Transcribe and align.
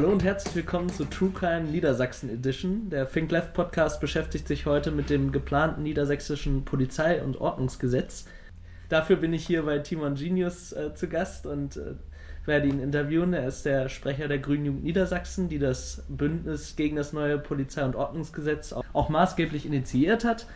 Hallo 0.00 0.12
und 0.12 0.24
herzlich 0.24 0.54
willkommen 0.56 0.88
zu 0.88 1.04
True 1.04 1.28
Crime 1.28 1.68
Niedersachsen 1.68 2.30
Edition. 2.30 2.88
Der 2.88 3.06
Think 3.06 3.30
Left 3.30 3.52
Podcast 3.52 4.00
beschäftigt 4.00 4.48
sich 4.48 4.64
heute 4.64 4.92
mit 4.92 5.10
dem 5.10 5.30
geplanten 5.30 5.82
niedersächsischen 5.82 6.64
Polizei- 6.64 7.22
und 7.22 7.38
Ordnungsgesetz. 7.38 8.24
Dafür 8.88 9.16
bin 9.16 9.34
ich 9.34 9.46
hier 9.46 9.64
bei 9.64 9.78
Timon 9.80 10.14
Genius 10.14 10.72
äh, 10.72 10.94
zu 10.94 11.06
Gast 11.06 11.44
und 11.44 11.76
äh, 11.76 11.96
werde 12.46 12.68
ihn 12.68 12.80
interviewen. 12.80 13.34
Er 13.34 13.46
ist 13.46 13.66
der 13.66 13.90
Sprecher 13.90 14.26
der 14.26 14.38
Grünen 14.38 14.64
Jugend 14.64 14.84
Niedersachsen, 14.84 15.50
die 15.50 15.58
das 15.58 16.02
Bündnis 16.08 16.76
gegen 16.76 16.96
das 16.96 17.12
neue 17.12 17.36
Polizei- 17.36 17.84
und 17.84 17.94
Ordnungsgesetz 17.94 18.72
auch, 18.72 18.84
auch 18.94 19.10
maßgeblich 19.10 19.66
initiiert 19.66 20.24
hat. 20.24 20.46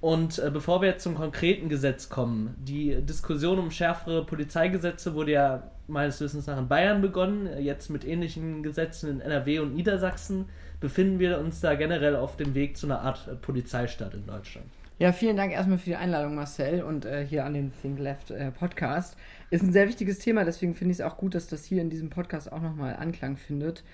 Und 0.00 0.38
äh, 0.38 0.50
bevor 0.50 0.80
wir 0.80 0.88
jetzt 0.88 1.02
zum 1.02 1.16
konkreten 1.16 1.68
Gesetz 1.68 2.08
kommen, 2.08 2.54
die 2.58 3.02
Diskussion 3.02 3.58
um 3.58 3.70
schärfere 3.70 4.24
Polizeigesetze 4.24 5.14
wurde 5.14 5.32
ja 5.32 5.70
meines 5.88 6.20
Wissens 6.20 6.46
nach 6.46 6.58
in 6.58 6.68
Bayern 6.68 7.00
begonnen. 7.00 7.48
Jetzt 7.60 7.90
mit 7.90 8.04
ähnlichen 8.06 8.62
Gesetzen 8.62 9.10
in 9.10 9.20
NRW 9.20 9.58
und 9.58 9.74
Niedersachsen 9.74 10.46
befinden 10.80 11.18
wir 11.18 11.40
uns 11.40 11.60
da 11.60 11.74
generell 11.74 12.14
auf 12.14 12.36
dem 12.36 12.54
Weg 12.54 12.76
zu 12.76 12.86
einer 12.86 13.00
Art 13.00 13.26
äh, 13.26 13.34
Polizeistaat 13.34 14.14
in 14.14 14.26
Deutschland. 14.26 14.66
Ja, 15.00 15.12
vielen 15.12 15.36
Dank 15.36 15.52
erstmal 15.52 15.78
für 15.78 15.90
die 15.90 15.96
Einladung, 15.96 16.34
Marcel, 16.34 16.82
und 16.82 17.04
äh, 17.04 17.24
hier 17.24 17.44
an 17.44 17.54
den 17.54 17.72
Think 17.80 18.00
Left 18.00 18.30
äh, 18.32 18.50
Podcast. 18.50 19.16
Ist 19.50 19.62
ein 19.62 19.72
sehr 19.72 19.88
wichtiges 19.88 20.18
Thema, 20.18 20.44
deswegen 20.44 20.74
finde 20.74 20.92
ich 20.92 20.98
es 20.98 21.04
auch 21.04 21.16
gut, 21.16 21.34
dass 21.34 21.46
das 21.46 21.64
hier 21.64 21.80
in 21.82 21.88
diesem 21.88 22.10
Podcast 22.10 22.52
auch 22.52 22.60
nochmal 22.60 22.96
Anklang 22.96 23.36
findet. 23.36 23.84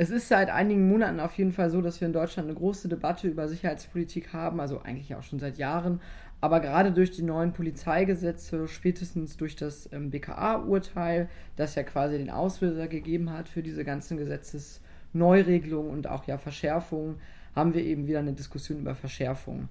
Es 0.00 0.08
ist 0.08 0.28
seit 0.28 0.48
einigen 0.48 0.88
Monaten 0.88 1.20
auf 1.20 1.36
jeden 1.36 1.52
Fall 1.52 1.68
so, 1.68 1.82
dass 1.82 2.00
wir 2.00 2.06
in 2.06 2.14
Deutschland 2.14 2.48
eine 2.48 2.56
große 2.56 2.88
Debatte 2.88 3.28
über 3.28 3.48
Sicherheitspolitik 3.48 4.32
haben, 4.32 4.58
also 4.58 4.80
eigentlich 4.80 5.14
auch 5.14 5.22
schon 5.22 5.38
seit 5.38 5.58
Jahren. 5.58 6.00
Aber 6.40 6.60
gerade 6.60 6.90
durch 6.90 7.10
die 7.10 7.20
neuen 7.20 7.52
Polizeigesetze, 7.52 8.66
spätestens 8.66 9.36
durch 9.36 9.56
das 9.56 9.90
ähm, 9.92 10.10
BKA-Urteil, 10.10 11.28
das 11.56 11.74
ja 11.74 11.82
quasi 11.82 12.16
den 12.16 12.30
Auslöser 12.30 12.88
gegeben 12.88 13.30
hat 13.30 13.46
für 13.50 13.62
diese 13.62 13.84
ganzen 13.84 14.16
Gesetzesneuregelungen 14.16 15.90
und 15.90 16.06
auch 16.06 16.24
ja 16.26 16.38
Verschärfungen, 16.38 17.16
haben 17.54 17.74
wir 17.74 17.84
eben 17.84 18.06
wieder 18.06 18.20
eine 18.20 18.32
Diskussion 18.32 18.78
über 18.78 18.94
Verschärfungen. 18.94 19.68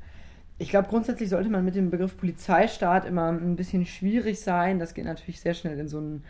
Ich 0.60 0.70
glaube, 0.70 0.90
grundsätzlich 0.90 1.30
sollte 1.30 1.50
man 1.50 1.66
mit 1.66 1.74
dem 1.74 1.90
Begriff 1.90 2.18
Polizeistaat 2.18 3.06
immer 3.06 3.30
ein 3.30 3.56
bisschen 3.56 3.88
schwierig 3.88 4.42
sein. 4.42 4.78
Das 4.78 4.94
geht 4.94 5.06
natürlich 5.06 5.42
sehr 5.42 5.56
schnell 5.56 5.80
in 5.80 5.88
so 5.88 5.98
einen 5.98 6.24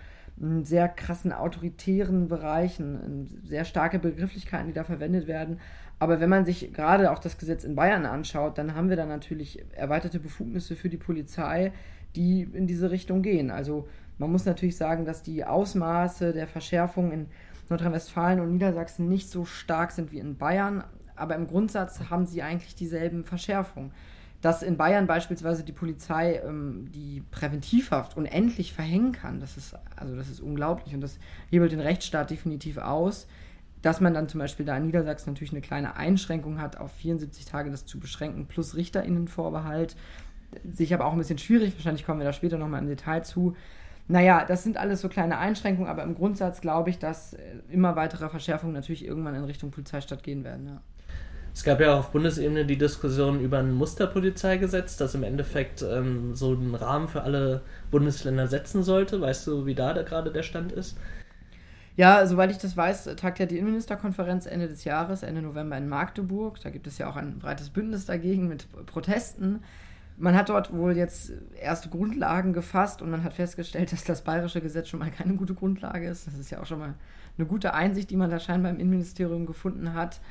sehr 0.63 0.87
krassen 0.87 1.33
autoritären 1.33 2.27
Bereichen, 2.27 3.41
sehr 3.43 3.65
starke 3.65 3.99
Begrifflichkeiten, 3.99 4.67
die 4.67 4.73
da 4.73 4.83
verwendet 4.83 5.27
werden. 5.27 5.59
Aber 5.99 6.21
wenn 6.21 6.29
man 6.29 6.45
sich 6.45 6.73
gerade 6.73 7.11
auch 7.11 7.19
das 7.19 7.37
Gesetz 7.37 7.65
in 7.65 7.75
Bayern 7.75 8.05
anschaut, 8.05 8.57
dann 8.57 8.73
haben 8.73 8.89
wir 8.89 8.95
da 8.95 9.05
natürlich 9.05 9.63
erweiterte 9.75 10.19
Befugnisse 10.19 10.75
für 10.75 10.89
die 10.89 10.97
Polizei, 10.97 11.73
die 12.15 12.43
in 12.43 12.67
diese 12.67 12.89
Richtung 12.89 13.21
gehen. 13.21 13.51
Also 13.51 13.87
man 14.17 14.31
muss 14.31 14.45
natürlich 14.45 14.77
sagen, 14.77 15.05
dass 15.05 15.23
die 15.23 15.43
Ausmaße 15.43 16.31
der 16.31 16.47
Verschärfung 16.47 17.11
in 17.11 17.27
Nordrhein-Westfalen 17.69 18.39
und 18.39 18.51
Niedersachsen 18.51 19.09
nicht 19.09 19.29
so 19.29 19.45
stark 19.45 19.91
sind 19.91 20.11
wie 20.11 20.19
in 20.19 20.37
Bayern, 20.37 20.83
aber 21.15 21.35
im 21.35 21.47
Grundsatz 21.47 22.09
haben 22.09 22.25
sie 22.25 22.41
eigentlich 22.41 22.75
dieselben 22.75 23.25
Verschärfungen 23.25 23.91
dass 24.41 24.63
in 24.63 24.77
Bayern 24.77 25.05
beispielsweise 25.05 25.63
die 25.63 25.73
Polizei 25.73 26.41
ähm, 26.45 26.89
die 26.93 27.23
Präventivhaft 27.31 28.15
unendlich 28.15 28.73
verhängen 28.73 29.11
kann. 29.11 29.39
Das 29.39 29.57
ist, 29.57 29.75
also 29.95 30.15
das 30.15 30.29
ist 30.29 30.39
unglaublich 30.39 30.93
und 30.93 31.01
das 31.01 31.19
hebelt 31.49 31.71
den 31.71 31.81
Rechtsstaat 31.81 32.29
definitiv 32.29 32.77
aus. 32.77 33.27
Dass 33.81 34.01
man 34.01 34.13
dann 34.13 34.27
zum 34.27 34.39
Beispiel 34.39 34.65
da 34.65 34.75
in 34.75 34.87
Niedersachsen 34.87 35.31
natürlich 35.31 35.51
eine 35.51 35.61
kleine 35.61 35.95
Einschränkung 35.95 36.59
hat, 36.59 36.77
auf 36.77 36.91
74 36.93 37.45
Tage 37.45 37.71
das 37.71 37.85
zu 37.85 37.99
beschränken, 37.99 38.45
plus 38.45 38.75
RichterInnenvorbehalt. 38.75 39.95
Sich 40.69 40.93
aber 40.93 41.05
auch 41.05 41.13
ein 41.13 41.17
bisschen 41.17 41.37
schwierig, 41.37 41.75
wahrscheinlich 41.75 42.05
kommen 42.05 42.19
wir 42.19 42.25
da 42.25 42.33
später 42.33 42.57
nochmal 42.57 42.81
im 42.81 42.87
Detail 42.87 43.21
zu. 43.21 43.55
Naja, 44.07 44.43
das 44.43 44.63
sind 44.63 44.77
alles 44.77 45.01
so 45.01 45.07
kleine 45.07 45.37
Einschränkungen, 45.37 45.89
aber 45.89 46.03
im 46.03 46.15
Grundsatz 46.15 46.61
glaube 46.61 46.89
ich, 46.89 46.97
dass 46.97 47.33
äh, 47.33 47.39
immer 47.69 47.95
weitere 47.95 48.27
Verschärfungen 48.27 48.73
natürlich 48.73 49.05
irgendwann 49.05 49.35
in 49.35 49.43
Richtung 49.43 49.71
Polizeistadt 49.71 50.23
gehen 50.23 50.43
werden. 50.43 50.65
Ja. 50.65 50.81
Es 51.59 51.65
gab 51.65 51.81
ja 51.81 51.93
auf 51.93 52.11
Bundesebene 52.11 52.63
die 52.63 52.77
Diskussion 52.77 53.41
über 53.41 53.59
ein 53.59 53.73
Musterpolizeigesetz, 53.73 54.95
das 54.95 55.13
im 55.13 55.23
Endeffekt 55.23 55.81
ähm, 55.81 56.33
so 56.33 56.53
einen 56.53 56.73
Rahmen 56.73 57.09
für 57.09 57.23
alle 57.23 57.63
Bundesländer 57.91 58.47
setzen 58.47 58.81
sollte. 58.81 59.19
Weißt 59.19 59.45
du, 59.45 59.65
wie 59.65 59.75
da 59.75 59.91
gerade 60.03 60.31
der 60.31 60.43
Stand 60.43 60.71
ist? 60.71 60.97
Ja, 61.97 62.25
soweit 62.25 62.51
ich 62.51 62.59
das 62.59 62.77
weiß, 62.77 63.13
tagt 63.17 63.39
ja 63.39 63.45
die 63.45 63.57
Innenministerkonferenz 63.57 64.45
Ende 64.45 64.69
des 64.69 64.85
Jahres, 64.85 65.21
Ende 65.21 65.41
November 65.41 65.77
in 65.77 65.89
Magdeburg. 65.89 66.61
Da 66.61 66.69
gibt 66.69 66.87
es 66.87 66.97
ja 66.97 67.09
auch 67.09 67.17
ein 67.17 67.39
breites 67.39 67.71
Bündnis 67.71 68.05
dagegen 68.05 68.47
mit 68.47 68.65
Protesten. 68.85 69.61
Man 70.15 70.37
hat 70.37 70.47
dort 70.47 70.71
wohl 70.71 70.95
jetzt 70.95 71.33
erste 71.59 71.89
Grundlagen 71.89 72.53
gefasst 72.53 73.01
und 73.01 73.11
man 73.11 73.25
hat 73.25 73.33
festgestellt, 73.33 73.91
dass 73.91 74.05
das 74.05 74.23
bayerische 74.23 74.61
Gesetz 74.61 74.87
schon 74.87 75.01
mal 75.01 75.11
keine 75.11 75.33
gute 75.33 75.55
Grundlage 75.55 76.07
ist. 76.07 76.25
Das 76.25 76.35
ist 76.35 76.51
ja 76.51 76.61
auch 76.61 76.65
schon 76.65 76.79
mal 76.79 76.93
eine 77.37 77.47
gute 77.47 77.73
Einsicht, 77.73 78.11
die 78.11 78.15
man 78.15 78.29
da 78.29 78.39
scheinbar 78.39 78.71
im 78.71 78.79
Innenministerium 78.79 79.45
gefunden 79.45 79.93
hat 79.93 80.21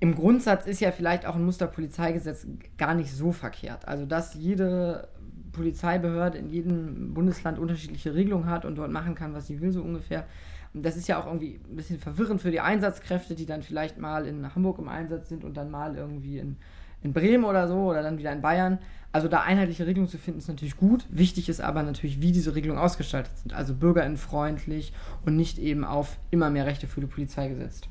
im 0.00 0.14
Grundsatz 0.14 0.66
ist 0.66 0.80
ja 0.80 0.92
vielleicht 0.92 1.26
auch 1.26 1.36
ein 1.36 1.44
Musterpolizeigesetz 1.44 2.46
gar 2.76 2.94
nicht 2.94 3.12
so 3.12 3.32
verkehrt. 3.32 3.88
Also, 3.88 4.06
dass 4.06 4.34
jede 4.34 5.08
Polizeibehörde 5.52 6.38
in 6.38 6.50
jedem 6.50 7.14
Bundesland 7.14 7.58
unterschiedliche 7.58 8.14
Regelungen 8.14 8.50
hat 8.50 8.64
und 8.64 8.76
dort 8.76 8.90
machen 8.90 9.14
kann, 9.14 9.32
was 9.32 9.46
sie 9.46 9.60
will, 9.60 9.72
so 9.72 9.82
ungefähr. 9.82 10.26
Und 10.74 10.84
das 10.84 10.96
ist 10.96 11.08
ja 11.08 11.18
auch 11.18 11.26
irgendwie 11.26 11.60
ein 11.70 11.76
bisschen 11.76 11.98
verwirrend 11.98 12.42
für 12.42 12.50
die 12.50 12.60
Einsatzkräfte, 12.60 13.34
die 13.34 13.46
dann 13.46 13.62
vielleicht 13.62 13.96
mal 13.96 14.26
in 14.26 14.54
Hamburg 14.54 14.78
im 14.78 14.88
Einsatz 14.88 15.28
sind 15.28 15.44
und 15.44 15.56
dann 15.56 15.70
mal 15.70 15.96
irgendwie 15.96 16.38
in, 16.38 16.56
in 17.00 17.12
Bremen 17.12 17.44
oder 17.44 17.68
so 17.68 17.76
oder 17.76 18.02
dann 18.02 18.18
wieder 18.18 18.32
in 18.32 18.42
Bayern. 18.42 18.80
Also 19.12 19.28
da 19.28 19.42
einheitliche 19.42 19.86
Regelungen 19.86 20.10
zu 20.10 20.18
finden, 20.18 20.40
ist 20.40 20.48
natürlich 20.48 20.76
gut. 20.76 21.06
Wichtig 21.08 21.48
ist 21.48 21.60
aber 21.60 21.84
natürlich, 21.84 22.20
wie 22.20 22.32
diese 22.32 22.56
Regelungen 22.56 22.82
ausgestaltet 22.82 23.38
sind. 23.38 23.54
Also 23.54 23.72
bürgerinnenfreundlich 23.74 24.92
und 25.24 25.36
nicht 25.36 25.58
eben 25.60 25.84
auf 25.84 26.18
immer 26.32 26.50
mehr 26.50 26.66
Rechte 26.66 26.88
für 26.88 27.00
die 27.00 27.06
Polizei 27.06 27.48
gesetzt. 27.48 27.88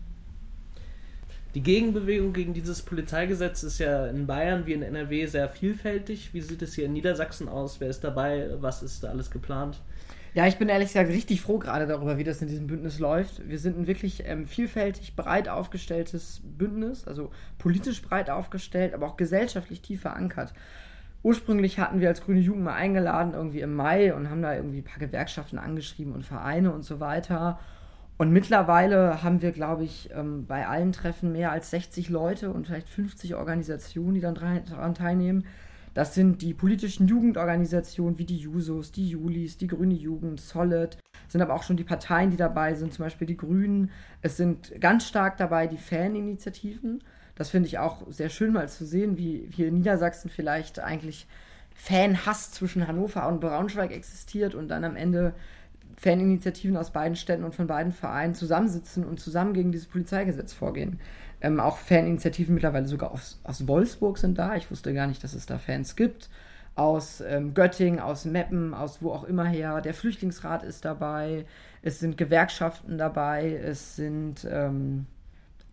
Die 1.56 1.62
Gegenbewegung 1.62 2.34
gegen 2.34 2.53
dieses 2.53 2.81
Polizeigesetz 2.81 3.62
ist 3.62 3.78
ja 3.78 4.08
in 4.08 4.25
Bayern 4.25 4.66
wie 4.66 4.74
in 4.74 4.81
NRW 4.81 5.28
sehr 5.28 5.47
vielfältig. 5.47 6.34
Wie 6.34 6.41
sieht 6.41 6.64
es 6.64 6.74
hier 6.74 6.86
in 6.86 6.94
Niedersachsen 6.94 7.47
aus? 7.47 7.80
Wer 7.80 7.90
ist 7.90 8.03
dabei? 8.03 8.50
Was 8.59 8.81
ist 8.81 9.03
da 9.03 9.09
alles 9.09 9.30
geplant? 9.30 9.80
Ja, 10.34 10.47
ich 10.47 10.58
bin 10.58 10.68
ehrlich 10.68 10.88
gesagt 10.88 11.12
richtig 11.12 11.41
froh 11.41 11.59
gerade 11.59 11.86
darüber, 11.86 12.18
wie 12.18 12.24
das 12.24 12.41
in 12.41 12.47
diesem 12.47 12.66
Bündnis 12.66 12.97
läuft. 12.97 13.47
Wir 13.47 13.59
sind 13.59 13.78
ein 13.78 13.86
wirklich 13.86 14.24
ähm, 14.25 14.47
vielfältig, 14.47 15.16
breit 15.16 15.47
aufgestelltes 15.47 16.41
Bündnis, 16.44 17.08
also 17.08 17.30
politisch 17.59 18.02
breit 18.02 18.31
aufgestellt, 18.31 18.96
aber 18.96 19.06
auch 19.06 19.16
gesellschaftlich 19.16 19.81
tief 19.81 20.02
verankert. 20.02 20.56
Ursprünglich 21.22 21.78
hatten 21.78 22.02
wir 22.02 22.09
als 22.09 22.24
Grüne 22.24 22.40
Jugend 22.40 22.64
mal 22.64 22.74
eingeladen, 22.74 23.35
irgendwie 23.35 23.62
im 23.62 23.75
Mai, 23.75 24.16
und 24.16 24.31
haben 24.31 24.41
da 24.41 24.56
irgendwie 24.56 24.80
ein 24.80 24.84
paar 24.84 24.97
Gewerkschaften 24.97 25.59
angeschrieben 25.59 26.14
und 26.14 26.25
Vereine 26.25 26.74
und 26.74 26.81
so 26.81 27.00
weiter. 27.00 27.59
Und 28.18 28.31
mittlerweile 28.31 29.24
haben 29.24 29.41
wir, 29.41 29.51
glaube 29.51 29.84
ich, 29.84 30.09
ähm, 30.13 30.46
bei 30.46 30.68
allen 30.68 30.91
Treffen 30.91 31.31
mehr 31.31 31.51
als 31.51 31.72
60 31.72 32.09
Leute 32.09 32.51
und 32.51 32.68
vielleicht 32.68 32.90
50 32.90 33.35
Organisationen, 33.35 34.13
die 34.13 34.22
dann 34.22 34.35
daran 34.35 34.94
teilnehmen. 34.94 35.46
Das 35.94 36.16
sind 36.16 36.41
die 36.41 36.53
politischen 36.53 37.07
Jugendorganisationen 37.07 38.18
wie 38.18 38.25
die 38.25 38.38
Jusos, 38.38 38.91
die 38.91 39.09
Julis, 39.09 39.57
die 39.57 39.68
Grüne 39.68 39.94
Jugend, 39.94 40.41
Solid. 40.41 40.97
Es 41.28 41.34
sind 41.34 41.41
aber 41.41 41.53
auch 41.53 41.63
schon 41.63 41.78
die 41.78 41.84
Parteien, 41.84 42.31
die 42.31 42.38
dabei 42.38 42.73
sind, 42.73 42.93
zum 42.93 43.05
Beispiel 43.05 43.28
die 43.28 43.37
Grünen. 43.37 43.91
Es 44.22 44.37
sind 44.37 44.79
ganz 44.79 45.08
stark 45.08 45.37
dabei 45.37 45.67
die 45.67 45.78
Faninitiativen. 45.78 47.03
Das 47.35 47.49
finde 47.49 47.67
ich 47.67 47.79
auch 47.79 48.05
sehr 48.09 48.29
schön 48.29 48.53
mal 48.53 48.70
zu 48.70 48.85
sehen, 48.85 49.17
wie 49.17 49.47
hier 49.52 49.67
in 49.67 49.76
Niedersachsen 49.76 50.29
vielleicht 50.29 50.79
eigentlich 50.79 51.28
Fanhass 51.76 52.52
zwischen 52.52 52.87
Hannover 52.87 53.28
und 53.28 53.40
Braunschweig 53.40 53.91
existiert 53.91 54.55
und 54.55 54.67
dann 54.67 54.84
am 54.84 54.96
Ende 54.96 55.34
Faninitiativen 55.97 56.78
aus 56.78 56.91
beiden 56.91 57.16
Städten 57.16 57.43
und 57.43 57.55
von 57.55 57.67
beiden 57.67 57.91
Vereinen 57.91 58.35
zusammensitzen 58.35 59.05
und 59.05 59.19
zusammen 59.19 59.53
gegen 59.53 59.72
dieses 59.72 59.87
Polizeigesetz 59.87 60.53
vorgehen. 60.53 60.99
Ähm, 61.41 61.59
auch 61.59 61.78
Faninitiativen 61.78 62.55
mittlerweile 62.55 62.87
sogar 62.87 63.11
aus, 63.11 63.40
aus 63.43 63.67
Wolfsburg 63.67 64.17
sind 64.17 64.37
da. 64.37 64.55
Ich 64.55 64.72
wusste 64.72 64.93
gar 64.93 65.07
nicht, 65.07 65.23
dass 65.23 65.34
es 65.34 65.45
da 65.45 65.57
Fans 65.57 65.95
gibt. 65.95 66.29
Aus 66.75 67.22
ähm, 67.22 67.53
Göttingen, 67.53 67.99
aus 67.99 68.25
Meppen, 68.25 68.73
aus 68.73 69.01
wo 69.01 69.11
auch 69.11 69.25
immer 69.25 69.45
her. 69.45 69.81
Der 69.81 69.93
Flüchtlingsrat 69.93 70.63
ist 70.63 70.85
dabei. 70.85 71.45
Es 71.81 71.99
sind 71.99 72.17
Gewerkschaften 72.17 72.97
dabei. 72.97 73.59
Es 73.63 73.96
sind. 73.96 74.47
Ähm, 74.49 75.05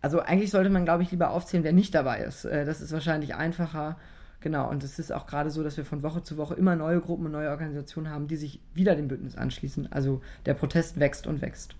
also 0.01 0.19
eigentlich 0.19 0.51
sollte 0.51 0.69
man, 0.69 0.83
glaube 0.83 1.03
ich, 1.03 1.11
lieber 1.11 1.29
aufzählen, 1.29 1.63
wer 1.63 1.73
nicht 1.73 1.95
dabei 1.95 2.19
ist. 2.19 2.45
Äh, 2.45 2.65
das 2.65 2.81
ist 2.81 2.91
wahrscheinlich 2.91 3.35
einfacher. 3.35 3.97
Genau, 4.41 4.69
und 4.69 4.83
es 4.83 4.97
ist 4.97 5.13
auch 5.13 5.27
gerade 5.27 5.51
so, 5.51 5.63
dass 5.63 5.77
wir 5.77 5.85
von 5.85 6.01
Woche 6.01 6.23
zu 6.23 6.35
Woche 6.35 6.55
immer 6.55 6.75
neue 6.75 6.99
Gruppen 6.99 7.27
und 7.27 7.31
neue 7.31 7.49
Organisationen 7.49 8.09
haben, 8.09 8.27
die 8.27 8.35
sich 8.35 8.59
wieder 8.73 8.95
dem 8.95 9.07
Bündnis 9.07 9.37
anschließen. 9.37 9.91
Also 9.91 10.21
der 10.47 10.55
Protest 10.55 10.99
wächst 10.99 11.27
und 11.27 11.41
wächst. 11.41 11.75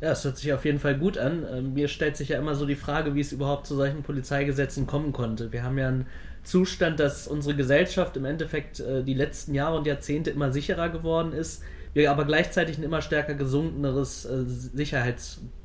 Ja, 0.00 0.12
es 0.12 0.24
hört 0.24 0.36
sich 0.36 0.52
auf 0.52 0.64
jeden 0.64 0.78
Fall 0.78 0.96
gut 0.96 1.16
an. 1.16 1.44
Ähm, 1.50 1.72
mir 1.72 1.88
stellt 1.88 2.16
sich 2.16 2.28
ja 2.28 2.38
immer 2.38 2.54
so 2.54 2.66
die 2.66 2.76
Frage, 2.76 3.14
wie 3.14 3.20
es 3.20 3.32
überhaupt 3.32 3.66
zu 3.66 3.74
solchen 3.74 4.02
Polizeigesetzen 4.02 4.86
kommen 4.86 5.12
konnte. 5.12 5.50
Wir 5.50 5.62
haben 5.62 5.78
ja 5.78 5.88
einen 5.88 6.06
Zustand, 6.44 7.00
dass 7.00 7.26
unsere 7.26 7.56
Gesellschaft 7.56 8.16
im 8.16 8.26
Endeffekt 8.26 8.80
äh, 8.80 9.02
die 9.02 9.14
letzten 9.14 9.54
Jahre 9.54 9.78
und 9.78 9.86
Jahrzehnte 9.86 10.30
immer 10.30 10.52
sicherer 10.52 10.90
geworden 10.90 11.32
ist, 11.32 11.62
wir 11.94 12.10
aber 12.10 12.26
gleichzeitig 12.26 12.78
ein 12.78 12.84
immer 12.84 13.02
stärker 13.02 13.34
gesunkeneres 13.34 14.26
äh, 14.26 14.44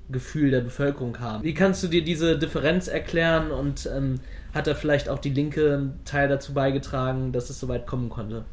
Sicherheitsgefühl 0.07 0.51
der 0.51 0.61
Bevölkerung 0.61 1.19
haben. 1.19 1.43
Wie 1.43 1.53
kannst 1.53 1.83
du 1.83 1.87
dir 1.87 2.03
diese 2.03 2.37
Differenz 2.37 2.87
erklären 2.87 3.51
und 3.51 3.89
ähm, 3.93 4.19
hat 4.53 4.67
da 4.67 4.75
vielleicht 4.75 5.09
auch 5.09 5.19
die 5.19 5.29
Linke 5.29 5.73
einen 5.73 6.05
Teil 6.05 6.27
dazu 6.27 6.53
beigetragen, 6.53 7.31
dass 7.31 7.49
es 7.49 7.59
so 7.59 7.67
weit 7.67 7.87
kommen 7.87 8.09
konnte? 8.09 8.45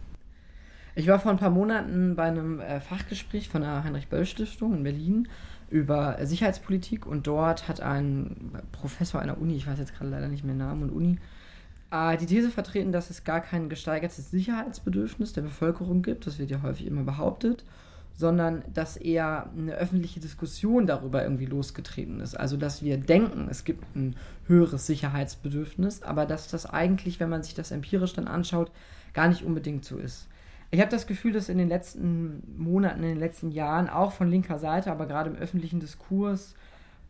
Ich 0.94 1.06
war 1.06 1.20
vor 1.20 1.30
ein 1.30 1.38
paar 1.38 1.50
Monaten 1.50 2.16
bei 2.16 2.24
einem 2.24 2.60
äh, 2.60 2.80
Fachgespräch 2.80 3.48
von 3.48 3.62
der 3.62 3.84
Heinrich-Böll-Stiftung 3.84 4.74
in 4.74 4.82
Berlin 4.82 5.28
über 5.70 6.18
äh, 6.18 6.26
Sicherheitspolitik 6.26 7.06
und 7.06 7.26
dort 7.26 7.68
hat 7.68 7.80
ein 7.80 8.52
Professor 8.72 9.20
einer 9.20 9.38
Uni, 9.38 9.56
ich 9.56 9.66
weiß 9.66 9.78
jetzt 9.78 9.94
gerade 9.94 10.10
leider 10.10 10.28
nicht 10.28 10.44
mehr 10.44 10.54
Namen 10.54 10.84
und 10.84 10.90
Uni, 10.90 11.18
äh, 11.92 12.16
die 12.16 12.26
These 12.26 12.50
vertreten, 12.50 12.92
dass 12.92 13.08
es 13.08 13.24
gar 13.24 13.40
kein 13.40 13.68
gesteigertes 13.68 14.30
Sicherheitsbedürfnis 14.30 15.32
der 15.32 15.42
Bevölkerung 15.42 16.02
gibt, 16.02 16.26
das 16.26 16.38
wird 16.38 16.50
ja 16.50 16.62
häufig 16.62 16.86
immer 16.86 17.04
behauptet, 17.04 17.64
sondern 18.20 18.62
dass 18.72 18.98
eher 18.98 19.50
eine 19.56 19.72
öffentliche 19.72 20.20
Diskussion 20.20 20.86
darüber 20.86 21.22
irgendwie 21.22 21.46
losgetreten 21.46 22.20
ist. 22.20 22.38
Also 22.38 22.58
dass 22.58 22.82
wir 22.82 22.98
denken, 22.98 23.48
es 23.50 23.64
gibt 23.64 23.96
ein 23.96 24.14
höheres 24.46 24.86
Sicherheitsbedürfnis, 24.86 26.02
aber 26.02 26.26
dass 26.26 26.46
das 26.46 26.66
eigentlich, 26.66 27.18
wenn 27.18 27.30
man 27.30 27.42
sich 27.42 27.54
das 27.54 27.70
empirisch 27.70 28.12
dann 28.12 28.28
anschaut, 28.28 28.70
gar 29.14 29.26
nicht 29.26 29.42
unbedingt 29.42 29.86
so 29.86 29.96
ist. 29.96 30.28
Ich 30.70 30.80
habe 30.80 30.90
das 30.90 31.06
Gefühl, 31.06 31.32
dass 31.32 31.48
in 31.48 31.56
den 31.56 31.68
letzten 31.68 32.42
Monaten, 32.58 33.02
in 33.02 33.08
den 33.08 33.18
letzten 33.18 33.50
Jahren 33.52 33.88
auch 33.88 34.12
von 34.12 34.28
linker 34.30 34.58
Seite, 34.58 34.92
aber 34.92 35.06
gerade 35.06 35.30
im 35.30 35.36
öffentlichen 35.36 35.80
Diskurs 35.80 36.54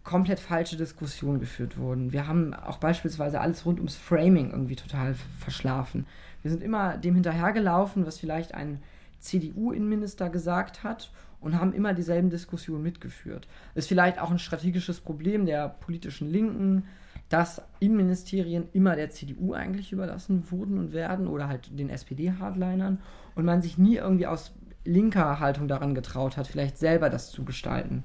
komplett 0.05 0.39
falsche 0.39 0.77
Diskussionen 0.77 1.41
geführt 1.41 1.77
wurden. 1.77 2.13
Wir 2.13 2.29
haben 2.29 2.55
auch 2.55 2.79
beispielsweise 2.79 3.41
alles 3.41 3.67
rund 3.67 3.81
ums 3.81 3.97
Framing 3.97 4.53
irgendwie 4.53 4.77
total 4.77 5.15
verschlafen. 5.41 6.07
Wir 6.43 6.53
sind 6.53 6.63
immer 6.63 6.97
dem 6.97 7.15
hinterhergelaufen, 7.15 8.07
was 8.07 8.19
vielleicht 8.19 8.55
ein 8.55 8.81
CDU-Innenminister 9.21 10.31
gesagt 10.31 10.83
hat 10.83 11.11
und 11.41 11.59
haben 11.59 11.73
immer 11.73 11.95
dieselben 11.95 12.31
Diskussionen 12.31 12.83
mitgeführt. 12.83 13.49
Ist 13.75 13.89
vielleicht 13.89 14.19
auch 14.19 14.31
ein 14.31 14.39
strategisches 14.39 15.01
Problem 15.01 15.47
der 15.47 15.69
politischen 15.69 16.31
Linken, 16.31 16.85
dass 17.29 17.63
Innenministerien 17.79 18.69
immer 18.73 18.97
der 18.97 19.11
CDU 19.11 19.55
eigentlich 19.55 19.93
überlassen 19.93 20.51
wurden 20.51 20.79
und 20.79 20.93
werden 20.93 21.29
oder 21.29 21.49
halt 21.49 21.79
den 21.79 21.89
SPD-Hardlinern 21.89 22.99
und 23.37 23.45
man 23.45 23.63
sich 23.63 23.79
nie 23.79 23.97
irgendwie 23.97 24.27
aus 24.27 24.53
linker 24.85 25.39
Haltung 25.39 25.69
daran 25.69 25.95
getraut 25.95 26.37
hat, 26.37 26.47
vielleicht 26.47 26.79
selber 26.79 27.09
das 27.09 27.31
zu 27.31 27.45
gestalten. 27.45 28.05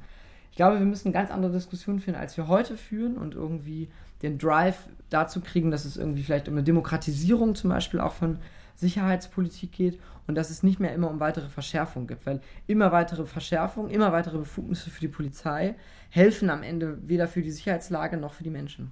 Ich 0.51 0.57
glaube, 0.57 0.79
wir 0.79 0.85
müssen 0.85 1.11
ganz 1.11 1.31
andere 1.31 1.51
Diskussionen 1.51 1.99
führen, 1.99 2.15
als 2.15 2.37
wir 2.37 2.47
heute 2.47 2.77
führen 2.77 3.17
und 3.17 3.33
irgendwie 3.33 3.89
den 4.21 4.37
Drive 4.37 4.87
dazu 5.09 5.41
kriegen, 5.41 5.71
dass 5.71 5.85
es 5.85 5.97
irgendwie 5.97 6.23
vielleicht 6.23 6.47
um 6.47 6.53
eine 6.53 6.63
Demokratisierung 6.63 7.55
zum 7.55 7.71
Beispiel 7.71 7.99
auch 7.99 8.13
von 8.13 8.37
Sicherheitspolitik 8.75 9.71
geht 9.71 9.99
und 10.27 10.35
dass 10.35 10.49
es 10.49 10.63
nicht 10.63 10.79
mehr 10.79 10.93
immer 10.93 11.09
um 11.09 11.19
weitere 11.19 11.49
Verschärfungen 11.49 12.07
gibt, 12.07 12.25
weil 12.25 12.41
immer 12.67 12.91
weitere 12.91 13.25
Verschärfungen, 13.25 13.91
immer 13.91 14.11
weitere 14.11 14.37
Befugnisse 14.37 14.89
für 14.89 15.01
die 15.01 15.07
Polizei 15.07 15.75
helfen 16.09 16.49
am 16.49 16.63
Ende 16.63 16.97
weder 17.07 17.27
für 17.27 17.41
die 17.41 17.51
Sicherheitslage 17.51 18.17
noch 18.17 18.33
für 18.33 18.43
die 18.43 18.49
Menschen. 18.49 18.91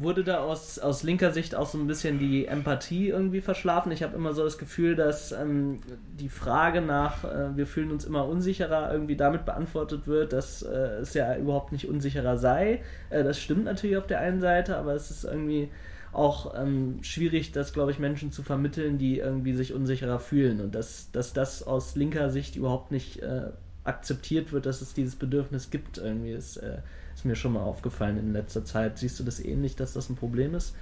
Wurde 0.00 0.24
da 0.24 0.38
aus, 0.38 0.78
aus 0.78 1.02
linker 1.02 1.30
Sicht 1.30 1.54
auch 1.54 1.66
so 1.66 1.76
ein 1.76 1.86
bisschen 1.86 2.18
die 2.18 2.46
Empathie 2.46 3.10
irgendwie 3.10 3.42
verschlafen? 3.42 3.92
Ich 3.92 4.02
habe 4.02 4.16
immer 4.16 4.32
so 4.32 4.42
das 4.42 4.56
Gefühl, 4.56 4.96
dass 4.96 5.30
ähm, 5.32 5.80
die 6.18 6.30
Frage 6.30 6.80
nach, 6.80 7.22
äh, 7.24 7.54
wir 7.54 7.66
fühlen 7.66 7.90
uns 7.90 8.06
immer 8.06 8.26
unsicherer, 8.26 8.90
irgendwie 8.90 9.16
damit 9.16 9.44
beantwortet 9.44 10.06
wird, 10.06 10.32
dass 10.32 10.62
äh, 10.62 11.00
es 11.02 11.12
ja 11.12 11.36
überhaupt 11.36 11.72
nicht 11.72 11.86
unsicherer 11.86 12.38
sei. 12.38 12.80
Äh, 13.10 13.24
das 13.24 13.38
stimmt 13.38 13.64
natürlich 13.64 13.98
auf 13.98 14.06
der 14.06 14.20
einen 14.20 14.40
Seite, 14.40 14.78
aber 14.78 14.94
es 14.94 15.10
ist 15.10 15.24
irgendwie 15.24 15.68
auch 16.12 16.54
ähm, 16.56 17.02
schwierig, 17.02 17.52
das, 17.52 17.72
glaube 17.72 17.92
ich, 17.92 17.98
Menschen 17.98 18.32
zu 18.32 18.42
vermitteln, 18.42 18.98
die 18.98 19.18
irgendwie 19.18 19.54
sich 19.54 19.72
unsicherer 19.72 20.18
fühlen 20.18 20.60
und 20.60 20.74
dass, 20.74 21.10
dass 21.12 21.32
das 21.32 21.62
aus 21.62 21.94
linker 21.94 22.30
Sicht 22.30 22.56
überhaupt 22.56 22.90
nicht 22.90 23.22
äh, 23.22 23.50
akzeptiert 23.84 24.52
wird, 24.52 24.66
dass 24.66 24.80
es 24.80 24.92
dieses 24.92 25.16
Bedürfnis 25.16 25.70
gibt. 25.70 25.98
Irgendwie 25.98 26.32
ist, 26.32 26.56
äh, 26.56 26.78
ist 27.14 27.24
mir 27.24 27.36
schon 27.36 27.52
mal 27.52 27.62
aufgefallen 27.62 28.18
in 28.18 28.32
letzter 28.32 28.64
Zeit. 28.64 28.98
Siehst 28.98 29.20
du 29.20 29.24
das 29.24 29.40
ähnlich, 29.40 29.76
dass 29.76 29.92
das 29.92 30.08
ein 30.10 30.16
Problem 30.16 30.54
ist? 30.54 30.74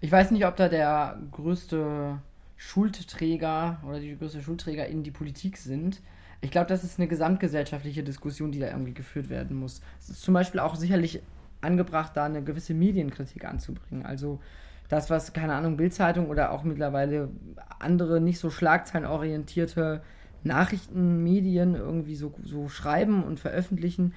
Ich 0.00 0.10
weiß 0.10 0.30
nicht, 0.30 0.46
ob 0.46 0.56
da 0.56 0.68
der 0.68 1.18
größte 1.30 2.18
Schuldträger 2.56 3.80
oder 3.86 4.00
die 4.00 4.16
größte 4.16 4.42
Schuldträger 4.42 4.86
in 4.86 5.02
die 5.02 5.10
Politik 5.10 5.56
sind. 5.56 6.00
Ich 6.40 6.50
glaube, 6.50 6.66
das 6.66 6.84
ist 6.84 6.98
eine 6.98 7.08
gesamtgesellschaftliche 7.08 8.02
Diskussion, 8.02 8.52
die 8.52 8.58
da 8.58 8.68
irgendwie 8.68 8.92
geführt 8.92 9.30
werden 9.30 9.56
muss. 9.56 9.80
Es 9.98 10.10
ist 10.10 10.22
zum 10.22 10.34
Beispiel 10.34 10.60
auch 10.60 10.76
sicherlich 10.76 11.22
angebracht, 11.64 12.12
da 12.14 12.24
eine 12.24 12.42
gewisse 12.42 12.74
Medienkritik 12.74 13.44
anzubringen. 13.44 14.06
Also 14.06 14.40
das, 14.88 15.10
was, 15.10 15.32
keine 15.32 15.54
Ahnung, 15.54 15.76
Bildzeitung 15.76 16.28
oder 16.28 16.52
auch 16.52 16.62
mittlerweile 16.62 17.30
andere 17.78 18.20
nicht 18.20 18.38
so 18.38 18.50
schlagzeilenorientierte 18.50 20.02
Nachrichtenmedien 20.44 21.74
irgendwie 21.74 22.16
so, 22.16 22.34
so 22.44 22.68
schreiben 22.68 23.24
und 23.24 23.40
veröffentlichen, 23.40 24.12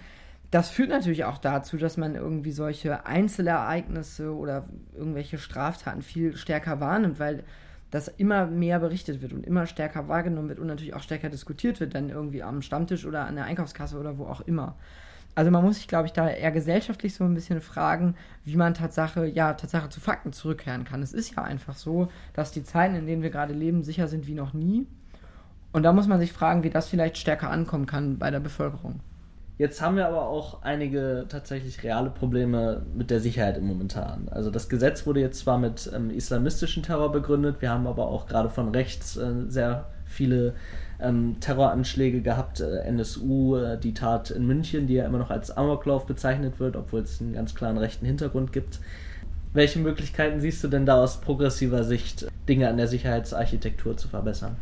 das 0.52 0.70
führt 0.70 0.90
natürlich 0.90 1.26
auch 1.26 1.40
dazu, 1.40 1.78
dass 1.78 1.98
man 1.98 2.16
irgendwie 2.16 2.52
solche 2.52 3.06
Einzelereignisse 3.06 4.34
oder 4.34 4.66
irgendwelche 4.96 5.38
Straftaten 5.38 6.02
viel 6.02 6.38
stärker 6.38 6.80
wahrnimmt, 6.80 7.20
weil 7.20 7.44
das 7.92 8.08
immer 8.08 8.48
mehr 8.48 8.80
berichtet 8.80 9.22
wird 9.22 9.34
und 9.34 9.46
immer 9.46 9.66
stärker 9.66 10.08
wahrgenommen 10.08 10.50
wird 10.50 10.60
und 10.60 10.68
natürlich 10.68 10.94
auch 10.94 11.02
stärker 11.02 11.30
diskutiert 11.30 11.80
wird, 11.80 11.96
dann 11.96 12.10
irgendwie 12.10 12.44
am 12.44 12.62
Stammtisch 12.62 13.06
oder 13.06 13.26
an 13.26 13.36
der 13.36 13.46
Einkaufskasse 13.46 13.98
oder 13.98 14.18
wo 14.18 14.26
auch 14.26 14.42
immer. 14.42 14.76
Also 15.38 15.52
man 15.52 15.64
muss 15.64 15.76
sich, 15.76 15.88
glaube 15.88 16.08
ich, 16.08 16.14
da 16.14 16.28
eher 16.28 16.52
gesellschaftlich 16.52 17.14
so 17.14 17.24
ein 17.24 17.36
bisschen 17.36 17.62
fragen, 17.62 18.16
wie 18.44 18.56
man 18.56 18.74
Tatsache, 18.74 19.28
ja, 19.28 19.54
Tatsache 19.54 19.88
zu 19.88 20.00
Fakten 20.00 20.34
zurückkehren 20.34 20.84
kann. 20.84 21.04
Es 21.04 21.14
ist 21.14 21.36
ja 21.36 21.44
einfach 21.44 21.76
so, 21.76 22.08
dass 22.34 22.52
die 22.52 22.64
Zeiten, 22.64 22.96
in 22.96 23.06
denen 23.06 23.22
wir 23.22 23.30
gerade 23.30 23.54
leben, 23.54 23.84
sicher 23.84 24.08
sind 24.08 24.26
wie 24.26 24.34
noch 24.34 24.54
nie. 24.54 24.88
Und 25.74 25.84
da 25.84 25.94
muss 25.94 26.08
man 26.08 26.20
sich 26.20 26.34
fragen, 26.34 26.64
wie 26.64 26.72
das 26.72 26.88
vielleicht 26.88 27.20
stärker 27.20 27.52
ankommen 27.52 27.86
kann 27.86 28.18
bei 28.18 28.32
der 28.32 28.40
Bevölkerung. 28.40 29.00
Jetzt 29.60 29.80
haben 29.80 29.96
wir 29.96 30.08
aber 30.08 30.28
auch 30.28 30.64
einige 30.64 31.26
tatsächlich 31.30 31.84
reale 31.84 32.10
Probleme 32.10 32.82
mit 32.96 33.12
der 33.12 33.20
Sicherheit 33.20 33.60
im 33.60 33.68
Momentan. 33.68 34.30
Also 34.30 34.50
das 34.50 34.70
Gesetz 34.70 35.06
wurde 35.06 35.20
jetzt 35.20 35.38
zwar 35.42 35.60
mit 35.60 35.88
ähm, 35.96 36.10
islamistischen 36.10 36.82
Terror 36.82 37.12
begründet, 37.12 37.62
wir 37.62 37.70
haben 37.70 37.86
aber 37.86 38.08
auch 38.08 38.26
gerade 38.26 38.50
von 38.50 38.70
rechts 38.70 39.18
äh, 39.18 39.34
sehr 39.50 39.86
viele 40.04 40.56
ähm, 41.00 41.38
Terroranschläge 41.40 42.22
gehabt, 42.22 42.60
äh, 42.60 42.80
NSU, 42.82 43.56
äh, 43.56 43.78
die 43.80 43.94
Tat 43.94 44.32
in 44.32 44.46
München, 44.46 44.88
die 44.88 44.96
ja 44.96 45.06
immer 45.06 45.20
noch 45.20 45.30
als 45.30 45.56
Amoklauf 45.56 46.06
bezeichnet 46.06 46.60
wird, 46.60 46.76
obwohl 46.76 47.02
es 47.02 47.22
einen 47.22 47.34
ganz 47.34 47.56
klaren 47.56 47.78
rechten 47.78 48.06
Hintergrund 48.06 48.52
gibt. 48.52 48.80
Welche 49.54 49.80
Möglichkeiten 49.80 50.40
siehst 50.40 50.64
du 50.64 50.68
denn 50.68 50.86
da 50.86 51.02
aus 51.02 51.22
progressiver 51.22 51.84
Sicht, 51.84 52.28
Dinge 52.48 52.68
an 52.68 52.78
der 52.78 52.88
Sicherheitsarchitektur 52.88 53.98
zu 53.98 54.08
verbessern? 54.08 54.58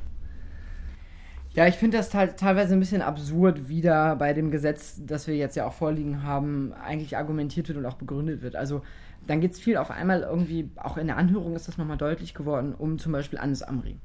Ja, 1.53 1.67
ich 1.67 1.75
finde 1.75 1.97
das 1.97 2.09
teilweise 2.09 2.73
ein 2.73 2.81
bisschen 2.81 3.01
absurd, 3.01 3.69
wie 3.69 3.81
da 3.81 4.15
bei 4.15 4.33
dem 4.33 4.51
Gesetz, 4.51 4.99
das 5.05 5.25
wir 5.25 5.37
jetzt 5.37 5.55
ja 5.55 5.65
auch 5.65 5.73
vorliegen 5.73 6.23
haben, 6.23 6.73
eigentlich 6.73 7.15
argumentiert 7.15 7.69
wird 7.69 7.77
und 7.77 7.85
auch 7.85 7.95
begründet 7.95 8.41
wird. 8.41 8.57
Also 8.57 8.81
dann 9.25 9.39
geht 9.39 9.53
es 9.53 9.59
viel 9.59 9.77
auf 9.77 9.89
einmal 9.89 10.21
irgendwie, 10.21 10.69
auch 10.75 10.97
in 10.97 11.07
der 11.07 11.15
Anhörung 11.15 11.55
ist 11.55 11.69
das 11.69 11.77
nochmal 11.77 11.97
deutlich 11.97 12.33
geworden, 12.33 12.75
um 12.77 12.99
zum 12.99 13.13
Beispiel 13.13 13.39
Anis 13.39 13.63
Amri. 13.63 13.97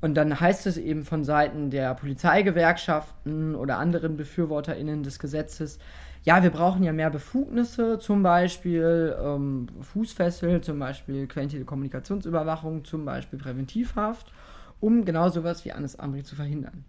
Und 0.00 0.14
dann 0.14 0.38
heißt 0.38 0.66
es 0.66 0.76
eben 0.76 1.04
von 1.04 1.24
Seiten 1.24 1.70
der 1.70 1.94
Polizeigewerkschaften 1.94 3.54
oder 3.54 3.78
anderen 3.78 4.16
BefürworterInnen 4.16 5.02
des 5.02 5.18
Gesetzes, 5.18 5.78
ja, 6.24 6.42
wir 6.42 6.50
brauchen 6.50 6.82
ja 6.82 6.92
mehr 6.92 7.10
Befugnisse, 7.10 7.98
zum 7.98 8.22
Beispiel 8.22 9.16
ähm, 9.18 9.66
Fußfessel, 9.80 10.60
zum 10.60 10.78
Beispiel 10.78 11.26
Quellentelekommunikationsüberwachung, 11.26 12.84
zum 12.84 13.04
Beispiel 13.04 13.38
Präventivhaft, 13.38 14.32
um 14.80 15.04
genau 15.04 15.28
sowas 15.28 15.64
wie 15.64 15.72
Anis 15.72 15.96
Amri 15.96 16.24
zu 16.24 16.36
verhindern. 16.36 16.84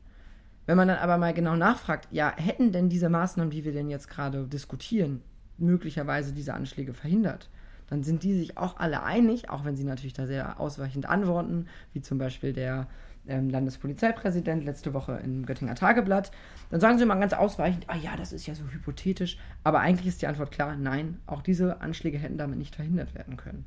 Wenn 0.66 0.78
man 0.78 0.88
dann 0.88 0.98
aber 0.98 1.18
mal 1.18 1.34
genau 1.34 1.56
nachfragt, 1.56 2.08
ja, 2.12 2.34
hätten 2.36 2.72
denn 2.72 2.90
diese 2.90 3.10
Maßnahmen, 3.10 3.50
die 3.50 3.64
wir 3.66 3.72
denn 3.72 3.90
jetzt 3.90 4.10
gerade 4.10 4.46
diskutieren, 4.46 5.22
möglicherweise 5.58 6.34
diese 6.34 6.54
Anschläge 6.54 6.94
verhindert? 6.94 7.50
Dann 7.90 8.04
sind 8.04 8.24
die 8.24 8.34
sich 8.34 8.58
auch 8.58 8.78
alle 8.78 9.04
einig, 9.04 9.50
auch 9.50 9.66
wenn 9.66 9.76
sie 9.76 9.84
natürlich 9.84 10.14
da 10.14 10.28
sehr 10.28 10.60
ausweichend 10.60 11.08
antworten, 11.08 11.68
wie 11.94 12.02
zum 12.02 12.18
Beispiel 12.18 12.54
der 12.54 12.88
ähm, 13.28 13.50
Landespolizeipräsident 13.50 14.64
letzte 14.64 14.94
Woche 14.94 15.20
im 15.24 15.46
Göttinger 15.46 15.76
Tageblatt. 15.76 16.32
Dann 16.70 16.80
sagen 16.80 16.98
sie 16.98 17.04
immer 17.04 17.16
ganz 17.16 17.34
ausweichend, 17.34 17.86
ah 17.88 17.96
ja, 17.96 18.16
das 18.16 18.32
ist 18.32 18.46
ja 18.46 18.54
so 18.54 18.64
hypothetisch, 18.66 19.38
aber 19.64 19.80
eigentlich 19.80 20.08
ist 20.08 20.22
die 20.22 20.28
Antwort 20.28 20.52
klar, 20.52 20.76
nein, 20.76 21.18
auch 21.26 21.42
diese 21.42 21.82
Anschläge 21.82 22.20
hätten 22.20 22.38
damit 22.38 22.60
nicht 22.60 22.76
verhindert 22.76 23.16
werden 23.16 23.38
können. 23.38 23.66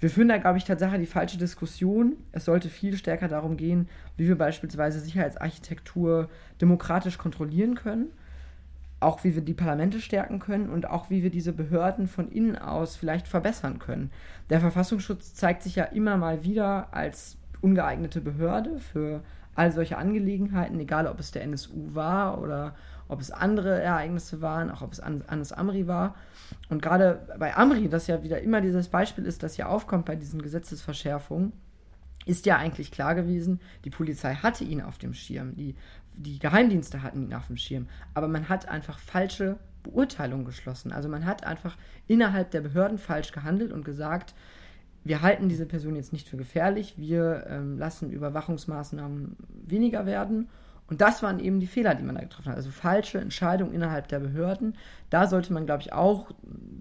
Wir 0.00 0.10
führen 0.10 0.28
da, 0.28 0.38
glaube 0.38 0.58
ich, 0.58 0.64
tatsächlich 0.64 1.00
die 1.00 1.06
falsche 1.06 1.38
Diskussion. 1.38 2.16
Es 2.30 2.44
sollte 2.44 2.68
viel 2.68 2.96
stärker 2.96 3.26
darum 3.26 3.56
gehen, 3.56 3.88
wie 4.16 4.28
wir 4.28 4.38
beispielsweise 4.38 5.00
Sicherheitsarchitektur 5.00 6.28
demokratisch 6.60 7.18
kontrollieren 7.18 7.74
können 7.74 8.08
auch 9.00 9.22
wie 9.24 9.34
wir 9.34 9.42
die 9.42 9.54
Parlamente 9.54 10.00
stärken 10.00 10.40
können 10.40 10.70
und 10.70 10.88
auch 10.88 11.10
wie 11.10 11.22
wir 11.22 11.30
diese 11.30 11.52
Behörden 11.52 12.08
von 12.08 12.28
innen 12.28 12.56
aus 12.56 12.96
vielleicht 12.96 13.28
verbessern 13.28 13.78
können. 13.78 14.10
Der 14.50 14.60
Verfassungsschutz 14.60 15.34
zeigt 15.34 15.62
sich 15.62 15.76
ja 15.76 15.84
immer 15.84 16.16
mal 16.16 16.42
wieder 16.44 16.88
als 16.92 17.36
ungeeignete 17.60 18.20
Behörde 18.20 18.78
für 18.78 19.22
all 19.54 19.72
solche 19.72 19.98
Angelegenheiten, 19.98 20.78
egal 20.78 21.06
ob 21.06 21.18
es 21.20 21.30
der 21.30 21.42
NSU 21.42 21.94
war 21.94 22.40
oder 22.40 22.74
ob 23.08 23.20
es 23.20 23.30
andere 23.30 23.80
Ereignisse 23.80 24.40
waren, 24.40 24.70
auch 24.70 24.82
ob 24.82 24.92
es 24.92 25.00
Anis 25.00 25.52
Amri 25.52 25.86
war. 25.86 26.14
Und 26.68 26.82
gerade 26.82 27.26
bei 27.38 27.56
Amri, 27.56 27.88
das 27.88 28.06
ja 28.06 28.22
wieder 28.22 28.40
immer 28.40 28.60
dieses 28.60 28.88
Beispiel 28.88 29.24
ist, 29.24 29.42
das 29.42 29.54
hier 29.54 29.68
aufkommt 29.68 30.04
bei 30.04 30.14
diesen 30.14 30.42
Gesetzesverschärfungen, 30.42 31.52
ist 32.26 32.44
ja 32.44 32.58
eigentlich 32.58 32.90
klar 32.90 33.14
gewesen, 33.14 33.60
die 33.84 33.90
Polizei 33.90 34.34
hatte 34.34 34.62
ihn 34.62 34.82
auf 34.82 34.98
dem 34.98 35.14
Schirm. 35.14 35.56
Die 35.56 35.74
die 36.18 36.38
Geheimdienste 36.38 37.02
hatten 37.02 37.22
ihn 37.22 37.34
auf 37.34 37.46
dem 37.46 37.56
Schirm, 37.56 37.86
aber 38.12 38.28
man 38.28 38.48
hat 38.48 38.68
einfach 38.68 38.98
falsche 38.98 39.56
Beurteilungen 39.84 40.44
geschlossen. 40.44 40.92
Also 40.92 41.08
man 41.08 41.24
hat 41.24 41.44
einfach 41.44 41.76
innerhalb 42.06 42.50
der 42.50 42.60
Behörden 42.60 42.98
falsch 42.98 43.32
gehandelt 43.32 43.72
und 43.72 43.84
gesagt, 43.84 44.34
wir 45.04 45.22
halten 45.22 45.48
diese 45.48 45.64
Person 45.64 45.96
jetzt 45.96 46.12
nicht 46.12 46.28
für 46.28 46.36
gefährlich, 46.36 46.94
wir 46.96 47.46
ähm, 47.48 47.78
lassen 47.78 48.10
Überwachungsmaßnahmen 48.10 49.36
weniger 49.66 50.06
werden. 50.06 50.48
Und 50.88 51.02
das 51.02 51.22
waren 51.22 51.38
eben 51.38 51.60
die 51.60 51.66
Fehler, 51.66 51.94
die 51.94 52.02
man 52.02 52.14
da 52.14 52.22
getroffen 52.22 52.48
hat. 52.48 52.56
Also 52.56 52.70
falsche 52.70 53.20
Entscheidungen 53.20 53.74
innerhalb 53.74 54.08
der 54.08 54.20
Behörden. 54.20 54.74
Da 55.10 55.26
sollte 55.26 55.52
man, 55.52 55.66
glaube 55.66 55.82
ich, 55.82 55.92
auch 55.92 56.30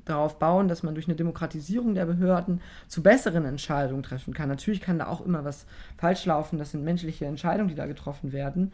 darauf 0.06 0.39
bauen, 0.39 0.70
dass 0.70 0.82
man 0.82 0.96
durch 0.96 1.08
eine 1.08 1.17
Demokratisierung 1.17 1.94
der 1.94 2.06
Behörden 2.06 2.62
zu 2.88 3.03
besseren 3.03 3.44
Entscheidungen 3.44 4.03
treffen 4.03 4.34
kann. 4.34 4.48
Natürlich 4.48 4.79
kann 4.79 4.98
da 4.98 5.08
auch 5.08 5.22
immer 5.22 5.44
was 5.44 5.65
falsch 5.98 6.25
laufen. 6.25 6.58
Das 6.58 6.72
sind 6.72 6.86
menschliche 6.86 7.25
Entscheidungen, 7.25 7.67
die 7.67 7.75
da 7.75 7.86
getroffen 7.86 8.32
werden. 8.32 8.72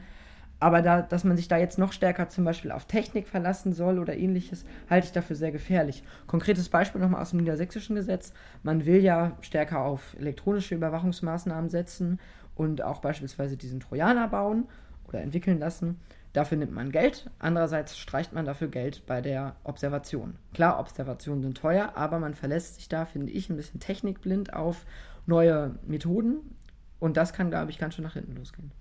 Aber 0.63 0.81
da, 0.81 1.01
dass 1.01 1.25
man 1.25 1.35
sich 1.35 1.49
da 1.49 1.57
jetzt 1.57 1.77
noch 1.77 1.91
stärker 1.91 2.29
zum 2.29 2.45
Beispiel 2.45 2.71
auf 2.71 2.85
Technik 2.85 3.27
verlassen 3.27 3.73
soll 3.73 3.99
oder 3.99 4.15
ähnliches, 4.15 4.63
halte 4.89 5.07
ich 5.07 5.11
dafür 5.11 5.35
sehr 5.35 5.51
gefährlich. 5.51 6.03
Konkretes 6.25 6.69
Beispiel 6.69 7.01
nochmal 7.01 7.21
aus 7.21 7.31
dem 7.31 7.41
niedersächsischen 7.41 7.97
Gesetz. 7.97 8.31
Man 8.63 8.85
will 8.85 9.03
ja 9.03 9.35
stärker 9.41 9.81
auf 9.81 10.15
elektronische 10.17 10.73
Überwachungsmaßnahmen 10.73 11.69
setzen 11.69 12.17
und 12.55 12.81
auch 12.81 13.01
beispielsweise 13.01 13.57
diesen 13.57 13.81
Trojaner 13.81 14.29
bauen 14.29 14.69
oder 15.05 15.19
entwickeln 15.19 15.59
lassen. 15.59 15.99
Dafür 16.31 16.57
nimmt 16.57 16.71
man 16.71 16.93
Geld. 16.93 17.29
Andererseits 17.39 17.97
streicht 17.97 18.31
man 18.31 18.45
dafür 18.45 18.69
Geld 18.69 19.05
bei 19.05 19.19
der 19.19 19.57
Observation. 19.65 20.37
Klar, 20.53 20.79
Observationen 20.79 21.41
sind 21.41 21.57
teuer, 21.57 21.91
aber 21.95 22.19
man 22.19 22.35
verlässt 22.35 22.75
sich 22.75 22.87
da, 22.87 23.03
finde 23.03 23.33
ich, 23.33 23.49
ein 23.49 23.57
bisschen 23.57 23.81
technikblind 23.81 24.53
auf 24.53 24.85
neue 25.25 25.75
Methoden. 25.85 26.55
Und 27.01 27.17
das 27.17 27.33
kann, 27.33 27.49
glaube 27.49 27.69
ich, 27.69 27.79
ganz 27.79 27.95
schön 27.95 28.05
nach 28.05 28.13
hinten 28.13 28.37
losgehen. 28.37 28.71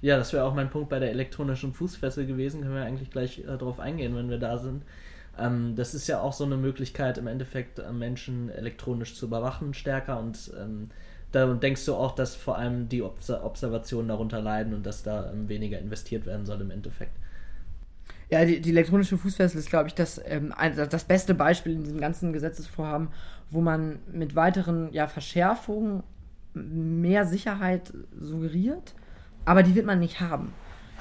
Ja, 0.00 0.16
das 0.16 0.32
wäre 0.32 0.44
auch 0.44 0.54
mein 0.54 0.70
Punkt 0.70 0.88
bei 0.88 0.98
der 0.98 1.10
elektronischen 1.10 1.72
Fußfessel 1.72 2.26
gewesen. 2.26 2.62
Können 2.62 2.74
wir 2.74 2.84
eigentlich 2.84 3.10
gleich 3.10 3.40
äh, 3.40 3.44
darauf 3.46 3.80
eingehen, 3.80 4.14
wenn 4.14 4.30
wir 4.30 4.38
da 4.38 4.58
sind. 4.58 4.84
Ähm, 5.36 5.74
das 5.74 5.94
ist 5.94 6.06
ja 6.06 6.20
auch 6.20 6.32
so 6.32 6.44
eine 6.44 6.56
Möglichkeit, 6.56 7.18
im 7.18 7.26
Endeffekt 7.26 7.78
äh, 7.78 7.92
Menschen 7.92 8.48
elektronisch 8.50 9.14
zu 9.16 9.26
überwachen, 9.26 9.74
stärker. 9.74 10.20
Und 10.20 10.52
ähm, 10.58 10.90
da 11.32 11.46
denkst 11.52 11.84
du 11.84 11.94
auch, 11.94 12.14
dass 12.14 12.36
vor 12.36 12.58
allem 12.58 12.88
die 12.88 13.02
Obs 13.02 13.30
Observationen 13.30 14.08
darunter 14.08 14.40
leiden 14.40 14.72
und 14.72 14.86
dass 14.86 15.02
da 15.02 15.30
ähm, 15.32 15.48
weniger 15.48 15.78
investiert 15.78 16.26
werden 16.26 16.46
soll 16.46 16.60
im 16.60 16.70
Endeffekt. 16.70 17.12
Ja, 18.30 18.44
die, 18.44 18.60
die 18.60 18.70
elektronische 18.70 19.16
Fußfessel 19.16 19.58
ist, 19.58 19.70
glaube 19.70 19.88
ich, 19.88 19.94
das, 19.94 20.20
ähm, 20.24 20.52
ein, 20.56 20.76
das 20.76 21.04
beste 21.04 21.34
Beispiel 21.34 21.72
in 21.72 21.82
diesem 21.82 22.00
ganzen 22.00 22.32
Gesetzesvorhaben, 22.32 23.08
wo 23.50 23.60
man 23.60 23.98
mit 24.12 24.36
weiteren 24.36 24.92
ja, 24.92 25.06
Verschärfungen 25.08 26.02
mehr 26.54 27.24
Sicherheit 27.26 27.92
suggeriert 28.20 28.94
aber 29.48 29.62
die 29.62 29.74
wird 29.74 29.86
man 29.86 29.98
nicht 29.98 30.20
haben. 30.20 30.52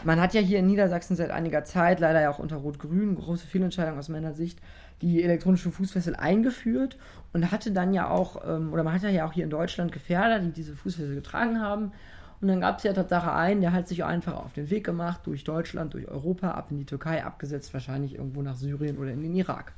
Man 0.05 0.21
hat 0.21 0.33
ja 0.33 0.39
hier 0.39 0.59
in 0.59 0.67
Niedersachsen 0.67 1.17
seit 1.17 1.31
einiger 1.31 1.65
Zeit, 1.65 1.99
leider 1.99 2.21
ja 2.21 2.29
auch 2.29 2.39
unter 2.39 2.55
Rot-Grün, 2.55 3.15
große 3.15 3.45
Fehlentscheidung 3.45 3.99
aus 3.99 4.07
meiner 4.07 4.33
Sicht, 4.33 4.59
die 5.01 5.21
elektronische 5.21 5.69
Fußfessel 5.69 6.15
eingeführt 6.15 6.97
und 7.33 7.51
hatte 7.51 7.71
dann 7.71 7.93
ja 7.93 8.09
auch, 8.09 8.41
ähm, 8.47 8.71
oder 8.71 8.83
man 8.83 8.93
hatte 8.93 9.09
ja 9.09 9.25
auch 9.25 9.33
hier 9.33 9.43
in 9.43 9.49
Deutschland 9.49 9.91
Gefährder, 9.91 10.39
die 10.39 10.51
diese 10.51 10.77
Fußfessel 10.77 11.15
getragen 11.15 11.59
haben. 11.59 11.91
Und 12.39 12.47
dann 12.47 12.61
gab 12.61 12.77
es 12.77 12.85
ja 12.85 12.93
Tatsache 12.93 13.33
einen, 13.33 13.59
der 13.59 13.73
hat 13.73 13.89
sich 13.89 14.05
einfach 14.05 14.37
auf 14.37 14.53
den 14.53 14.69
Weg 14.69 14.85
gemacht, 14.85 15.21
durch 15.25 15.43
Deutschland, 15.43 15.93
durch 15.93 16.07
Europa, 16.07 16.51
ab 16.51 16.67
in 16.69 16.77
die 16.77 16.85
Türkei, 16.85 17.25
abgesetzt, 17.25 17.73
wahrscheinlich 17.73 18.15
irgendwo 18.15 18.43
nach 18.43 18.55
Syrien 18.55 18.97
oder 18.97 19.11
in 19.11 19.23
den 19.23 19.35
Irak 19.35 19.73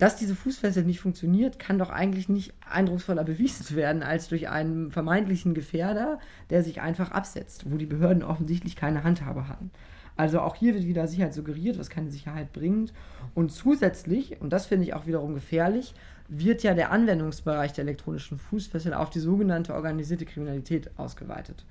dass 0.00 0.16
diese 0.16 0.34
Fußfessel 0.34 0.84
nicht 0.84 1.00
funktioniert, 1.00 1.58
kann 1.58 1.78
doch 1.78 1.90
eigentlich 1.90 2.28
nicht 2.28 2.54
eindrucksvoller 2.68 3.22
bewiesen 3.22 3.76
werden 3.76 4.02
als 4.02 4.28
durch 4.28 4.48
einen 4.48 4.90
vermeintlichen 4.90 5.54
Gefährder, 5.54 6.18
der 6.48 6.62
sich 6.62 6.80
einfach 6.80 7.10
absetzt, 7.10 7.70
wo 7.70 7.76
die 7.76 7.86
Behörden 7.86 8.22
offensichtlich 8.22 8.76
keine 8.76 9.04
Handhabe 9.04 9.46
hatten. 9.46 9.70
Also 10.16 10.40
auch 10.40 10.56
hier 10.56 10.74
wird 10.74 10.84
wieder 10.84 11.06
Sicherheit 11.06 11.34
suggeriert, 11.34 11.78
was 11.78 11.88
keine 11.88 12.10
Sicherheit 12.10 12.52
bringt. 12.52 12.92
Und 13.34 13.52
zusätzlich, 13.52 14.40
und 14.40 14.52
das 14.52 14.66
finde 14.66 14.84
ich 14.84 14.94
auch 14.94 15.06
wiederum 15.06 15.34
gefährlich, 15.34 15.94
wird 16.28 16.62
ja 16.62 16.74
der 16.74 16.90
Anwendungsbereich 16.90 17.72
der 17.72 17.84
elektronischen 17.84 18.38
Fußfessel 18.38 18.94
auf 18.94 19.10
die 19.10 19.18
sogenannte 19.18 19.74
organisierte 19.74 20.26
Kriminalität 20.26 20.90
ausgeweitet. 20.98 21.64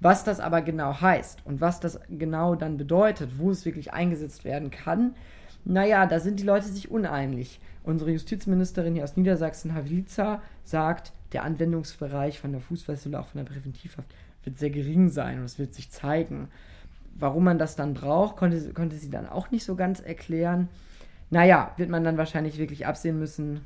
Was 0.00 0.24
das 0.24 0.40
aber 0.40 0.62
genau 0.62 1.00
heißt 1.00 1.44
und 1.44 1.60
was 1.60 1.78
das 1.80 2.00
genau 2.08 2.54
dann 2.54 2.78
bedeutet, 2.78 3.38
wo 3.38 3.50
es 3.50 3.66
wirklich 3.66 3.92
eingesetzt 3.92 4.44
werden 4.44 4.70
kann, 4.70 5.14
naja, 5.64 6.06
da 6.06 6.20
sind 6.20 6.40
die 6.40 6.44
Leute 6.44 6.68
sich 6.68 6.90
uneinig. 6.90 7.60
Unsere 7.82 8.10
Justizministerin 8.10 8.94
hier 8.94 9.04
aus 9.04 9.16
Niedersachsen, 9.16 9.74
Havlica, 9.74 10.42
sagt, 10.62 11.12
der 11.32 11.44
Anwendungsbereich 11.44 12.38
von 12.38 12.52
der 12.52 12.60
Fußfessel, 12.60 13.14
auch 13.14 13.28
von 13.28 13.44
der 13.44 13.50
Präventivhaft, 13.50 14.10
wird 14.44 14.58
sehr 14.58 14.70
gering 14.70 15.08
sein 15.08 15.38
und 15.38 15.44
es 15.44 15.58
wird 15.58 15.74
sich 15.74 15.90
zeigen. 15.90 16.48
Warum 17.14 17.44
man 17.44 17.58
das 17.58 17.76
dann 17.76 17.94
braucht, 17.94 18.36
konnte, 18.36 18.72
konnte 18.72 18.96
sie 18.96 19.10
dann 19.10 19.28
auch 19.28 19.50
nicht 19.50 19.64
so 19.64 19.76
ganz 19.76 20.00
erklären. 20.00 20.68
Naja, 21.30 21.72
wird 21.76 21.90
man 21.90 22.04
dann 22.04 22.18
wahrscheinlich 22.18 22.58
wirklich 22.58 22.86
absehen 22.86 23.18
müssen. 23.18 23.60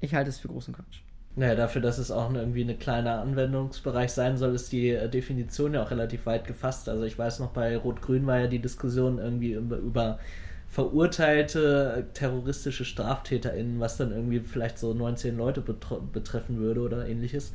Ich 0.00 0.14
halte 0.14 0.30
es 0.30 0.38
für 0.38 0.48
großen 0.48 0.74
Quatsch. 0.74 1.00
Naja, 1.36 1.56
dafür, 1.56 1.82
dass 1.82 1.98
es 1.98 2.12
auch 2.12 2.32
irgendwie 2.32 2.62
ein 2.62 2.78
kleiner 2.78 3.20
Anwendungsbereich 3.20 4.12
sein 4.12 4.36
soll, 4.36 4.54
ist 4.54 4.70
die 4.70 4.90
äh, 4.90 5.08
Definition 5.08 5.74
ja 5.74 5.82
auch 5.82 5.90
relativ 5.90 6.26
weit 6.26 6.46
gefasst. 6.46 6.88
Also 6.88 7.04
ich 7.04 7.18
weiß 7.18 7.40
noch, 7.40 7.50
bei 7.50 7.76
Rot-Grün 7.76 8.26
war 8.26 8.38
ja 8.38 8.46
die 8.46 8.60
Diskussion 8.60 9.18
irgendwie 9.18 9.54
über, 9.54 9.76
über 9.78 10.18
verurteilte 10.68 12.06
terroristische 12.14 12.84
StraftäterInnen, 12.84 13.78
was 13.80 13.96
dann 13.96 14.10
irgendwie 14.10 14.40
vielleicht 14.40 14.78
so 14.78 14.92
19 14.92 15.36
Leute 15.36 15.60
betreffen 15.60 16.58
würde 16.58 16.80
oder 16.80 17.06
ähnliches. 17.06 17.52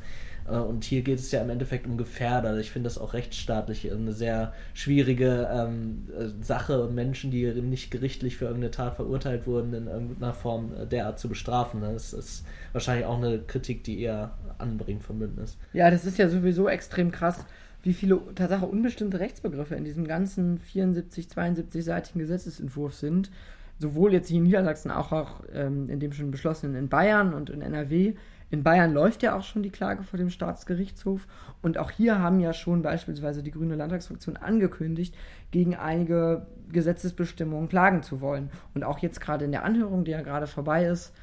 Äh, 0.48 0.56
und 0.56 0.84
hier 0.84 1.02
geht 1.02 1.18
es 1.18 1.30
ja 1.30 1.42
im 1.42 1.50
Endeffekt 1.50 1.86
um 1.86 1.96
Gefährder. 1.96 2.58
Ich 2.58 2.70
finde 2.70 2.88
das 2.88 2.98
auch 2.98 3.14
rechtsstaatlich 3.14 3.90
eine 3.90 4.12
sehr 4.12 4.52
schwierige 4.74 5.48
ähm, 5.52 6.08
Sache, 6.40 6.88
Menschen, 6.92 7.30
die 7.30 7.44
nicht 7.62 7.90
gerichtlich 7.90 8.36
für 8.36 8.46
irgendeine 8.46 8.70
Tat 8.70 8.96
verurteilt 8.96 9.46
wurden, 9.46 9.74
in 9.74 9.86
irgendeiner 9.86 10.34
Form 10.34 10.72
äh, 10.74 10.86
derart 10.86 11.18
zu 11.18 11.28
bestrafen. 11.28 11.82
Das 11.82 12.12
ist 12.12 12.44
wahrscheinlich 12.72 13.06
auch 13.06 13.18
eine 13.18 13.38
Kritik, 13.40 13.84
die 13.84 14.00
eher 14.00 14.32
anbringt 14.58 15.02
vom 15.02 15.18
Bündnis. 15.18 15.56
Ja, 15.72 15.90
das 15.90 16.04
ist 16.04 16.18
ja 16.18 16.28
sowieso 16.28 16.68
extrem 16.68 17.10
krass 17.10 17.46
wie 17.82 17.92
viele 17.92 18.20
Tatsache 18.34 18.66
unbestimmte 18.66 19.20
Rechtsbegriffe 19.20 19.74
in 19.74 19.84
diesem 19.84 20.06
ganzen 20.06 20.58
74, 20.58 21.26
72-seitigen 21.26 22.18
Gesetzesentwurf 22.18 22.94
sind. 22.94 23.30
Sowohl 23.78 24.12
jetzt 24.12 24.28
hier 24.28 24.38
in 24.38 24.42
Niedersachsen, 24.42 24.90
auch, 24.90 25.12
auch 25.12 25.42
ähm, 25.52 25.88
in 25.88 26.00
dem 26.00 26.12
schon 26.12 26.30
beschlossenen 26.30 26.76
in 26.76 26.88
Bayern 26.88 27.32
und 27.32 27.48
in 27.48 27.62
NRW. 27.62 28.14
In 28.50 28.62
Bayern 28.62 28.92
läuft 28.92 29.22
ja 29.22 29.36
auch 29.36 29.44
schon 29.44 29.62
die 29.62 29.70
Klage 29.70 30.02
vor 30.02 30.18
dem 30.18 30.28
Staatsgerichtshof. 30.28 31.26
Und 31.62 31.78
auch 31.78 31.90
hier 31.90 32.18
haben 32.18 32.40
ja 32.40 32.52
schon 32.52 32.82
beispielsweise 32.82 33.42
die 33.42 33.52
Grüne 33.52 33.76
Landtagsfraktion 33.76 34.36
angekündigt, 34.36 35.16
gegen 35.50 35.76
einige 35.76 36.46
Gesetzesbestimmungen 36.70 37.68
klagen 37.68 38.02
zu 38.02 38.20
wollen. 38.20 38.50
Und 38.74 38.84
auch 38.84 38.98
jetzt 38.98 39.20
gerade 39.20 39.44
in 39.44 39.52
der 39.52 39.64
Anhörung, 39.64 40.04
die 40.04 40.10
ja 40.10 40.20
gerade 40.20 40.46
vorbei 40.46 40.84
ist, 40.84 41.14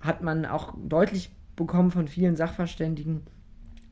hat 0.00 0.22
man 0.22 0.46
auch 0.46 0.74
deutlich 0.82 1.30
bekommen 1.56 1.90
von 1.90 2.08
vielen 2.08 2.36
Sachverständigen, 2.36 3.22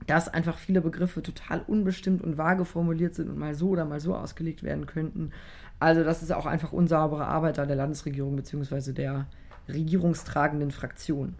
dass 0.07 0.29
einfach 0.29 0.59
viele 0.59 0.81
Begriffe 0.81 1.23
total 1.23 1.63
unbestimmt 1.67 2.23
und 2.23 2.39
vage 2.39 2.65
formuliert 2.65 3.15
sind 3.15 3.29
und 3.29 3.39
mal 3.39 3.55
so 3.55 3.71
oder 3.71 3.85
mal 3.85 4.01
so 4.01 4.15
ausgelegt 4.15 4.63
werden 4.63 4.87
könnten. 4.87 5.33
Also 5.79 6.05
das 6.05 6.23
ist 6.23 6.33
auch 6.33 6.47
einfach 6.47 6.73
unsaubere 6.73 7.27
Arbeit 7.27 7.59
der 7.59 7.67
Landesregierung 7.67 8.37
bzw. 8.37 8.93
der 8.93 9.27
regierungstragenden 9.69 10.71
Fraktion. 10.71 11.35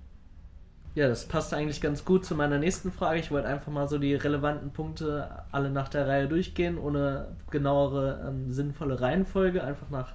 Ja, 0.95 1.09
das 1.09 1.27
passt 1.27 1.53
eigentlich 1.53 1.83
ganz 1.83 2.07
gut 2.07 2.25
zu 2.25 2.35
meiner 2.35 2.59
nächsten 2.59 2.91
Frage. 2.91 3.21
Ich 3.21 3.31
wollte 3.31 3.49
einfach 3.49 3.71
mal 3.71 3.87
so 3.87 3.99
die 3.99 4.15
relevanten 4.15 4.71
Punkte 4.71 5.29
alle 5.53 5.71
nach 5.71 5.91
der 5.91 6.09
Reihe 6.09 6.27
durchgehen, 6.27 6.79
ohne 6.79 7.29
genauere 7.51 8.27
ähm, 8.27 8.51
sinnvolle 8.51 8.99
Reihenfolge, 8.99 9.63
einfach 9.63 9.91
nach 9.91 10.15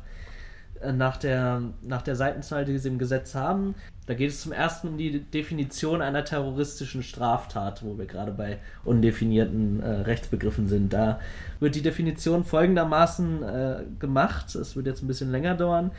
nach 0.93 1.17
der, 1.17 1.61
nach 1.81 2.01
der 2.01 2.15
Seitenzahl, 2.15 2.65
die 2.65 2.77
sie 2.77 2.89
im 2.89 2.97
Gesetz 2.97 3.35
haben. 3.35 3.75
Da 4.07 4.13
geht 4.13 4.29
es 4.29 4.41
zum 4.41 4.51
ersten 4.51 4.89
um 4.89 4.97
die 4.97 5.19
Definition 5.19 6.01
einer 6.01 6.25
terroristischen 6.25 7.03
Straftat, 7.03 7.83
wo 7.83 7.97
wir 7.97 8.05
gerade 8.05 8.31
bei 8.31 8.57
undefinierten 8.83 9.81
äh, 9.81 9.89
Rechtsbegriffen 10.01 10.67
sind. 10.67 10.91
Da 10.91 11.19
wird 11.59 11.75
die 11.75 11.81
Definition 11.81 12.43
folgendermaßen 12.43 13.43
äh, 13.43 13.75
gemacht. 13.99 14.55
Es 14.55 14.75
wird 14.75 14.87
jetzt 14.87 15.03
ein 15.03 15.07
bisschen 15.07 15.31
länger 15.31 15.55
dauern. 15.55 15.91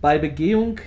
Bei 0.00 0.18
Begehung 0.18 0.78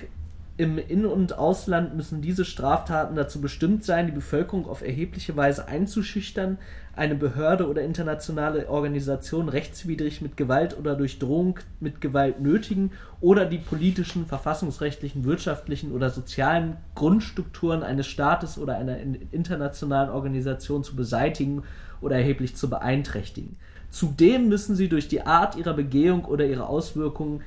im 0.58 0.76
In- 0.78 1.06
und 1.06 1.38
Ausland 1.38 1.96
müssen 1.96 2.20
diese 2.20 2.44
Straftaten 2.44 3.16
dazu 3.16 3.40
bestimmt 3.40 3.84
sein, 3.84 4.06
die 4.06 4.12
Bevölkerung 4.12 4.68
auf 4.68 4.82
erhebliche 4.82 5.34
Weise 5.34 5.66
einzuschüchtern, 5.66 6.58
eine 6.94 7.14
Behörde 7.14 7.68
oder 7.68 7.82
internationale 7.82 8.68
Organisation 8.68 9.48
rechtswidrig 9.48 10.20
mit 10.20 10.36
Gewalt 10.36 10.78
oder 10.78 10.94
durch 10.94 11.18
Drohung 11.18 11.58
mit 11.80 12.02
Gewalt 12.02 12.40
nötigen 12.40 12.92
oder 13.22 13.46
die 13.46 13.58
politischen, 13.58 14.26
verfassungsrechtlichen, 14.26 15.24
wirtschaftlichen 15.24 15.92
oder 15.92 16.10
sozialen 16.10 16.76
Grundstrukturen 16.94 17.82
eines 17.82 18.06
Staates 18.06 18.58
oder 18.58 18.76
einer 18.76 18.98
internationalen 19.30 20.10
Organisation 20.10 20.84
zu 20.84 20.94
beseitigen 20.94 21.62
oder 22.02 22.16
erheblich 22.16 22.56
zu 22.56 22.68
beeinträchtigen. 22.68 23.56
Zudem 23.88 24.48
müssen 24.48 24.76
sie 24.76 24.88
durch 24.88 25.08
die 25.08 25.22
Art 25.22 25.56
ihrer 25.56 25.74
Begehung 25.74 26.26
oder 26.26 26.44
ihre 26.44 26.66
Auswirkungen 26.66 27.42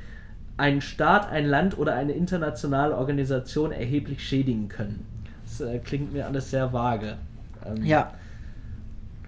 einen 0.58 0.82
Staat, 0.82 1.30
ein 1.30 1.46
Land 1.46 1.78
oder 1.78 1.96
eine 1.96 2.14
internationale 2.14 2.96
Organisation 2.96 3.72
erheblich 3.72 4.26
schädigen 4.26 4.70
können. 4.70 5.06
Das 5.44 5.62
äh, 5.62 5.80
klingt 5.80 6.14
mir 6.14 6.26
alles 6.26 6.50
sehr 6.50 6.72
vage. 6.72 7.18
Ähm, 7.66 7.84
ja. 7.84 8.14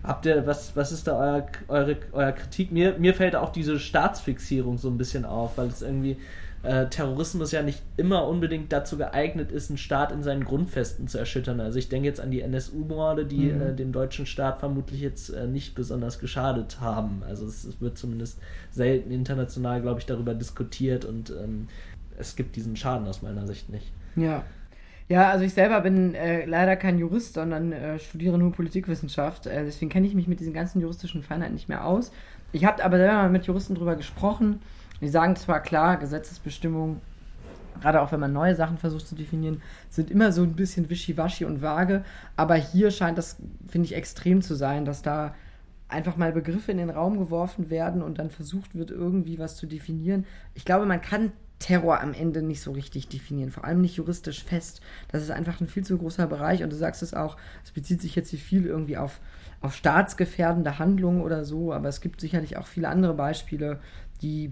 Habt 0.04 0.26
ihr, 0.26 0.48
was, 0.48 0.76
was 0.76 0.92
ist 0.94 1.08
da 1.08 1.20
euer, 1.20 1.46
eure, 1.68 1.98
euer 2.14 2.32
Kritik? 2.32 2.72
Mir, 2.72 2.98
mir 2.98 3.14
fällt 3.14 3.36
auch 3.36 3.52
diese 3.52 3.78
Staatsfixierung 3.78 4.78
so 4.78 4.90
ein 4.90 4.98
bisschen 4.98 5.26
auf, 5.26 5.58
weil 5.58 5.68
es 5.68 5.82
irgendwie 5.82 6.18
äh, 6.64 6.88
Terrorismus 6.88 7.52
ja 7.52 7.62
nicht 7.62 7.82
immer 7.98 8.28
unbedingt 8.28 8.74
dazu 8.74 8.98
geeignet 8.98 9.52
ist, 9.52 9.70
einen 9.70 9.78
Staat 9.78 10.12
in 10.12 10.24
seinen 10.24 10.44
Grundfesten 10.44 11.08
zu 11.08 11.18
erschüttern. 11.18 11.60
Also 11.60 11.78
ich 11.80 11.90
denke 11.90 12.08
jetzt 12.08 12.20
an 12.20 12.32
die 12.32 12.42
NSU-Morde, 12.42 13.26
die 13.26 13.52
mhm. 13.52 13.62
äh, 13.62 13.76
dem 13.76 13.92
deutschen 13.92 14.26
Staat 14.26 14.60
vermutlich 14.60 15.02
jetzt 15.02 15.30
äh, 15.30 15.48
nicht 15.48 15.76
besonders 15.76 16.20
geschadet 16.20 16.82
haben. 16.82 17.24
Also 17.28 17.46
es, 17.46 17.64
es 17.64 17.80
wird 17.80 17.98
zumindest 17.98 18.40
selten 18.72 19.12
international, 19.12 19.82
glaube 19.82 20.00
ich, 20.00 20.06
darüber 20.06 20.34
diskutiert 20.34 21.06
und 21.06 21.30
ähm, 21.30 21.68
es 22.18 22.36
gibt 22.36 22.56
diesen 22.56 22.76
Schaden 22.76 23.08
aus 23.08 23.22
meiner 23.22 23.46
Sicht 23.46 23.70
nicht. 23.70 23.92
Ja. 24.16 24.44
Ja, 25.10 25.30
also 25.30 25.46
ich 25.46 25.54
selber 25.54 25.80
bin 25.80 26.16
äh, 26.16 26.44
leider 26.46 26.76
kein 26.76 27.00
Jurist, 27.00 27.36
sondern 27.36 27.72
äh, 27.72 27.98
studiere 27.98 28.38
nur 28.38 28.52
Politikwissenschaft. 28.52 29.46
Äh, 29.46 29.64
deswegen 29.64 29.90
kenne 29.90 30.06
ich 30.06 30.16
mich 30.16 30.28
mit 30.28 30.42
diesen 30.42 30.54
ganzen 30.54 30.82
juristischen 30.82 31.24
Feinheiten 31.24 31.54
nicht 31.54 31.70
mehr 31.70 31.86
aus. 31.86 32.12
Ich 32.52 32.66
habe 32.66 32.84
aber 32.84 32.98
selber 32.98 33.14
mal 33.14 33.30
mit 33.30 33.46
Juristen 33.46 33.76
drüber 33.76 33.96
gesprochen 33.96 34.60
die 35.02 35.10
sagen 35.10 35.36
zwar 35.36 35.62
klar, 35.62 35.98
Gesetzesbestimmungen, 35.98 37.02
gerade 37.82 38.02
auch 38.02 38.12
wenn 38.12 38.20
man 38.20 38.34
neue 38.34 38.56
Sachen 38.56 38.78
versucht 38.78 39.08
zu 39.08 39.16
definieren, 39.16 39.62
sind 39.90 40.10
immer 40.10 40.32
so 40.32 40.44
ein 40.44 40.56
bisschen 40.56 40.90
wischiwaschi 40.90 41.46
und 41.46 41.62
vage, 41.62 42.04
aber 42.36 42.56
hier 42.56 42.92
scheint 42.92 43.18
das, 43.18 43.38
finde 43.68 43.86
ich, 43.86 43.96
extrem 43.96 44.42
zu 44.42 44.56
sein, 44.56 44.86
dass 44.86 45.02
da 45.02 45.36
einfach 45.90 46.18
mal 46.18 46.32
Begriffe 46.32 46.72
in 46.72 46.78
den 46.78 46.90
Raum 46.90 47.18
geworfen 47.18 47.70
werden 47.70 48.02
und 48.02 48.20
dann 48.20 48.30
versucht 48.30 48.76
wird, 48.76 48.92
irgendwie 48.92 49.40
was 49.40 49.56
zu 49.56 49.68
definieren. 49.68 50.26
Ich 50.54 50.66
glaube, 50.66 50.86
man 50.86 51.02
kann 51.02 51.32
Terror 51.60 52.02
am 52.02 52.14
Ende 52.14 52.42
nicht 52.42 52.62
so 52.62 52.72
richtig 52.72 53.08
definieren, 53.08 53.52
vor 53.52 53.64
allem 53.64 53.82
nicht 53.82 53.96
juristisch 53.96 54.44
fest. 54.44 54.82
Das 55.08 55.24
ist 55.24 55.32
einfach 55.32 55.60
ein 55.60 55.68
viel 55.68 55.84
zu 55.84 55.98
großer 55.98 56.28
Bereich 56.28 56.64
und 56.64 56.72
du 56.72 56.76
sagst 56.76 57.02
es 57.02 57.14
auch, 57.14 57.38
es 57.64 57.72
bezieht 57.72 58.02
sich 58.02 58.16
jetzt 58.16 58.30
hier 58.30 58.40
viel 58.40 58.66
irgendwie 58.66 58.98
auf, 58.98 59.20
auf 59.62 59.76
staatsgefährdende 59.76 60.78
Handlungen 60.78 61.22
oder 61.22 61.46
so, 61.46 61.74
aber 61.74 61.88
es 61.88 62.02
gibt 62.02 62.22
sicherlich 62.22 62.58
auch 62.58 62.68
viele 62.68 62.90
andere 62.90 63.14
Beispiele, 63.14 63.80
die 64.22 64.52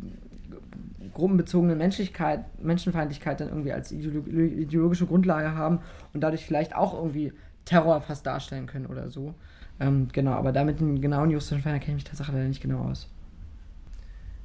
gruppenbezogene 1.13 1.75
Menschlichkeit, 1.75 2.45
Menschenfeindlichkeit 2.61 3.39
dann 3.39 3.49
irgendwie 3.49 3.71
als 3.71 3.91
ideologische 3.91 5.05
Grundlage 5.05 5.55
haben 5.55 5.79
und 6.13 6.21
dadurch 6.21 6.45
vielleicht 6.45 6.75
auch 6.75 6.93
irgendwie 6.93 7.33
Terror 7.63 8.01
fast 8.01 8.25
darstellen 8.25 8.67
können 8.67 8.85
oder 8.85 9.09
so. 9.09 9.33
Ähm, 9.79 10.07
genau, 10.11 10.31
aber 10.31 10.51
damit 10.51 10.79
den 10.79 11.01
genauen 11.01 11.31
juristischen 11.31 11.63
Fall 11.63 11.79
kenne 11.79 11.91
ich 11.91 11.95
mich 11.95 12.03
tatsächlich 12.03 12.35
leider 12.35 12.47
nicht 12.47 12.61
genau 12.61 12.89
aus. 12.89 13.09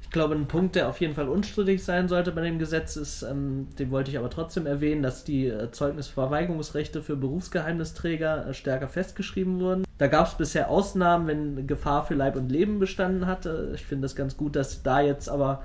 Ich 0.01 0.09
glaube, 0.09 0.35
ein 0.35 0.47
Punkt, 0.47 0.75
der 0.75 0.89
auf 0.89 0.99
jeden 0.99 1.13
Fall 1.13 1.29
unstrittig 1.29 1.85
sein 1.85 2.09
sollte 2.09 2.33
bei 2.33 2.41
dem 2.41 2.59
Gesetz, 2.59 2.97
ist, 2.97 3.21
ähm, 3.23 3.67
den 3.79 3.91
wollte 3.91 4.11
ich 4.11 4.17
aber 4.17 4.29
trotzdem 4.29 4.65
erwähnen, 4.65 5.01
dass 5.01 5.23
die 5.23 5.47
äh, 5.47 5.71
Zeugnisverweigerungsrechte 5.71 7.01
für 7.01 7.15
Berufsgeheimnisträger 7.15 8.47
äh, 8.47 8.53
stärker 8.53 8.89
festgeschrieben 8.89 9.61
wurden. 9.61 9.85
Da 9.97 10.07
gab 10.07 10.27
es 10.27 10.33
bisher 10.33 10.69
Ausnahmen, 10.69 11.27
wenn 11.27 11.67
Gefahr 11.67 12.05
für 12.05 12.15
Leib 12.15 12.35
und 12.35 12.51
Leben 12.51 12.79
bestanden 12.79 13.25
hatte. 13.25 13.71
Ich 13.75 13.85
finde 13.85 14.05
es 14.05 14.15
ganz 14.15 14.35
gut, 14.35 14.57
dass 14.57 14.83
da 14.83 14.99
jetzt 14.99 15.29
aber 15.29 15.63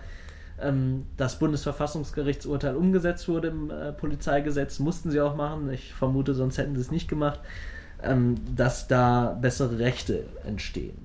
das 1.16 1.38
Bundesverfassungsgerichtsurteil 1.38 2.76
umgesetzt 2.76 3.28
wurde 3.28 3.48
im 3.48 3.70
äh, 3.70 3.92
Polizeigesetz. 3.92 4.78
Mussten 4.78 5.10
sie 5.10 5.20
auch 5.20 5.36
machen. 5.36 5.70
Ich 5.70 5.92
vermute, 5.92 6.34
sonst 6.34 6.56
hätten 6.58 6.74
sie 6.74 6.80
es 6.80 6.90
nicht 6.90 7.08
gemacht, 7.08 7.40
ähm, 8.02 8.36
dass 8.54 8.88
da 8.88 9.36
bessere 9.40 9.78
Rechte 9.78 10.24
entstehen. 10.46 10.96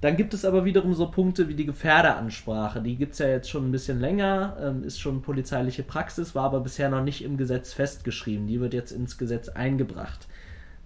Dann 0.00 0.16
gibt 0.16 0.32
es 0.32 0.46
aber 0.46 0.64
wiederum 0.64 0.94
so 0.94 1.10
Punkte 1.10 1.48
wie 1.48 1.54
die 1.54 1.66
Gefährderansprache. 1.66 2.80
Die 2.80 2.96
gibt 2.96 3.12
es 3.12 3.18
ja 3.18 3.28
jetzt 3.28 3.50
schon 3.50 3.68
ein 3.68 3.72
bisschen 3.72 4.00
länger, 4.00 4.56
ähm, 4.62 4.82
ist 4.82 4.98
schon 4.98 5.20
polizeiliche 5.20 5.82
Praxis, 5.82 6.34
war 6.34 6.44
aber 6.44 6.60
bisher 6.60 6.88
noch 6.88 7.02
nicht 7.02 7.22
im 7.22 7.36
Gesetz 7.36 7.74
festgeschrieben. 7.74 8.46
Die 8.46 8.60
wird 8.60 8.72
jetzt 8.72 8.92
ins 8.92 9.18
Gesetz 9.18 9.48
eingebracht. 9.50 10.26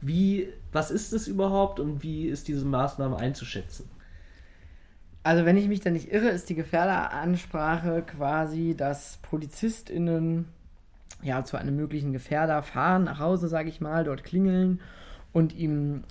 Wie, 0.01 0.49
was 0.73 0.91
ist 0.91 1.13
es 1.13 1.29
überhaupt 1.29 1.81
und 1.81 2.03
wie 2.03 2.27
ist 2.27 2.49
diese 2.49 2.65
Maßnahme 2.65 3.17
einzuschätzen? 3.17 3.89
Also, 5.25 5.47
wenn 5.47 5.57
ich 5.57 5.69
mich 5.69 5.81
da 5.81 5.91
nicht 5.91 6.13
irre, 6.13 6.29
ist 6.29 6.51
die 6.51 6.55
Gefährderansprache 6.55 8.03
quasi, 8.03 8.75
dass 8.77 9.19
PolizistInnen 9.23 10.45
ja 11.23 11.43
zu 11.45 11.57
einem 11.57 11.77
möglichen 11.77 12.13
Gefährder 12.13 12.63
fahren, 12.63 13.05
nach 13.05 13.21
Hause, 13.21 13.49
sage 13.49 13.71
ich 13.71 13.81
mal, 13.81 14.05
dort 14.05 14.23
klingeln 14.23 14.81
und 15.33 15.55
ihm 15.55 16.05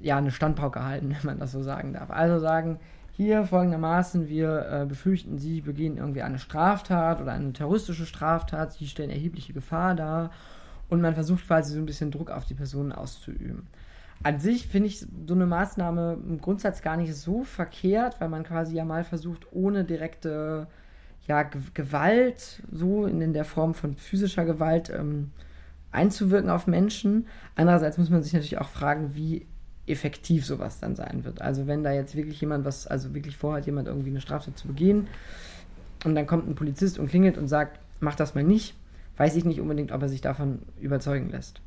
ja, 0.00 0.16
eine 0.16 0.30
Standpauke 0.30 0.84
halten, 0.84 1.10
wenn 1.18 1.26
man 1.26 1.38
das 1.40 1.50
so 1.50 1.62
sagen 1.64 1.92
darf. 1.92 2.10
Also 2.10 2.38
sagen, 2.38 2.78
hier 3.10 3.44
folgendermaßen, 3.44 4.28
wir 4.28 4.66
äh, 4.70 4.86
befürchten, 4.86 5.38
Sie 5.38 5.60
begehen 5.60 5.96
irgendwie 5.96 6.22
eine 6.22 6.38
Straftat 6.38 7.20
oder 7.20 7.32
eine 7.32 7.52
terroristische 7.52 8.06
Straftat, 8.06 8.74
Sie 8.74 8.86
stellen 8.86 9.10
erhebliche 9.10 9.54
Gefahr 9.54 9.96
dar 9.96 10.30
und 10.88 11.00
man 11.00 11.14
versucht 11.14 11.48
quasi 11.48 11.74
so 11.74 11.80
ein 11.80 11.86
bisschen 11.86 12.12
Druck 12.12 12.30
auf 12.30 12.44
die 12.44 12.54
Personen 12.54 12.92
auszuüben. 12.92 13.66
An 14.22 14.40
sich 14.40 14.66
finde 14.66 14.88
ich 14.88 15.00
so 15.00 15.34
eine 15.34 15.46
Maßnahme 15.46 16.18
im 16.26 16.40
Grundsatz 16.40 16.82
gar 16.82 16.96
nicht 16.96 17.14
so 17.14 17.44
verkehrt, 17.44 18.20
weil 18.20 18.28
man 18.28 18.44
quasi 18.44 18.74
ja 18.74 18.84
mal 18.84 19.04
versucht, 19.04 19.46
ohne 19.52 19.84
direkte 19.84 20.66
ja, 21.26 21.42
Gewalt, 21.74 22.62
so 22.72 23.06
in, 23.06 23.20
in 23.20 23.32
der 23.32 23.44
Form 23.44 23.74
von 23.74 23.96
physischer 23.96 24.44
Gewalt, 24.44 24.90
ähm, 24.90 25.32
einzuwirken 25.92 26.50
auf 26.50 26.66
Menschen. 26.66 27.26
Andererseits 27.54 27.98
muss 27.98 28.10
man 28.10 28.22
sich 28.22 28.32
natürlich 28.32 28.58
auch 28.58 28.68
fragen, 28.68 29.14
wie 29.14 29.46
effektiv 29.86 30.44
sowas 30.44 30.80
dann 30.80 30.96
sein 30.96 31.24
wird. 31.24 31.40
Also 31.40 31.66
wenn 31.66 31.82
da 31.82 31.92
jetzt 31.92 32.16
wirklich 32.16 32.40
jemand 32.40 32.64
was, 32.64 32.86
also 32.86 33.14
wirklich 33.14 33.36
vorhat, 33.36 33.66
jemand 33.66 33.88
irgendwie 33.88 34.10
eine 34.10 34.20
Straftat 34.20 34.58
zu 34.58 34.66
begehen 34.66 35.06
und 36.04 36.14
dann 36.14 36.26
kommt 36.26 36.48
ein 36.48 36.54
Polizist 36.54 36.98
und 36.98 37.08
klingelt 37.08 37.38
und 37.38 37.48
sagt, 37.48 37.78
mach 38.00 38.14
das 38.14 38.34
mal 38.34 38.44
nicht, 38.44 38.74
weiß 39.16 39.36
ich 39.36 39.44
nicht 39.44 39.60
unbedingt, 39.60 39.92
ob 39.92 40.02
er 40.02 40.08
sich 40.08 40.20
davon 40.20 40.60
überzeugen 40.80 41.30
lässt. 41.30 41.60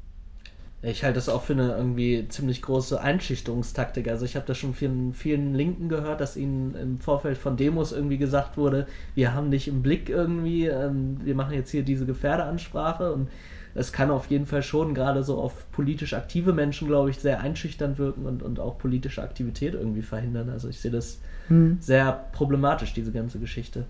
Ich 0.82 1.04
halte 1.04 1.15
das 1.15 1.28
auch 1.28 1.44
für 1.44 1.54
eine 1.54 1.76
irgendwie 1.76 2.26
ziemlich 2.30 2.62
große 2.62 3.02
Einschüchterungstaktik. 3.02 4.08
Also 4.08 4.24
ich 4.24 4.38
habe 4.38 4.46
das 4.46 4.58
schon 4.58 4.74
vielen, 4.74 5.13
vielen 5.13 5.54
Linken 5.54 5.89
gehört, 5.89 6.22
dass 6.22 6.38
ihnen 6.38 6.74
im 6.76 7.00
Vorfeld 7.00 7.38
von 7.38 7.58
Demos 7.58 7.92
irgendwie 7.92 8.18
gesagt 8.18 8.56
wurde, 8.56 8.88
wir 9.13 9.34
haben 9.34 9.52
dich 9.52 9.68
im 9.68 9.82
Blick 9.82 10.10
irgendwie, 10.10 10.68
ähm, 10.68 11.20
wir 11.22 11.36
machen 11.36 11.54
jetzt 11.54 11.72
hier 11.72 11.84
diese 11.84 12.06
Gefährderansprache 12.06 13.12
und 13.12 13.28
es 13.76 13.92
kann 13.92 14.10
auf 14.10 14.28
jeden 14.28 14.46
Fall 14.46 14.63
schon 14.63 14.94
gerade 14.94 15.24
so 15.24 15.38
auf 15.38 15.70
politisch 15.72 16.13
aktive 16.13 16.54
Menschen, 16.54 16.88
glaube 16.88 17.10
ich, 17.10 17.20
sehr 17.20 17.42
einschüchternd 17.42 18.00
wirken 18.00 18.26
und, 18.26 18.42
und 18.42 18.60
auch 18.60 18.78
politische 18.78 19.22
Aktivität 19.22 19.74
irgendwie 19.74 20.02
verhindern. 20.02 20.50
Also 20.50 20.70
ich 20.70 20.80
sehe 20.80 20.92
das 20.92 21.20
hm. 21.50 21.78
sehr 21.82 22.28
problematisch, 22.32 22.94
diese 22.94 23.12
ganze 23.12 23.39
Geschichte. 23.39 23.86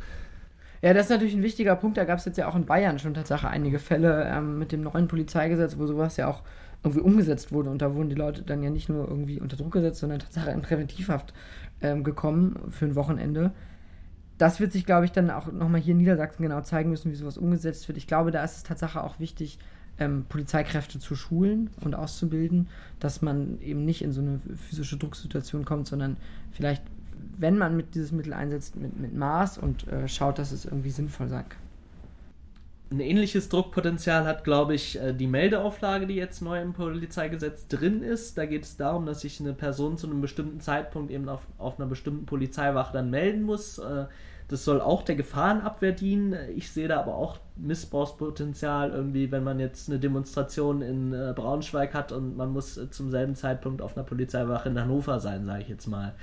Ja, 0.81 0.93
das 0.93 1.05
ist 1.05 1.09
natürlich 1.11 1.35
ein 1.35 1.43
wichtiger 1.43 1.75
Punkt. 1.75 1.97
Da 1.97 2.05
gab 2.05 2.19
es 2.19 2.25
jetzt 2.25 2.37
ja 2.37 2.47
auch 2.47 2.55
in 2.55 2.65
Bayern 2.65 2.99
schon 2.99 3.13
tatsächlich 3.13 3.49
einige 3.49 3.79
Fälle 3.79 4.25
ähm, 4.25 4.59
mit 4.59 4.71
dem 4.71 4.81
neuen 4.81 5.07
Polizeigesetz, 5.07 5.77
wo 5.77 5.85
sowas 5.85 6.17
ja 6.17 6.27
auch 6.27 6.41
irgendwie 6.83 7.01
umgesetzt 7.01 7.51
wurde. 7.51 7.69
Und 7.69 7.81
da 7.81 7.95
wurden 7.95 8.09
die 8.09 8.15
Leute 8.15 8.41
dann 8.41 8.63
ja 8.63 8.69
nicht 8.69 8.89
nur 8.89 9.07
irgendwie 9.07 9.39
unter 9.39 9.57
Druck 9.57 9.73
gesetzt, 9.73 9.99
sondern 9.99 10.19
tatsächlich 10.19 10.53
in 10.53 10.61
Präventivhaft 10.61 11.33
ähm, 11.81 12.03
gekommen 12.03 12.59
für 12.69 12.85
ein 12.85 12.95
Wochenende 12.95 13.51
das 14.39 14.61
wird 14.61 14.71
sich, 14.71 14.85
glaube 14.85 15.05
ich, 15.05 15.11
dann 15.11 15.29
auch 15.29 15.51
nochmal 15.51 15.81
hier 15.81 15.91
in 15.91 15.97
Niedersachsen 15.97 16.41
genau 16.41 16.61
zeigen 16.61 16.89
müssen, 16.89 17.11
wie 17.11 17.15
sowas 17.15 17.37
umgesetzt 17.37 17.87
wird. 17.87 17.97
Ich 17.97 18.07
glaube, 18.07 18.31
da 18.31 18.43
ist 18.43 18.55
es 18.55 18.63
tatsächlich 18.63 19.03
auch 19.03 19.19
wichtig, 19.19 19.59
ähm, 19.99 20.25
Polizeikräfte 20.29 20.97
zu 20.97 21.15
schulen 21.15 21.69
und 21.81 21.93
auszubilden, 21.93 22.69
dass 23.01 23.21
man 23.21 23.59
eben 23.59 23.83
nicht 23.83 24.01
in 24.01 24.13
so 24.13 24.21
eine 24.21 24.39
physische 24.69 24.95
Drucksituation 24.95 25.65
kommt, 25.65 25.87
sondern 25.87 26.15
vielleicht, 26.51 26.83
wenn 27.37 27.57
man 27.57 27.75
mit 27.75 27.95
dieses 27.95 28.13
Mittel 28.13 28.31
einsetzt, 28.31 28.77
mit, 28.77 28.97
mit 28.97 29.13
Maß 29.13 29.57
und 29.57 29.85
äh, 29.89 30.07
schaut, 30.07 30.39
dass 30.39 30.53
es 30.53 30.63
irgendwie 30.63 30.91
sinnvoll 30.91 31.27
sein 31.27 31.47
kann. 31.49 31.68
Ein 32.91 33.01
ähnliches 33.01 33.49
Druckpotenzial 33.49 34.25
hat, 34.25 34.43
glaube 34.43 34.73
ich, 34.73 34.99
äh, 34.99 35.13
die 35.13 35.27
Meldeauflage, 35.27 36.07
die 36.07 36.15
jetzt 36.15 36.41
neu 36.41 36.59
im 36.59 36.73
Polizeigesetz 36.73 37.67
drin 37.67 38.01
ist. 38.01 38.35
Da 38.35 38.47
geht 38.47 38.63
es 38.63 38.77
darum, 38.77 39.05
dass 39.05 39.21
sich 39.21 39.39
eine 39.39 39.53
Person 39.53 39.97
zu 39.97 40.07
einem 40.07 40.21
bestimmten 40.21 40.59
Zeitpunkt 40.59 41.11
eben 41.11 41.29
auf, 41.29 41.41
auf 41.59 41.79
einer 41.79 41.87
bestimmten 41.87 42.25
Polizeiwache 42.25 42.91
dann 42.93 43.11
melden 43.11 43.43
muss. 43.43 43.77
Äh, 43.77 44.05
das 44.47 44.65
soll 44.65 44.81
auch 44.81 45.03
der 45.03 45.15
Gefahrenabwehr 45.15 45.91
dienen. 45.91 46.35
Ich 46.55 46.71
sehe 46.71 46.87
da 46.87 46.99
aber 46.99 47.13
auch 47.13 47.37
Missbrauchspotenzial 47.57 48.89
irgendwie, 48.89 49.31
wenn 49.31 49.43
man 49.43 49.59
jetzt 49.59 49.87
eine 49.87 49.99
Demonstration 49.99 50.81
in 50.81 51.13
äh, 51.13 51.33
Braunschweig 51.35 51.93
hat 51.93 52.11
und 52.11 52.37
man 52.37 52.51
muss 52.51 52.79
zum 52.89 53.11
selben 53.11 53.35
Zeitpunkt 53.35 53.83
auf 53.83 53.95
einer 53.95 54.05
Polizeiwache 54.05 54.69
in 54.69 54.79
Hannover 54.79 55.19
sein, 55.19 55.45
sage 55.45 55.61
ich 55.61 55.69
jetzt 55.69 55.85
mal. 55.85 56.15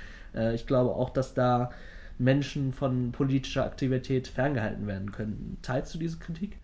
Ich 0.53 0.67
glaube 0.67 0.91
auch, 0.91 1.09
dass 1.09 1.33
da 1.33 1.71
Menschen 2.19 2.73
von 2.73 3.11
politischer 3.11 3.65
Aktivität 3.65 4.27
ferngehalten 4.27 4.87
werden 4.87 5.11
können. 5.11 5.57
Teilst 5.61 5.93
du 5.93 5.99
diese 5.99 6.17
Kritik? 6.17 6.57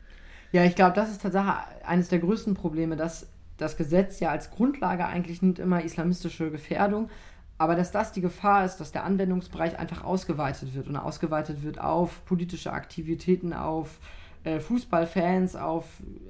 Ja, 0.51 0.63
ich 0.63 0.75
glaube, 0.75 0.95
das 0.95 1.09
ist 1.09 1.21
tatsächlich 1.21 1.53
eines 1.85 2.09
der 2.09 2.19
größten 2.19 2.53
Probleme, 2.53 2.95
dass 2.95 3.27
das 3.57 3.77
Gesetz 3.77 4.19
ja 4.19 4.29
als 4.29 4.51
Grundlage 4.51 5.05
eigentlich 5.05 5.41
nimmt 5.41 5.59
immer 5.59 5.83
islamistische 5.83 6.51
Gefährdung, 6.51 7.09
aber 7.57 7.75
dass 7.75 7.91
das 7.91 8.11
die 8.11 8.21
Gefahr 8.21 8.65
ist, 8.65 8.77
dass 8.77 8.91
der 8.91 9.03
Anwendungsbereich 9.03 9.77
einfach 9.77 10.03
ausgeweitet 10.03 10.73
wird 10.73 10.87
und 10.87 10.95
ausgeweitet 10.95 11.63
wird 11.63 11.79
auf 11.79 12.25
politische 12.25 12.73
Aktivitäten, 12.73 13.53
auf 13.53 13.99
äh, 14.43 14.59
Fußballfans, 14.59 15.55
auf 15.55 15.85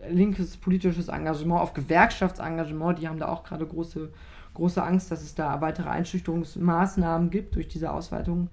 linkes 0.09 0.57
politisches 0.57 1.07
Engagement, 1.07 1.61
auf 1.61 1.73
Gewerkschaftsengagement. 1.73 2.99
Die 2.99 3.07
haben 3.07 3.19
da 3.19 3.29
auch 3.29 3.43
gerade 3.43 3.65
große, 3.65 4.11
große 4.53 4.83
Angst, 4.83 5.11
dass 5.11 5.21
es 5.23 5.33
da 5.33 5.61
weitere 5.61 5.89
Einschüchterungsmaßnahmen 5.89 7.29
gibt 7.29 7.55
durch 7.55 7.67
diese 7.67 7.91
Ausweitung. 7.91 8.49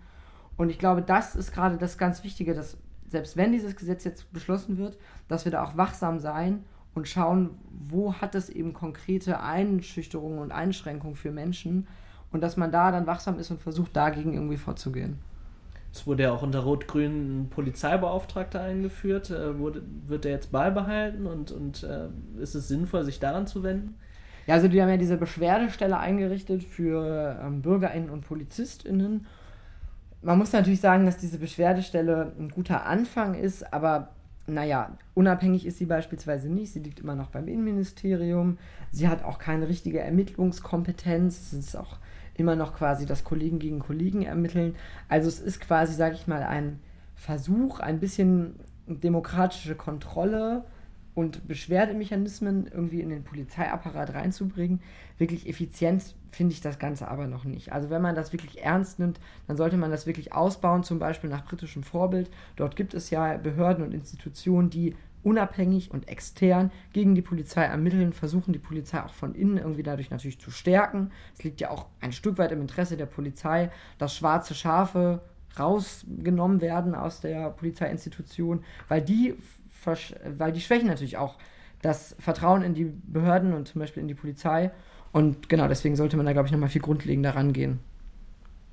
Und 0.60 0.68
ich 0.68 0.78
glaube, 0.78 1.00
das 1.00 1.36
ist 1.36 1.54
gerade 1.54 1.78
das 1.78 1.96
ganz 1.96 2.22
Wichtige, 2.22 2.52
dass 2.52 2.76
selbst 3.08 3.38
wenn 3.38 3.50
dieses 3.50 3.76
Gesetz 3.76 4.04
jetzt 4.04 4.30
beschlossen 4.30 4.76
wird, 4.76 4.98
dass 5.26 5.46
wir 5.46 5.52
da 5.52 5.64
auch 5.64 5.78
wachsam 5.78 6.18
sein 6.18 6.64
und 6.94 7.08
schauen, 7.08 7.52
wo 7.70 8.12
hat 8.12 8.34
es 8.34 8.50
eben 8.50 8.74
konkrete 8.74 9.40
Einschüchterungen 9.40 10.38
und 10.38 10.52
Einschränkungen 10.52 11.16
für 11.16 11.30
Menschen 11.30 11.88
und 12.30 12.42
dass 12.42 12.58
man 12.58 12.70
da 12.70 12.92
dann 12.92 13.06
wachsam 13.06 13.38
ist 13.38 13.50
und 13.50 13.62
versucht, 13.62 13.96
dagegen 13.96 14.34
irgendwie 14.34 14.58
vorzugehen. 14.58 15.18
Es 15.94 16.06
wurde 16.06 16.24
ja 16.24 16.32
auch 16.32 16.42
unter 16.42 16.60
Rot-Grün 16.60 17.44
ein 17.44 17.48
Polizeibeauftragter 17.48 18.60
eingeführt. 18.60 19.30
Äh, 19.30 19.58
wurde, 19.58 19.80
wird 20.08 20.24
der 20.24 20.32
jetzt 20.32 20.52
beibehalten 20.52 21.26
und, 21.26 21.52
und 21.52 21.84
äh, 21.84 22.08
ist 22.38 22.54
es 22.54 22.68
sinnvoll, 22.68 23.04
sich 23.04 23.18
daran 23.18 23.46
zu 23.46 23.62
wenden? 23.62 23.94
Ja, 24.46 24.56
also 24.56 24.68
die 24.68 24.82
haben 24.82 24.90
ja 24.90 24.98
diese 24.98 25.16
Beschwerdestelle 25.16 25.98
eingerichtet 25.98 26.62
für 26.62 27.40
ähm, 27.42 27.62
BürgerInnen 27.62 28.10
und 28.10 28.28
PolizistInnen. 28.28 29.26
Man 30.22 30.38
muss 30.38 30.52
natürlich 30.52 30.80
sagen, 30.80 31.06
dass 31.06 31.16
diese 31.16 31.38
Beschwerdestelle 31.38 32.32
ein 32.38 32.50
guter 32.50 32.86
Anfang 32.86 33.34
ist, 33.34 33.72
aber 33.72 34.10
naja, 34.46 34.96
unabhängig 35.14 35.64
ist 35.64 35.78
sie 35.78 35.86
beispielsweise 35.86 36.48
nicht. 36.48 36.72
Sie 36.72 36.80
liegt 36.80 37.00
immer 37.00 37.14
noch 37.14 37.28
beim 37.28 37.48
Innenministerium. 37.48 38.58
Sie 38.90 39.08
hat 39.08 39.24
auch 39.24 39.38
keine 39.38 39.68
richtige 39.68 40.00
Ermittlungskompetenz. 40.00 41.52
Es 41.52 41.52
ist 41.52 41.76
auch 41.76 41.98
immer 42.34 42.56
noch 42.56 42.74
quasi 42.74 43.06
das 43.06 43.24
Kollegen 43.24 43.58
gegen 43.58 43.78
Kollegen 43.78 44.22
ermitteln. 44.22 44.74
Also 45.08 45.28
es 45.28 45.40
ist 45.40 45.60
quasi, 45.60 45.94
sage 45.94 46.14
ich 46.14 46.26
mal, 46.26 46.42
ein 46.42 46.80
Versuch, 47.14 47.80
ein 47.80 48.00
bisschen 48.00 48.56
demokratische 48.86 49.74
Kontrolle 49.74 50.64
und 51.20 51.46
Beschwerdemechanismen 51.46 52.66
irgendwie 52.66 53.02
in 53.02 53.10
den 53.10 53.24
Polizeiapparat 53.24 54.14
reinzubringen. 54.14 54.80
Wirklich 55.18 55.46
effizient 55.46 56.14
finde 56.30 56.54
ich 56.54 56.62
das 56.62 56.78
Ganze 56.78 57.08
aber 57.08 57.26
noch 57.26 57.44
nicht. 57.44 57.72
Also 57.72 57.90
wenn 57.90 58.00
man 58.00 58.14
das 58.14 58.32
wirklich 58.32 58.62
ernst 58.62 58.98
nimmt, 58.98 59.20
dann 59.46 59.58
sollte 59.58 59.76
man 59.76 59.90
das 59.90 60.06
wirklich 60.06 60.32
ausbauen, 60.32 60.82
zum 60.82 60.98
Beispiel 60.98 61.28
nach 61.28 61.44
britischem 61.44 61.82
Vorbild. 61.82 62.30
Dort 62.56 62.74
gibt 62.74 62.94
es 62.94 63.10
ja 63.10 63.36
Behörden 63.36 63.84
und 63.84 63.92
Institutionen, 63.92 64.70
die 64.70 64.96
unabhängig 65.22 65.90
und 65.90 66.08
extern 66.08 66.70
gegen 66.94 67.14
die 67.14 67.20
Polizei 67.20 67.64
ermitteln, 67.64 68.14
versuchen 68.14 68.54
die 68.54 68.58
Polizei 68.58 69.02
auch 69.02 69.12
von 69.12 69.34
innen 69.34 69.58
irgendwie 69.58 69.82
dadurch 69.82 70.10
natürlich 70.10 70.40
zu 70.40 70.50
stärken. 70.50 71.10
Es 71.36 71.44
liegt 71.44 71.60
ja 71.60 71.68
auch 71.68 71.84
ein 72.00 72.12
Stück 72.12 72.38
weit 72.38 72.52
im 72.52 72.62
Interesse 72.62 72.96
der 72.96 73.04
Polizei, 73.04 73.70
dass 73.98 74.16
schwarze 74.16 74.54
Schafe 74.54 75.20
rausgenommen 75.58 76.62
werden 76.62 76.94
aus 76.94 77.20
der 77.20 77.50
Polizeiinstitution, 77.50 78.64
weil 78.88 79.02
die, 79.02 79.34
weil 80.38 80.52
die 80.52 80.60
schwächen 80.60 80.88
natürlich 80.88 81.16
auch 81.16 81.36
das 81.82 82.16
Vertrauen 82.18 82.62
in 82.62 82.74
die 82.74 82.84
Behörden 82.84 83.54
und 83.54 83.68
zum 83.68 83.80
Beispiel 83.80 84.02
in 84.02 84.08
die 84.08 84.14
Polizei. 84.14 84.70
Und 85.12 85.48
genau 85.48 85.68
deswegen 85.68 85.96
sollte 85.96 86.16
man 86.16 86.26
da, 86.26 86.32
glaube 86.32 86.46
ich, 86.46 86.52
nochmal 86.52 86.68
viel 86.68 86.82
grundlegender 86.82 87.34
rangehen. 87.34 87.80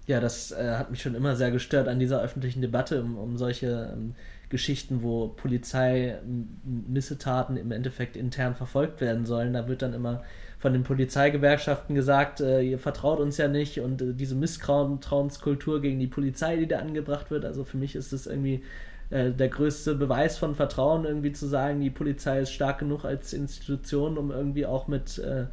Ja, 0.08 0.20
das 0.22 0.52
äh, 0.52 0.76
hat 0.78 0.92
mich 0.92 1.02
schon 1.02 1.16
immer 1.16 1.36
sehr 1.36 1.52
gestört 1.52 1.90
an 1.90 2.00
dieser 2.00 2.22
öffentlichen 2.22 2.62
Debatte 2.62 3.02
um, 3.02 3.18
um 3.18 3.38
solche 3.38 3.94
ähm, 3.94 4.16
Geschichten, 4.50 5.04
wo 5.04 5.28
Polizeimissetaten 5.28 7.58
im 7.58 7.74
Endeffekt 7.74 8.16
intern 8.16 8.56
verfolgt 8.56 9.02
werden 9.02 9.26
sollen. 9.26 9.52
Da 9.52 9.68
wird 9.68 9.82
dann 9.82 9.94
immer 9.94 10.24
von 10.60 10.72
den 10.72 10.84
Polizeigewerkschaften 10.84 11.94
gesagt, 11.94 12.40
äh, 12.40 12.62
ihr 12.62 12.80
vertraut 12.80 13.20
uns 13.20 13.36
ja 13.38 13.50
nicht 13.50 13.82
und 13.82 14.02
äh, 14.02 14.14
diese 14.14 14.36
Misstrauenskultur 14.36 15.82
gegen 15.82 16.00
die 16.00 16.08
Polizei, 16.08 16.56
die 16.56 16.68
da 16.68 16.80
angebracht 16.80 17.30
wird. 17.30 17.44
Also 17.44 17.66
für 17.66 17.76
mich 17.78 17.96
ist 17.96 18.14
das 18.14 18.28
irgendwie 18.28 18.64
äh, 19.10 19.32
der 19.32 19.50
größte 19.50 19.96
Beweis 19.96 20.38
von 20.38 20.56
Vertrauen, 20.56 21.06
irgendwie 21.06 21.32
zu 21.32 21.48
sagen, 21.48 21.82
die 21.82 21.90
Polizei 21.90 22.42
ist 22.42 22.52
stark 22.52 22.80
genug 22.80 23.06
als 23.06 23.34
Institution, 23.34 24.18
um 24.18 24.32
irgendwie 24.32 24.66
auch 24.66 24.88
mit 24.88 25.18
äh, 25.20 25.46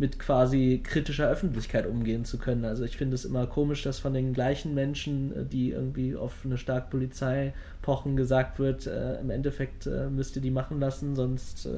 mit 0.00 0.18
quasi 0.18 0.80
kritischer 0.82 1.28
Öffentlichkeit 1.28 1.86
umgehen 1.86 2.24
zu 2.24 2.38
können. 2.38 2.64
Also 2.64 2.84
ich 2.84 2.96
finde 2.96 3.14
es 3.14 3.26
immer 3.26 3.46
komisch, 3.46 3.82
dass 3.82 3.98
von 3.98 4.14
den 4.14 4.32
gleichen 4.32 4.74
Menschen, 4.74 5.36
äh, 5.36 5.44
die 5.44 5.70
irgendwie 5.70 6.16
auf 6.16 6.38
eine 6.44 6.56
starke 6.56 6.90
Polizei 6.90 7.52
pochen, 7.82 8.16
gesagt 8.16 8.58
wird, 8.58 8.86
äh, 8.86 9.20
im 9.20 9.28
Endeffekt 9.30 9.86
äh, 9.86 10.08
müsst 10.08 10.36
ihr 10.36 10.42
die 10.42 10.50
machen 10.50 10.80
lassen, 10.80 11.14
sonst, 11.14 11.68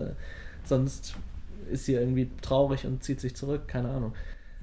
sonst 0.64 1.16
ist 1.70 1.86
sie 1.86 1.94
irgendwie 1.94 2.30
traurig 2.42 2.86
und 2.86 3.02
zieht 3.02 3.20
sich 3.20 3.34
zurück, 3.34 3.66
keine 3.66 3.88
Ahnung. 3.88 4.12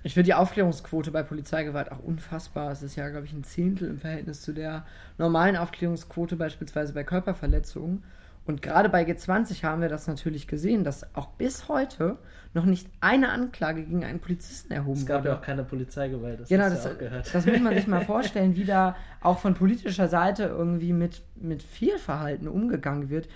Ich 0.10 0.16
finde 0.16 0.26
die 0.26 0.34
Aufklärungsquote 0.34 1.12
bei 1.12 1.22
Polizeigewalt 1.22 1.92
auch 1.92 2.00
unfassbar. 2.00 2.72
Es 2.72 2.82
ist 2.82 2.96
ja, 2.96 3.08
glaube 3.10 3.28
ich, 3.28 3.34
ein 3.34 3.44
Zehntel 3.44 3.88
im 3.88 4.00
Verhältnis 4.00 4.42
zu 4.42 4.54
der 4.54 4.84
normalen 5.20 5.56
Aufklärungsquote 5.56 6.36
beispielsweise 6.36 6.94
bei 6.94 7.04
Körperverletzungen. 7.04 8.04
Und 8.48 8.64
gerade 8.64 8.90
bei 8.90 9.04
G20 9.04 9.62
haben 9.62 9.84
wir 9.84 9.88
das 9.88 10.08
natürlich 10.08 10.48
gesehen, 10.48 10.84
dass 10.84 11.16
auch 11.16 11.28
bis 11.34 11.68
heute 11.68 12.18
noch 12.56 12.66
nicht 12.66 12.88
eine 13.02 13.30
Anklage 13.30 13.84
gegen 13.84 14.04
einen 14.04 14.20
Polizisten 14.20 14.74
erhoben 14.74 14.96
wurde. 14.96 15.02
Es 15.02 15.06
gab 15.06 15.18
wurde. 15.20 15.30
ja 15.30 15.38
auch 15.38 15.42
keine 15.44 15.64
Polizeigewalt, 15.64 16.40
das 16.40 16.50
genau, 16.50 16.70
das, 16.72 16.86
ja 16.86 17.22
das 17.32 17.46
muss 17.46 17.60
man 17.60 17.76
sich 17.76 17.86
mal 17.86 18.04
vorstellen, 18.08 18.56
wie 18.56 18.66
da 18.66 18.96
auch 19.22 19.38
von 19.38 19.54
politischer 19.54 20.08
Seite 20.08 20.46
irgendwie 20.46 20.92
mit, 20.92 21.22
mit 21.36 21.62
Fehlverhalten 21.62 22.48
umgegangen 22.48 23.12
wird. 23.12 23.30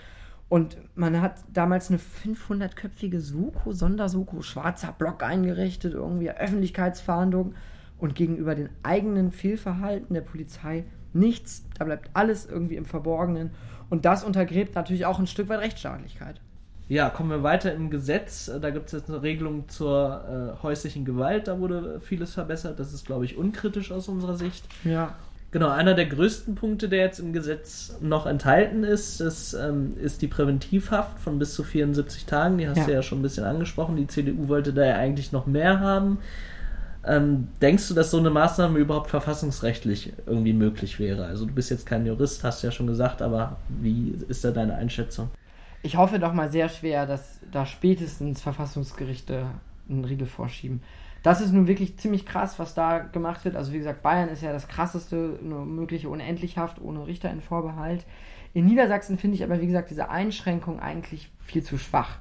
Und 0.54 0.76
man 0.94 1.20
hat 1.20 1.38
damals 1.52 1.90
eine 1.90 1.98
500-köpfige 1.98 3.18
Soko, 3.18 3.72
Sondersoko, 3.72 4.40
schwarzer 4.40 4.94
Block 4.96 5.24
eingerichtet, 5.24 5.94
irgendwie 5.94 6.30
Öffentlichkeitsfahndung 6.30 7.56
und 7.98 8.14
gegenüber 8.14 8.54
den 8.54 8.68
eigenen 8.84 9.32
Fehlverhalten 9.32 10.14
der 10.14 10.20
Polizei 10.20 10.84
nichts. 11.12 11.66
Da 11.76 11.84
bleibt 11.84 12.08
alles 12.12 12.46
irgendwie 12.46 12.76
im 12.76 12.84
Verborgenen. 12.84 13.50
Und 13.90 14.04
das 14.04 14.22
untergräbt 14.22 14.76
natürlich 14.76 15.06
auch 15.06 15.18
ein 15.18 15.26
Stück 15.26 15.48
weit 15.48 15.58
Rechtsstaatlichkeit. 15.58 16.40
Ja, 16.86 17.10
kommen 17.10 17.30
wir 17.30 17.42
weiter 17.42 17.74
im 17.74 17.90
Gesetz. 17.90 18.48
Da 18.60 18.70
gibt 18.70 18.86
es 18.86 18.92
jetzt 18.92 19.10
eine 19.10 19.22
Regelung 19.22 19.68
zur 19.68 20.54
äh, 20.56 20.62
häuslichen 20.62 21.04
Gewalt. 21.04 21.48
Da 21.48 21.58
wurde 21.58 22.00
vieles 22.00 22.32
verbessert. 22.32 22.78
Das 22.78 22.92
ist, 22.92 23.06
glaube 23.06 23.24
ich, 23.24 23.36
unkritisch 23.36 23.90
aus 23.90 24.06
unserer 24.06 24.36
Sicht. 24.36 24.64
Ja. 24.84 25.16
Genau, 25.54 25.68
einer 25.68 25.94
der 25.94 26.06
größten 26.06 26.56
Punkte, 26.56 26.88
der 26.88 26.98
jetzt 26.98 27.20
im 27.20 27.32
Gesetz 27.32 27.96
noch 28.00 28.26
enthalten 28.26 28.82
ist, 28.82 29.20
ist, 29.20 29.54
ähm, 29.54 29.96
ist 30.02 30.20
die 30.20 30.26
Präventivhaft 30.26 31.20
von 31.20 31.38
bis 31.38 31.54
zu 31.54 31.62
74 31.62 32.26
Tagen. 32.26 32.58
Die 32.58 32.68
hast 32.68 32.78
ja. 32.78 32.86
du 32.86 32.92
ja 32.92 33.02
schon 33.02 33.20
ein 33.20 33.22
bisschen 33.22 33.44
angesprochen. 33.44 33.94
Die 33.94 34.08
CDU 34.08 34.48
wollte 34.48 34.72
da 34.72 34.84
ja 34.84 34.96
eigentlich 34.96 35.30
noch 35.30 35.46
mehr 35.46 35.78
haben. 35.78 36.18
Ähm, 37.06 37.46
denkst 37.62 37.86
du, 37.86 37.94
dass 37.94 38.10
so 38.10 38.18
eine 38.18 38.30
Maßnahme 38.30 38.80
überhaupt 38.80 39.10
verfassungsrechtlich 39.10 40.14
irgendwie 40.26 40.54
möglich 40.54 40.98
wäre? 40.98 41.24
Also 41.24 41.46
du 41.46 41.54
bist 41.54 41.70
jetzt 41.70 41.86
kein 41.86 42.04
Jurist, 42.04 42.42
hast 42.42 42.64
du 42.64 42.66
ja 42.66 42.72
schon 42.72 42.88
gesagt, 42.88 43.22
aber 43.22 43.58
wie 43.68 44.18
ist 44.26 44.44
da 44.44 44.50
deine 44.50 44.74
Einschätzung? 44.74 45.30
Ich 45.84 45.96
hoffe 45.96 46.18
doch 46.18 46.32
mal 46.32 46.50
sehr 46.50 46.68
schwer, 46.68 47.06
dass 47.06 47.38
da 47.52 47.64
spätestens 47.64 48.42
Verfassungsgerichte 48.42 49.46
einen 49.88 50.04
Riegel 50.04 50.26
vorschieben. 50.26 50.82
Das 51.24 51.40
ist 51.40 51.52
nun 51.52 51.66
wirklich 51.66 51.96
ziemlich 51.98 52.26
krass, 52.26 52.58
was 52.58 52.74
da 52.74 52.98
gemacht 52.98 53.46
wird. 53.46 53.56
Also 53.56 53.72
wie 53.72 53.78
gesagt, 53.78 54.02
Bayern 54.02 54.28
ist 54.28 54.42
ja 54.42 54.52
das 54.52 54.68
krasseste 54.68 55.38
mögliche 55.42 56.10
Unendlichhaft 56.10 56.80
ohne 56.82 57.06
Richter 57.06 57.30
in 57.30 57.40
Vorbehalt. 57.40 58.04
In 58.52 58.66
Niedersachsen 58.66 59.16
finde 59.16 59.36
ich 59.36 59.42
aber, 59.42 59.58
wie 59.60 59.66
gesagt, 59.66 59.88
diese 59.88 60.10
Einschränkung 60.10 60.80
eigentlich 60.80 61.32
viel 61.40 61.62
zu 61.62 61.78
schwach. 61.78 62.18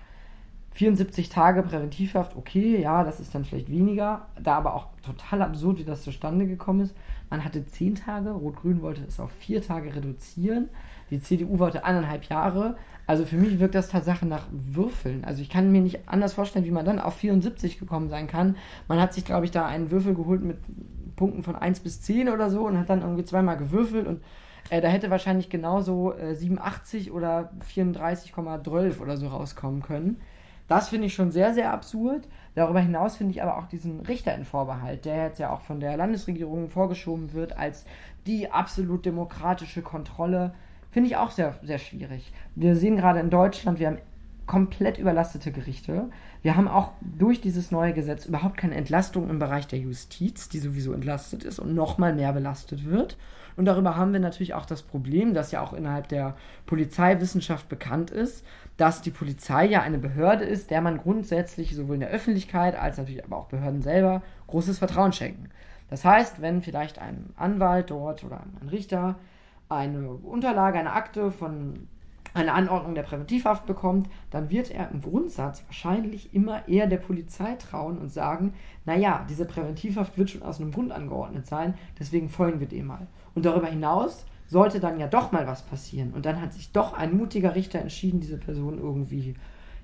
74 0.72 1.28
Tage 1.28 1.64
Präventivhaft, 1.64 2.38
okay, 2.38 2.82
ja, 2.82 3.04
das 3.04 3.20
ist 3.20 3.36
dann 3.36 3.44
vielleicht 3.44 3.70
weniger, 3.70 4.28
da 4.42 4.56
aber 4.56 4.74
auch 4.74 4.88
total 5.06 5.42
absurd, 5.42 5.80
wie 5.80 5.84
das 5.84 6.02
zustande 6.02 6.48
gekommen 6.48 6.80
ist. 6.80 6.96
Man 7.30 7.44
hatte 7.44 7.66
10 7.66 7.96
Tage, 7.96 8.32
Rot-Grün 8.32 8.82
wollte 8.82 9.04
es 9.04 9.20
auf 9.20 9.32
4 9.40 9.62
Tage 9.62 9.94
reduzieren, 9.94 10.70
die 11.10 11.22
CDU 11.22 11.60
wollte 11.60 11.84
eineinhalb 11.84 12.24
Jahre. 12.24 12.78
Also 13.06 13.26
für 13.26 13.36
mich 13.36 13.60
wirkt 13.60 13.76
das 13.76 13.90
Tatsache 13.90 14.26
nach 14.26 14.48
Würfeln. 14.52 15.26
Also 15.26 15.42
ich 15.42 15.50
kann 15.50 15.72
mir 15.72 15.82
nicht 15.82 16.08
anders 16.08 16.34
vorstellen, 16.34 16.66
wie 16.66 16.72
man 16.72 16.86
dann 16.86 17.00
auf 17.00 17.16
74 17.16 17.80
gekommen 17.80 18.10
sein 18.10 18.28
kann. 18.28 18.56
Man 18.88 19.02
hat 19.02 19.14
sich, 19.14 19.26
glaube 19.26 19.46
ich, 19.46 19.52
da 19.52 19.66
einen 19.66 19.92
Würfel 19.92 20.16
geholt 20.16 20.42
mit 20.42 20.58
Punkten 21.16 21.44
von 21.44 21.56
1 21.56 21.82
bis 21.82 22.02
10 22.02 22.30
oder 22.30 22.50
so 22.50 22.66
und 22.66 22.78
hat 22.78 22.90
dann 22.90 23.02
irgendwie 23.02 23.26
zweimal 23.26 23.58
gewürfelt 23.58 24.08
und 24.08 24.22
äh, 24.70 24.82
da 24.82 24.88
hätte 24.88 25.10
wahrscheinlich 25.10 25.50
genauso 25.50 26.14
äh, 26.14 26.36
87 26.36 27.12
oder 27.12 27.52
34,12 27.74 29.00
oder 29.00 29.18
so 29.18 29.28
rauskommen 29.28 29.82
können. 29.82 30.22
Das 30.68 30.90
finde 30.90 31.08
ich 31.08 31.14
schon 31.14 31.32
sehr, 31.32 31.54
sehr 31.54 31.72
absurd. 31.74 32.28
Darüber 32.56 32.80
hinaus 32.80 33.18
finde 33.18 33.32
ich 33.32 33.44
aber 33.44 33.58
auch 33.58 33.68
diesen 33.68 34.00
Richter 34.02 34.34
in 34.34 34.46
Vorbehalt, 34.46 35.06
der 35.06 35.26
jetzt 35.26 35.40
ja 35.40 35.52
auch 35.52 35.62
von 35.62 35.80
der 35.80 35.98
Landesregierung 35.98 36.70
vorgeschoben 36.70 37.34
wird 37.34 37.58
als 37.58 37.86
die 38.26 38.50
absolut 38.50 39.06
demokratische 39.06 39.82
Kontrolle, 39.82 40.54
finde 40.94 41.10
ich 41.10 41.18
auch 41.18 41.32
sehr, 41.32 41.56
sehr 41.64 41.80
schwierig. 41.80 42.32
Wir 42.56 42.76
sehen 42.76 42.96
gerade 42.96 43.20
in 43.20 43.30
Deutschland, 43.30 43.80
wir 43.80 43.88
haben 43.88 43.98
komplett 44.46 44.98
überlastete 44.98 45.52
Gerichte. 45.52 46.10
Wir 46.42 46.56
haben 46.56 46.68
auch 46.68 46.92
durch 47.02 47.42
dieses 47.42 47.72
neue 47.72 47.94
Gesetz 47.94 48.26
überhaupt 48.26 48.58
keine 48.58 48.76
Entlastung 48.76 49.30
im 49.30 49.40
Bereich 49.40 49.68
der 49.68 49.80
Justiz, 49.80 50.50
die 50.50 50.60
sowieso 50.60 50.94
entlastet 50.94 51.44
ist 51.44 51.60
und 51.60 51.74
nochmal 51.74 52.14
mehr 52.14 52.34
belastet 52.34 52.86
wird. 52.86 53.18
Und 53.56 53.66
darüber 53.66 53.96
haben 53.96 54.14
wir 54.14 54.20
natürlich 54.20 54.54
auch 54.54 54.66
das 54.66 54.82
Problem, 54.82 55.34
das 55.34 55.52
ja 55.52 55.62
auch 55.62 55.74
innerhalb 55.74 56.08
der 56.10 56.36
Polizeiwissenschaft 56.66 57.70
bekannt 57.70 58.12
ist, 58.12 58.46
dass 58.78 59.02
die 59.02 59.12
Polizei 59.12 59.66
ja 59.66 59.82
eine 59.82 60.00
Behörde 60.00 60.44
ist, 60.44 60.72
der 60.72 60.82
man 60.82 60.98
grundsätzlich 60.98 61.76
sowohl 61.76 61.96
in 61.96 62.02
der 62.02 62.10
Öffentlichkeit 62.10 62.76
als 62.76 62.98
natürlich 62.98 63.24
aber 63.24 63.38
auch 63.38 63.48
Behörden 63.48 63.82
selber 63.82 64.24
großes 64.48 64.80
Vertrauen 64.80 65.14
schenken. 65.14 65.50
Das 65.90 66.04
heißt, 66.04 66.42
wenn 66.42 66.62
vielleicht 66.62 67.00
ein 67.00 67.30
Anwalt 67.38 67.92
dort 67.92 68.24
oder 68.24 68.42
ein 68.62 68.70
Richter 68.70 69.16
eine 69.78 70.10
Unterlage, 70.10 70.80
eine 70.80 70.94
Akte 70.94 71.32
von 71.32 71.88
einer 72.34 72.56
Anordnung 72.56 72.96
der 72.96 73.04
Präventivhaft 73.04 73.66
bekommt, 73.66 74.10
dann 74.32 74.50
wird 74.50 74.72
er 74.72 74.90
im 74.92 75.02
Grundsatz 75.02 75.64
wahrscheinlich 75.68 76.34
immer 76.34 76.68
eher 76.68 76.88
der 76.88 76.98
Polizei 76.98 77.56
trauen 77.56 77.98
und 77.98 78.10
sagen, 78.10 78.54
naja, 78.86 79.26
diese 79.30 79.46
Präventivhaft 79.46 80.18
wird 80.18 80.32
schon 80.32 80.44
aus 80.44 80.60
einem 80.60 80.72
Grund 80.72 80.92
angeordnet 80.92 81.46
sein, 81.46 81.76
deswegen 82.00 82.30
folgen 82.30 82.60
wir 82.60 82.68
dem 82.68 82.88
mal. 82.88 83.08
Und 83.36 83.46
darüber 83.46 83.68
hinaus 83.68 84.26
sollte 84.48 84.80
dann 84.80 85.00
ja 85.00 85.08
doch 85.08 85.32
mal 85.32 85.48
was 85.48 85.64
passieren. 85.64 86.14
Und 86.14 86.26
dann 86.26 86.42
hat 86.42 86.54
sich 86.54 86.72
doch 86.72 86.94
ein 86.94 87.16
mutiger 87.16 87.56
Richter 87.56 87.80
entschieden, 87.80 88.20
diese 88.20 88.38
Person 88.38 88.80
irgendwie 88.80 89.36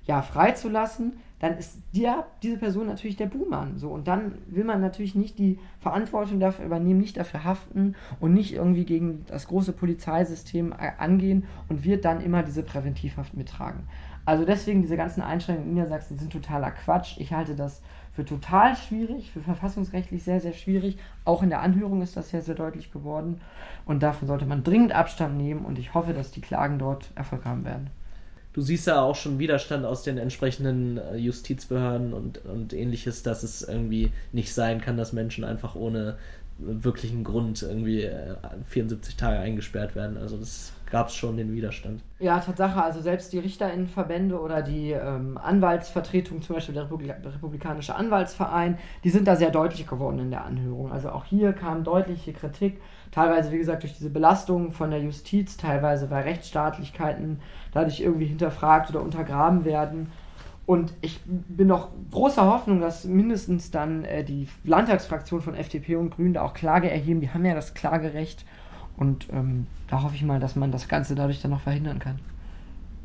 ja, 0.06 0.22
freizulassen, 0.22 1.14
dann 1.40 1.56
ist 1.56 1.78
der, 1.94 2.26
diese 2.42 2.58
Person 2.58 2.86
natürlich 2.86 3.16
der 3.16 3.26
Buhmann. 3.26 3.78
So, 3.78 3.88
und 3.88 4.06
dann 4.06 4.34
will 4.46 4.64
man 4.64 4.80
natürlich 4.80 5.14
nicht 5.14 5.38
die 5.38 5.58
Verantwortung 5.80 6.38
dafür 6.38 6.66
übernehmen, 6.66 7.00
nicht 7.00 7.16
dafür 7.16 7.44
haften 7.44 7.96
und 8.20 8.34
nicht 8.34 8.52
irgendwie 8.52 8.84
gegen 8.84 9.24
das 9.26 9.48
große 9.48 9.72
Polizeisystem 9.72 10.72
äh, 10.72 10.92
angehen 10.98 11.46
und 11.68 11.84
wird 11.84 12.04
dann 12.04 12.20
immer 12.20 12.42
diese 12.42 12.62
Präventivhaft 12.62 13.34
mittragen. 13.34 13.84
Also 14.26 14.44
deswegen 14.44 14.82
diese 14.82 14.98
ganzen 14.98 15.22
Einschränkungen 15.22 15.70
in 15.70 15.74
Niedersachsen 15.76 16.18
sind 16.18 16.30
totaler 16.30 16.72
Quatsch. 16.72 17.16
Ich 17.18 17.32
halte 17.32 17.56
das 17.56 17.80
für 18.12 18.26
total 18.26 18.76
schwierig, 18.76 19.30
für 19.30 19.40
verfassungsrechtlich 19.40 20.22
sehr, 20.22 20.40
sehr 20.40 20.52
schwierig. 20.52 20.98
Auch 21.24 21.42
in 21.42 21.48
der 21.48 21.62
Anhörung 21.62 22.02
ist 22.02 22.18
das 22.18 22.28
sehr, 22.28 22.42
sehr 22.42 22.54
deutlich 22.54 22.92
geworden. 22.92 23.40
Und 23.86 24.02
davon 24.02 24.28
sollte 24.28 24.44
man 24.44 24.62
dringend 24.62 24.92
Abstand 24.92 25.38
nehmen 25.38 25.64
und 25.64 25.78
ich 25.78 25.94
hoffe, 25.94 26.12
dass 26.12 26.32
die 26.32 26.42
Klagen 26.42 26.78
dort 26.78 27.12
Erfolg 27.14 27.46
haben 27.46 27.64
werden 27.64 27.90
du 28.60 28.66
siehst 28.66 28.86
ja 28.86 29.00
auch 29.00 29.16
schon 29.16 29.38
Widerstand 29.38 29.86
aus 29.86 30.02
den 30.02 30.18
entsprechenden 30.18 30.98
äh, 30.98 31.16
Justizbehörden 31.16 32.12
und, 32.12 32.44
und 32.44 32.74
ähnliches, 32.74 33.22
dass 33.22 33.42
es 33.42 33.62
irgendwie 33.62 34.12
nicht 34.32 34.52
sein 34.52 34.82
kann, 34.82 34.98
dass 34.98 35.14
Menschen 35.14 35.44
einfach 35.44 35.76
ohne 35.76 36.18
wirklichen 36.58 37.24
Grund 37.24 37.62
irgendwie 37.62 38.06
74 38.68 39.14
äh, 39.14 39.16
Tage 39.16 39.38
eingesperrt 39.38 39.96
werden. 39.96 40.18
Also 40.18 40.36
das 40.36 40.74
gab 40.90 41.08
es 41.08 41.14
schon 41.14 41.38
den 41.38 41.54
Widerstand. 41.54 42.02
Ja, 42.18 42.38
Tatsache. 42.38 42.82
Also 42.82 43.00
selbst 43.00 43.32
die 43.32 43.38
Richterinnenverbände 43.38 44.38
oder 44.38 44.60
die 44.60 44.90
ähm, 44.90 45.38
Anwaltsvertretung, 45.38 46.42
zum 46.42 46.56
Beispiel 46.56 46.74
der, 46.74 46.84
Republik 46.84 47.14
der, 47.22 47.34
Republikanische 47.34 47.94
Anwaltsverein, 47.94 48.76
die 49.04 49.10
sind 49.10 49.26
da 49.26 49.36
sehr 49.36 49.50
deutlich 49.50 49.86
geworden 49.86 50.18
in 50.18 50.30
der 50.30 50.44
Anhörung. 50.44 50.92
Also 50.92 51.08
auch 51.08 51.24
hier 51.24 51.54
kam 51.54 51.82
deutliche 51.82 52.34
Kritik, 52.34 52.78
teilweise 53.10 53.52
wie 53.52 53.58
gesagt 53.58 53.82
durch 53.82 53.96
diese 53.96 54.10
Belastung 54.10 54.72
von 54.72 54.90
der 54.90 55.00
Justiz, 55.00 55.56
teilweise 55.56 56.10
weil 56.10 56.22
Rechtsstaatlichkeiten 56.22 57.40
dadurch 57.72 58.00
irgendwie 58.00 58.26
hinterfragt 58.26 58.90
oder 58.90 59.02
untergraben 59.02 59.64
werden. 59.64 60.10
Und 60.66 60.92
ich 61.00 61.20
bin 61.26 61.66
noch 61.66 61.88
großer 62.12 62.46
Hoffnung, 62.46 62.80
dass 62.80 63.04
mindestens 63.04 63.72
dann 63.72 64.04
äh, 64.04 64.22
die 64.22 64.46
Landtagsfraktion 64.62 65.40
von 65.40 65.56
FDP 65.56 65.96
und 65.96 66.10
Grünen 66.10 66.34
da 66.34 66.42
auch 66.42 66.54
Klage 66.54 66.88
erheben. 66.88 67.20
Die 67.20 67.30
haben 67.30 67.44
ja 67.44 67.54
das 67.54 67.74
Klagerecht. 67.74 68.44
Und 68.96 69.28
ähm, 69.32 69.66
da 69.88 70.02
hoffe 70.02 70.14
ich 70.14 70.22
mal, 70.22 70.38
dass 70.38 70.54
man 70.54 70.70
das 70.70 70.86
Ganze 70.86 71.16
dadurch 71.16 71.42
dann 71.42 71.50
noch 71.50 71.62
verhindern 71.62 71.98
kann. 71.98 72.20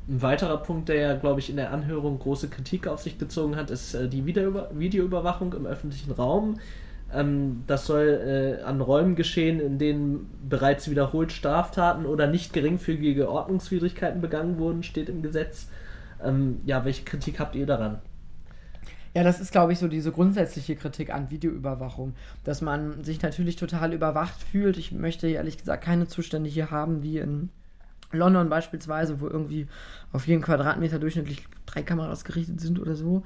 Ein 0.07 0.21
weiterer 0.21 0.57
Punkt, 0.57 0.89
der 0.89 0.95
ja, 0.97 1.15
glaube 1.15 1.39
ich, 1.39 1.49
in 1.49 1.55
der 1.55 1.71
Anhörung 1.71 2.19
große 2.19 2.49
Kritik 2.49 2.85
auf 2.85 3.01
sich 3.01 3.17
gezogen 3.17 3.55
hat, 3.55 3.71
ist 3.71 3.95
äh, 3.95 4.07
die 4.07 4.27
Videoüber 4.27 4.69
Videoüberwachung 4.73 5.53
im 5.53 5.65
öffentlichen 5.65 6.11
Raum. 6.11 6.59
Ähm, 7.13 7.63
das 7.67 7.85
soll 7.85 8.59
äh, 8.61 8.63
an 8.63 8.81
Räumen 8.81 9.15
geschehen, 9.15 9.59
in 9.59 9.77
denen 9.77 10.29
bereits 10.47 10.89
wiederholt 10.89 11.31
Straftaten 11.31 12.05
oder 12.05 12.27
nicht 12.27 12.53
geringfügige 12.53 13.29
Ordnungswidrigkeiten 13.29 14.21
begangen 14.21 14.57
wurden, 14.57 14.83
steht 14.83 15.09
im 15.09 15.21
Gesetz. 15.21 15.67
Ähm, 16.23 16.61
ja, 16.65 16.85
welche 16.85 17.03
Kritik 17.03 17.39
habt 17.39 17.55
ihr 17.55 17.65
daran? 17.65 17.99
Ja, 19.13 19.23
das 19.23 19.39
ist, 19.39 19.53
glaube 19.53 19.71
ich, 19.71 19.79
so 19.79 19.87
diese 19.87 20.11
grundsätzliche 20.11 20.75
Kritik 20.75 21.13
an 21.13 21.29
Videoüberwachung, 21.29 22.15
dass 22.43 22.61
man 22.61 23.01
sich 23.01 23.21
natürlich 23.21 23.55
total 23.55 23.93
überwacht 23.93 24.43
fühlt. 24.43 24.77
Ich 24.77 24.91
möchte 24.91 25.29
ehrlich 25.29 25.57
gesagt 25.57 25.85
keine 25.85 26.07
Zustände 26.07 26.49
hier 26.49 26.69
haben 26.69 27.01
wie 27.01 27.19
in 27.19 27.49
London 28.11 28.49
beispielsweise, 28.49 29.21
wo 29.21 29.27
irgendwie 29.27 29.67
auf 30.11 30.27
jeden 30.27 30.41
Quadratmeter 30.41 30.99
durchschnittlich 30.99 31.47
drei 31.65 31.81
Kameras 31.81 32.25
gerichtet 32.25 32.59
sind 32.59 32.77
oder 32.77 32.95
so. 32.95 33.23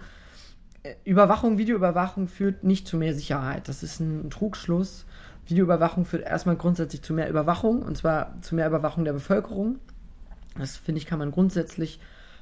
Überwachung, 1.03 1.57
Videoüberwachung 1.57 2.27
führt 2.27 2.63
nicht 2.63 2.87
zu 2.87 2.97
mehr 2.97 3.13
Sicherheit. 3.13 3.67
Das 3.67 3.83
ist 3.83 3.99
ein 3.99 4.29
Trugschluss. 4.29 5.05
Videoüberwachung 5.45 6.05
führt 6.05 6.23
erstmal 6.23 6.55
grundsätzlich 6.55 7.01
zu 7.01 7.13
mehr 7.13 7.29
Überwachung 7.29 7.81
und 7.81 7.97
zwar 7.97 8.39
zu 8.41 8.55
mehr 8.55 8.67
Überwachung 8.67 9.03
der 9.03 9.13
Bevölkerung. 9.13 9.79
Das 10.57 10.77
finde 10.77 10.99
ich, 10.99 11.05
kann 11.05 11.19
man 11.19 11.31
grundsätzlich 11.31 11.99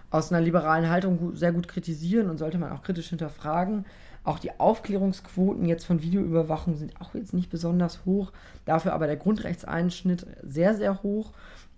aus 0.09 0.31
einer 0.31 0.41
liberalen 0.41 0.89
Haltung 0.89 1.35
sehr 1.35 1.51
gut 1.51 1.67
kritisieren 1.67 2.29
und 2.29 2.37
sollte 2.37 2.57
man 2.57 2.71
auch 2.71 2.83
kritisch 2.83 3.09
hinterfragen. 3.09 3.85
Auch 4.23 4.39
die 4.39 4.59
Aufklärungsquoten 4.59 5.65
jetzt 5.65 5.85
von 5.85 6.01
Videoüberwachung 6.01 6.75
sind 6.75 6.99
auch 6.99 7.13
jetzt 7.15 7.33
nicht 7.33 7.49
besonders 7.49 8.05
hoch, 8.05 8.33
dafür 8.65 8.93
aber 8.93 9.07
der 9.07 9.15
Grundrechtseinschnitt 9.15 10.25
sehr, 10.43 10.75
sehr 10.75 11.01
hoch. 11.01 11.31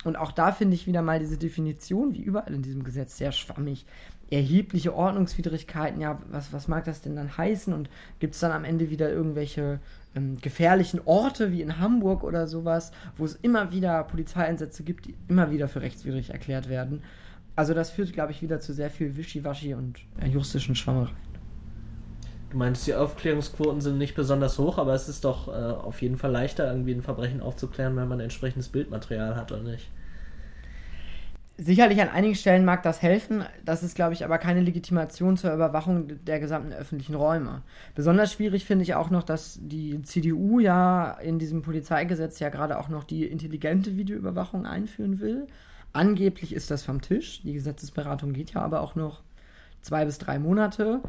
Und 0.04 0.15
auch 0.15 0.32
da 0.32 0.52
finde 0.52 0.76
ich 0.76 0.88
wieder 0.88 1.02
mal 1.02 1.19
diese 1.19 1.38
Definition, 1.38 2.13
wie 2.13 2.22
überall 2.22 2.54
in 2.54 2.62
diesem 2.62 2.84
Gesetz, 2.84 3.17
sehr 3.17 3.32
schwammig. 3.32 3.86
Erhebliche 4.31 4.93
Ordnungswidrigkeiten, 4.93 6.01
ja, 6.01 6.19
was, 6.29 6.53
was 6.53 6.67
mag 6.67 6.85
das 6.85 7.01
denn 7.01 7.15
dann 7.15 7.37
heißen? 7.37 7.73
Und 7.73 7.89
gibt 8.19 8.35
es 8.35 8.39
dann 8.39 8.51
am 8.51 8.63
Ende 8.63 8.89
wieder 8.89 9.09
irgendwelche 9.09 9.79
ähm, 10.15 10.37
gefährlichen 10.39 11.01
Orte 11.05 11.51
wie 11.51 11.61
in 11.61 11.79
Hamburg 11.79 12.23
oder 12.23 12.47
sowas, 12.47 12.91
wo 13.17 13.25
es 13.25 13.35
immer 13.41 13.71
wieder 13.71 14.03
Polizeieinsätze 14.03 14.83
gibt, 14.83 15.07
die 15.07 15.15
immer 15.27 15.51
wieder 15.51 15.67
für 15.67 15.81
rechtswidrig 15.81 16.29
erklärt 16.29 16.69
werden? 16.69 17.01
Also 17.55 17.73
das 17.73 17.89
führt, 17.91 18.13
glaube 18.13 18.31
ich, 18.31 18.41
wieder 18.41 18.59
zu 18.59 18.73
sehr 18.73 18.89
viel 18.89 19.17
Wischiwaschi 19.17 19.73
und 19.73 19.99
äh, 20.21 20.27
juristischen 20.27 20.75
Schwammereien. 20.75 21.29
Du 22.49 22.57
meinst, 22.57 22.87
die 22.87 22.95
Aufklärungsquoten 22.95 23.81
sind 23.81 23.97
nicht 23.99 24.15
besonders 24.15 24.57
hoch, 24.57 24.79
aber 24.79 24.93
es 24.93 25.07
ist 25.07 25.23
doch 25.23 25.47
äh, 25.47 25.51
auf 25.51 26.01
jeden 26.01 26.17
Fall 26.17 26.31
leichter, 26.31 26.71
irgendwie 26.71 26.93
ein 26.93 27.03
Verbrechen 27.03 27.41
aufzuklären, 27.41 27.95
wenn 27.95 28.07
man 28.07 28.19
entsprechendes 28.19 28.69
Bildmaterial 28.69 29.35
hat, 29.35 29.51
oder 29.51 29.61
nicht? 29.61 29.89
Sicherlich 31.62 32.02
an 32.02 32.08
einigen 32.08 32.36
Stellen 32.36 32.63
mag 32.63 32.84
das 32.84 33.02
helfen, 33.02 33.43
das 33.65 33.84
ist, 33.84 33.93
glaube 33.93 34.13
ich, 34.13 34.24
aber 34.24 34.38
keine 34.38 34.62
Legitimation 34.62 35.36
zur 35.36 35.54
Überwachung 35.54 36.24
der 36.24 36.39
gesamten 36.39 36.72
öffentlichen 36.72 37.15
Räume. 37.15 37.63
Besonders 37.95 38.32
schwierig 38.32 38.63
finde 38.63 38.84
ich 38.84 38.95
auch 38.95 39.10
noch, 39.10 39.24
dass 39.24 39.60
die 39.62 40.02
CDU 40.04 40.62
ja 40.62 41.12
in 41.12 41.38
diesem 41.38 41.62
Polizeigesetz 41.62 42.39
ja 42.39 42.48
gerade 42.48 42.80
auch 42.80 42.88
noch 42.88 43.04
die 43.04 43.26
intelligente 43.26 43.98
Videoüberwachung 43.98 44.65
einführen 44.65 45.19
will. 45.19 45.48
Angeblich 45.91 46.54
ist 46.54 46.72
das 46.72 46.84
vom 46.84 47.02
Tisch. 47.02 47.41
Die 47.41 47.52
Gesetzesberatung 47.52 48.32
geht 48.32 48.54
ja 48.54 48.62
aber 48.62 48.80
auch 48.80 48.95
noch 48.95 49.22
zwei 49.82 50.06
bis 50.06 50.17
drei 50.17 50.39
Monate. 50.39 51.02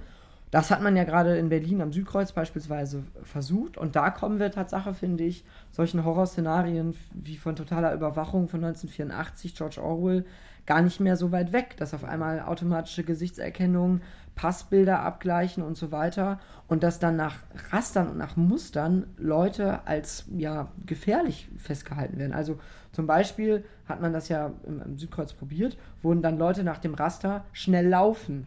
Das 0.51 0.73
hat 0.73 0.83
man 0.83 0.97
ja 0.97 1.05
gerade 1.05 1.37
in 1.37 1.49
Berlin 1.49 1.81
am 1.81 1.93
Südkreuz 1.93 2.33
beispielsweise 2.33 3.05
versucht. 3.23 3.79
Und 3.79 3.95
da 3.95 4.11
kommen 4.11 4.41
wir 4.41 4.51
Tatsache, 4.51 4.95
finde 4.95 5.23
ich, 5.25 5.45
solchen 5.71 6.05
Horrorszenarien 6.05 6.97
wie 7.15 7.37
von 7.37 7.55
totaler 7.55 7.95
Überwachung 7.95 8.49
von 8.49 8.65
1984, 8.65 9.55
George 9.55 9.81
Orwell, 9.81 10.25
gar 10.67 10.83
nicht 10.83 10.99
mehr 10.99 11.17
so 11.17 11.31
weit 11.31 11.53
weg, 11.53 11.77
dass 11.77 11.95
auf 11.95 12.05
einmal 12.05 12.41
automatische 12.41 13.05
Gesichtserkennung, 13.05 14.01
Passbilder 14.35 15.01
abgleichen 15.01 15.63
und 15.63 15.77
so 15.77 15.93
weiter 15.93 16.41
und 16.67 16.83
dass 16.83 16.99
dann 16.99 17.17
nach 17.17 17.37
Rastern 17.71 18.09
und 18.09 18.17
nach 18.17 18.37
Mustern 18.37 19.07
Leute 19.19 19.87
als 19.87 20.25
ja 20.37 20.69
gefährlich 20.87 21.49
festgehalten 21.59 22.19
werden. 22.19 22.33
Also 22.33 22.59
zum 22.93 23.07
Beispiel 23.07 23.65
hat 23.87 24.01
man 24.01 24.13
das 24.13 24.29
ja 24.29 24.53
im, 24.67 24.81
im 24.81 24.99
Südkreuz 24.99 25.33
probiert, 25.33 25.77
wurden 26.03 26.23
dann 26.23 26.39
Leute 26.39 26.65
nach 26.65 26.79
dem 26.79 26.95
Raster 26.95 27.45
schnell 27.53 27.89
laufen 27.89 28.47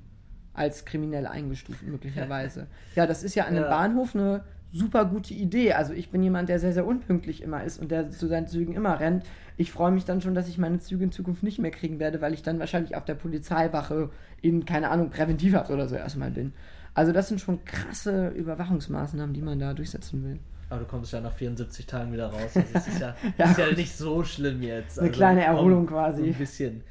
als 0.54 0.86
kriminell 0.86 1.28
eingestuft 1.28 1.84
möglicherweise. 1.84 2.68
ja, 2.96 3.08
das 3.08 3.24
ist 3.24 3.36
ja 3.36 3.44
an 3.44 3.56
einem 3.56 3.64
ja. 3.64 3.70
Bahnhof 3.70 4.16
eine 4.16 4.44
super 4.72 5.06
gute 5.06 5.34
Idee. 5.34 5.74
Also 5.74 5.94
ich 5.94 6.10
bin 6.10 6.24
jemand, 6.24 6.50
der 6.50 6.60
sehr, 6.60 6.74
sehr 6.74 6.86
unpünktlich 6.86 7.44
immer 7.44 7.64
ist 7.64 7.80
und 7.80 7.92
der 7.92 8.10
zu 8.10 8.28
seinen 8.28 8.48
Zügen 8.48 8.74
immer 8.74 9.00
rennt. 9.00 9.24
Ich 9.56 9.72
freue 9.72 9.92
mich 9.92 10.04
dann 10.04 10.22
schon, 10.22 10.34
dass 10.34 10.50
ich 10.50 10.58
meine 10.58 10.80
Züge 10.80 11.04
in 11.04 11.12
Zukunft 11.12 11.44
nicht 11.44 11.60
mehr 11.60 11.72
kriegen 11.72 12.00
werde, 12.00 12.22
weil 12.22 12.34
ich 12.34 12.42
dann 12.42 12.60
wahrscheinlich 12.60 12.96
auf 12.96 13.06
der 13.06 13.14
Polizeiwache 13.14 14.10
in, 14.42 14.66
keine 14.66 14.90
Ahnung, 14.90 15.12
Präventivhaft 15.12 15.70
oder 15.70 15.88
so 15.88 15.96
erstmal 15.96 16.32
bin. 16.32 16.54
Also 16.96 17.12
das 17.12 17.28
sind 17.28 17.40
schon 17.40 17.64
krasse 17.66 18.30
Überwachungsmaßnahmen, 18.30 19.34
die 19.34 19.42
man 19.42 19.60
da 19.60 19.74
durchsetzen 19.74 20.24
will. 20.24 20.40
Aber 20.70 20.80
du 20.80 20.86
kommst 20.88 21.14
ja 21.14 21.22
nach 21.22 21.34
74 21.34 21.86
Tagen 21.86 22.12
wieder 22.12 22.28
raus. 22.28 22.56
Also 22.56 22.68
es 22.74 22.88
ist 22.88 23.00
ja, 23.00 23.16
ja. 23.38 23.52
ist 23.52 23.58
ja 23.60 23.72
nicht 23.72 23.96
so 23.96 24.24
schlimm 24.24 24.64
jetzt. 24.64 24.98
Eine 24.98 25.10
also 25.10 25.18
kleine 25.20 25.44
Erholung 25.44 25.86
quasi. 25.86 26.24
Ein 26.24 26.34
bisschen. 26.34 26.84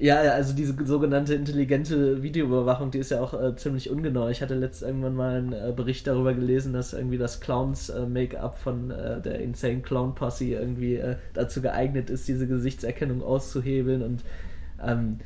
Ja, 0.00 0.20
also 0.20 0.54
diese 0.54 0.76
sogenannte 0.86 1.34
intelligente 1.34 2.22
Videoüberwachung, 2.22 2.92
die 2.92 2.98
ist 2.98 3.10
ja 3.10 3.20
auch 3.20 3.34
äh, 3.34 3.56
ziemlich 3.56 3.90
ungenau. 3.90 4.28
Ich 4.28 4.42
hatte 4.42 4.54
letzt 4.54 4.82
irgendwann 4.82 5.16
mal 5.16 5.38
einen 5.38 5.52
äh, 5.52 5.72
Bericht 5.74 6.06
darüber 6.06 6.34
gelesen, 6.34 6.72
dass 6.72 6.92
irgendwie 6.92 7.18
das 7.18 7.40
Clowns-Make-up 7.40 8.54
äh, 8.54 8.62
von 8.62 8.90
äh, 8.92 9.20
der 9.20 9.40
Insane 9.40 9.80
Clown 9.80 10.14
Posse 10.14 10.44
irgendwie 10.44 10.94
äh, 10.94 11.16
dazu 11.34 11.60
geeignet 11.60 12.10
ist, 12.10 12.28
diese 12.28 12.46
Gesichtserkennung 12.46 13.22
auszuhebeln 13.24 14.02
und 14.02 14.22
ähm, 14.80 15.18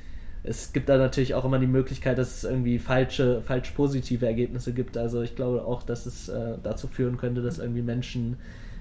es 0.43 0.73
gibt 0.73 0.89
da 0.89 0.97
natürlich 0.97 1.35
auch 1.35 1.45
immer 1.45 1.59
die 1.59 1.67
Möglichkeit, 1.67 2.17
dass 2.17 2.39
es 2.39 2.45
irgendwie 2.45 2.79
falsche, 2.79 3.43
falsch 3.43 3.71
positive 3.73 4.27
Ergebnisse 4.27 4.73
gibt. 4.73 4.97
Also 4.97 5.23
ich 5.23 5.37
glaube 5.37 5.65
auch, 5.65 5.83
dass 5.83 6.07
es 6.07 6.29
äh, 6.31 6.55
dazu 6.63 6.89
führen 6.89 7.19
könnte, 7.19 7.43
dass 7.43 7.59
irgendwie 7.59 7.83
Menschen 7.83 8.39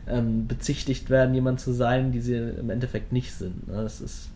ähm, 0.07 0.47
bezichtigt 0.47 1.09
werden, 1.09 1.35
jemand 1.35 1.59
zu 1.59 1.73
sein, 1.73 2.11
die 2.11 2.21
sie 2.21 2.35
im 2.35 2.69
Endeffekt 2.69 3.11
nicht 3.11 3.33
sind. 3.33 3.67
Ne? 3.67 3.75
Das 3.83 4.01
ist 4.01 4.29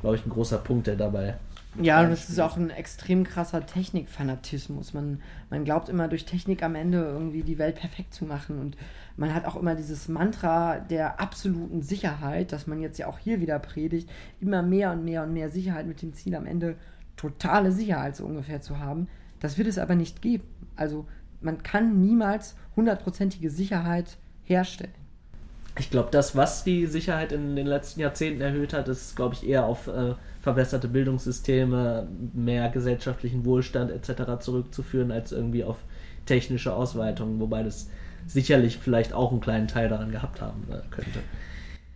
glaube 0.00 0.16
ich, 0.16 0.26
ein 0.26 0.30
großer 0.30 0.58
Punkt, 0.58 0.86
der 0.86 0.96
dabei. 0.96 1.34
Ja, 1.80 2.00
und 2.00 2.10
es 2.10 2.28
ist 2.28 2.40
auch 2.40 2.56
ein 2.56 2.70
extrem 2.70 3.24
krasser 3.24 3.64
Technikfanatismus. 3.64 4.94
Man, 4.94 5.20
man 5.48 5.64
glaubt 5.64 5.88
immer, 5.88 6.08
durch 6.08 6.24
Technik 6.24 6.62
am 6.62 6.74
Ende 6.74 6.98
irgendwie 6.98 7.42
die 7.42 7.58
Welt 7.58 7.76
perfekt 7.76 8.14
zu 8.14 8.24
machen. 8.24 8.58
Und 8.58 8.76
man 9.16 9.32
hat 9.32 9.44
auch 9.44 9.54
immer 9.54 9.74
dieses 9.74 10.08
Mantra 10.08 10.78
der 10.78 11.20
absoluten 11.20 11.82
Sicherheit, 11.82 12.52
dass 12.52 12.66
man 12.66 12.80
jetzt 12.80 12.98
ja 12.98 13.06
auch 13.06 13.18
hier 13.18 13.40
wieder 13.40 13.58
predigt, 13.58 14.10
immer 14.40 14.62
mehr 14.62 14.92
und 14.92 15.04
mehr 15.04 15.22
und 15.22 15.32
mehr 15.32 15.50
Sicherheit 15.50 15.86
mit 15.86 16.02
dem 16.02 16.14
Ziel, 16.14 16.34
am 16.34 16.46
Ende 16.46 16.76
totale 17.16 17.70
Sicherheit 17.70 18.16
so 18.16 18.24
ungefähr 18.24 18.60
zu 18.60 18.78
haben. 18.78 19.06
Das 19.38 19.58
wird 19.58 19.68
es 19.68 19.78
aber 19.78 19.94
nicht 19.94 20.20
geben. 20.22 20.44
Also 20.74 21.06
man 21.40 21.62
kann 21.62 22.00
niemals 22.00 22.56
hundertprozentige 22.74 23.50
Sicherheit 23.50 24.16
herstellen. 24.42 24.97
Ich 25.78 25.90
glaube, 25.90 26.08
das, 26.10 26.34
was 26.34 26.64
die 26.64 26.86
Sicherheit 26.86 27.32
in 27.32 27.54
den 27.54 27.66
letzten 27.66 28.00
Jahrzehnten 28.00 28.40
erhöht 28.40 28.72
hat, 28.72 28.88
ist, 28.88 29.14
glaube 29.14 29.34
ich, 29.34 29.48
eher 29.48 29.64
auf 29.64 29.86
äh, 29.86 30.14
verbesserte 30.40 30.88
Bildungssysteme, 30.88 32.08
mehr 32.34 32.68
gesellschaftlichen 32.70 33.44
Wohlstand 33.44 33.90
etc. 33.90 34.40
zurückzuführen, 34.40 35.12
als 35.12 35.30
irgendwie 35.32 35.64
auf 35.64 35.76
technische 36.26 36.74
Ausweitungen, 36.74 37.38
wobei 37.40 37.62
das 37.62 37.88
sicherlich 38.26 38.78
vielleicht 38.78 39.12
auch 39.12 39.30
einen 39.30 39.40
kleinen 39.40 39.68
Teil 39.68 39.88
daran 39.88 40.10
gehabt 40.10 40.40
haben 40.40 40.64
äh, 40.70 40.80
könnte. 40.90 41.20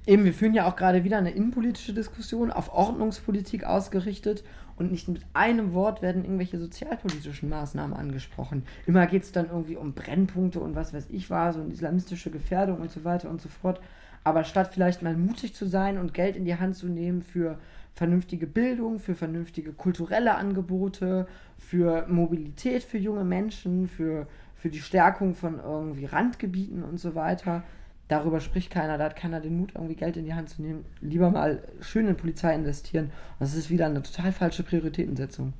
Eben, 0.06 0.24
wir 0.24 0.34
führen 0.34 0.54
ja 0.54 0.66
auch 0.66 0.74
gerade 0.74 1.04
wieder 1.04 1.18
eine 1.18 1.30
innenpolitische 1.30 1.92
Diskussion 1.92 2.50
auf 2.50 2.72
Ordnungspolitik 2.72 3.64
ausgerichtet 3.64 4.42
und 4.76 4.90
nicht 4.90 5.08
mit 5.08 5.22
einem 5.32 5.74
Wort 5.74 6.02
werden 6.02 6.24
irgendwelche 6.24 6.58
sozialpolitischen 6.58 7.48
Maßnahmen 7.48 7.96
angesprochen. 7.96 8.64
Immer 8.86 9.06
geht 9.06 9.22
es 9.22 9.32
dann 9.32 9.48
irgendwie 9.48 9.76
um 9.76 9.92
Brennpunkte 9.92 10.60
und 10.60 10.74
was 10.74 10.94
weiß 10.94 11.08
ich 11.10 11.30
was 11.30 11.56
und 11.56 11.72
islamistische 11.72 12.30
Gefährdung 12.30 12.80
und 12.80 12.90
so 12.90 13.04
weiter 13.04 13.30
und 13.30 13.40
so 13.40 13.48
fort. 13.48 13.80
Aber 14.24 14.44
statt 14.44 14.70
vielleicht 14.72 15.02
mal 15.02 15.16
mutig 15.16 15.54
zu 15.54 15.66
sein 15.66 15.98
und 15.98 16.14
Geld 16.14 16.36
in 16.36 16.44
die 16.44 16.56
Hand 16.56 16.76
zu 16.76 16.86
nehmen 16.86 17.22
für 17.22 17.58
vernünftige 17.94 18.46
Bildung, 18.46 18.98
für 18.98 19.14
vernünftige 19.14 19.72
kulturelle 19.72 20.36
Angebote, 20.36 21.26
für 21.58 22.06
Mobilität 22.08 22.82
für 22.82 22.98
junge 22.98 23.24
Menschen, 23.24 23.88
für, 23.88 24.26
für 24.54 24.70
die 24.70 24.80
Stärkung 24.80 25.34
von 25.34 25.58
irgendwie 25.58 26.06
Randgebieten 26.06 26.82
und 26.82 26.98
so 26.98 27.14
weiter, 27.14 27.62
darüber 28.12 28.40
spricht 28.40 28.70
keiner, 28.70 28.98
da 28.98 29.04
hat 29.04 29.16
keiner 29.16 29.40
den 29.40 29.56
Mut, 29.56 29.72
irgendwie 29.74 29.96
Geld 29.96 30.18
in 30.18 30.26
die 30.26 30.34
Hand 30.34 30.50
zu 30.50 30.60
nehmen. 30.60 30.84
Lieber 31.00 31.30
mal 31.30 31.62
schön 31.80 32.06
in 32.06 32.16
Polizei 32.16 32.54
investieren. 32.54 33.10
das 33.38 33.54
ist 33.54 33.70
wieder 33.70 33.86
eine 33.86 34.02
total 34.02 34.32
falsche 34.32 34.62
Prioritätensetzung. 34.62 35.54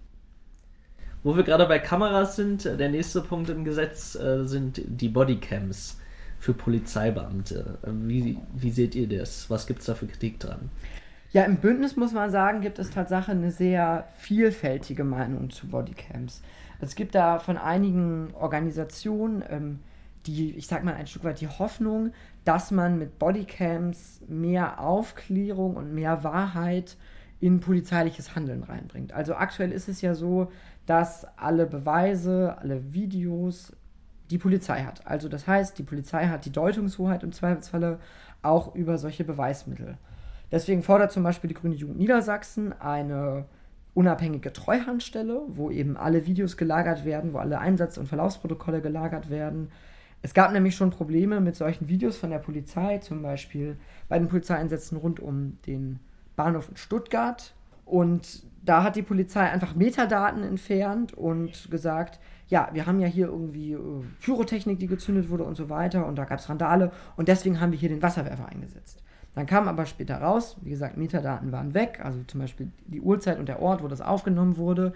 Wo 1.22 1.34
wir 1.34 1.44
gerade 1.44 1.66
bei 1.66 1.78
Kameras 1.78 2.36
sind, 2.36 2.64
der 2.64 2.90
nächste 2.90 3.22
Punkt 3.22 3.48
im 3.48 3.64
Gesetz 3.64 4.16
äh, 4.16 4.44
sind 4.44 4.82
die 4.84 5.08
Bodycams 5.08 5.98
für 6.38 6.52
Polizeibeamte. 6.52 7.78
Wie, 7.86 8.36
wie 8.54 8.70
seht 8.70 8.96
ihr 8.96 9.08
das? 9.08 9.48
Was 9.48 9.66
gibt 9.66 9.80
es 9.80 9.86
da 9.86 9.94
für 9.94 10.06
Kritik 10.06 10.40
dran? 10.40 10.68
Ja, 11.30 11.44
im 11.44 11.56
Bündnis 11.56 11.96
muss 11.96 12.12
man 12.12 12.30
sagen, 12.30 12.60
gibt 12.60 12.78
es 12.78 12.90
tatsächlich 12.90 13.30
eine 13.30 13.50
sehr 13.50 14.08
vielfältige 14.18 15.04
Meinung 15.04 15.48
zu 15.50 15.68
Bodycams. 15.68 16.42
Es 16.80 16.96
gibt 16.96 17.14
da 17.14 17.38
von 17.38 17.56
einigen 17.56 18.34
Organisationen 18.34 19.42
ähm, 19.48 19.78
die, 20.26 20.52
ich 20.56 20.66
sag 20.66 20.84
mal, 20.84 20.94
ein 20.94 21.06
Stück 21.06 21.24
weit 21.24 21.40
die 21.40 21.48
Hoffnung, 21.48 22.12
dass 22.44 22.70
man 22.70 22.98
mit 22.98 23.18
Bodycams 23.18 24.22
mehr 24.28 24.81
Aufklärung 24.81 25.76
und 25.76 25.94
mehr 25.94 26.24
Wahrheit 26.24 26.96
in 27.40 27.61
polizeiliches 27.61 28.37
Handeln 28.37 28.62
reinbringt. 28.62 29.12
Also 29.12 29.35
aktuell 29.35 29.72
ist 29.72 29.88
es 29.88 30.00
ja 30.00 30.14
so, 30.14 30.50
dass 30.87 31.26
alle 31.37 31.66
Beweise, 31.66 32.57
alle 32.59 32.92
Videos 32.92 33.72
die 34.31 34.38
Polizei 34.38 34.83
hat. 34.83 35.07
Also 35.07 35.28
das 35.28 35.46
heißt, 35.46 35.78
die 35.78 35.83
Polizei 35.83 36.26
hat 36.26 36.44
die 36.44 36.52
Deutungshoheit 36.52 37.22
im 37.22 37.33
Zweifelsfalle 37.33 37.98
auch 38.42 38.74
über 38.74 38.98
solche 38.98 39.24
Beweismittel. 39.24 39.98
Deswegen 40.50 40.83
fordert 40.83 41.12
zum 41.12 41.22
Beispiel 41.22 41.48
die 41.48 41.55
Grüne 41.55 41.74
Jugend 41.74 41.98
Niedersachsen 41.98 42.72
eine 42.81 43.46
unabhängige 43.94 44.52
Treuhandstelle, 44.52 45.42
wo 45.48 45.70
eben 45.70 45.96
alle 45.96 46.26
Videos 46.26 46.57
gelagert 46.57 47.05
werden, 47.05 47.33
wo 47.33 47.38
alle 47.38 47.59
Einsatz- 47.59 47.98
und 47.98 48.09
Verlaufsprotokolle 48.09 48.81
gelagert 48.81 49.31
werden, 49.31 49.70
es 50.22 50.35
gab 50.35 50.52
nämlich 50.52 50.76
schon 50.76 50.90
Probleme 50.90 51.40
mit 51.40 51.56
solchen 51.56 51.88
Videos 51.88 52.16
von 52.16 52.30
der 52.30 52.38
Polizei, 52.38 52.98
zum 52.98 53.22
Beispiel 53.22 53.76
bei 54.08 54.18
den 54.18 54.28
Polizeieinsätzen 54.28 54.96
rund 54.96 55.20
um 55.20 55.58
den 55.66 55.98
Bahnhof 56.37 56.68
in 56.68 56.76
Stuttgart. 56.76 57.54
Und 57.85 58.44
da 58.64 58.85
hat 58.85 58.94
die 58.94 59.02
Polizei 59.02 59.40
einfach 59.40 59.74
Metadaten 59.74 60.44
entfernt 60.44 61.12
und 61.12 61.70
gesagt, 61.70 62.20
ja, 62.46 62.68
wir 62.72 62.87
haben 62.87 63.00
ja 63.00 63.08
hier 63.08 63.26
irgendwie 63.26 63.72
äh, 63.72 63.78
Pyrotechnik, 64.20 64.78
die 64.78 64.87
gezündet 64.87 65.28
wurde 65.30 65.44
und 65.44 65.56
so 65.56 65.68
weiter 65.68 66.06
und 66.06 66.16
da 66.16 66.24
gab 66.24 66.38
es 66.38 66.48
Randale 66.48 66.92
und 67.16 67.28
deswegen 67.28 67.61
haben 67.61 67.72
wir 67.72 67.78
hier 67.78 67.88
den 67.88 68.02
Wasserwerfer 68.02 68.46
eingesetzt. 68.46 69.02
Dann 69.35 69.46
kam 69.46 69.66
aber 69.66 69.87
später 69.87 70.18
raus, 70.18 70.56
wie 70.61 70.70
gesagt, 70.70 70.98
Metadaten 70.98 71.50
waren 71.50 71.74
weg, 71.74 72.00
also 72.02 72.20
zum 72.26 72.40
Beispiel 72.40 72.70
die 72.87 73.00
Uhrzeit 73.00 73.38
und 73.38 73.48
der 73.48 73.62
Ort, 73.62 73.82
wo 73.82 73.88
das 73.88 74.02
aufgenommen 74.02 74.58
wurde. 74.58 74.92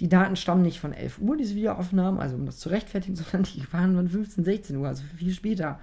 Die 0.00 0.08
Daten 0.08 0.36
stammen 0.36 0.62
nicht 0.62 0.80
von 0.80 0.92
11 0.92 1.18
Uhr, 1.20 1.36
diese 1.36 1.54
Videoaufnahmen, 1.54 2.20
also 2.20 2.36
um 2.36 2.46
das 2.46 2.58
zu 2.58 2.68
rechtfertigen, 2.68 3.16
sondern 3.16 3.44
die 3.44 3.72
waren 3.72 3.94
von 3.94 4.08
15, 4.08 4.44
16 4.44 4.76
Uhr, 4.76 4.88
also 4.88 5.04
viel 5.16 5.32
später. 5.32 5.78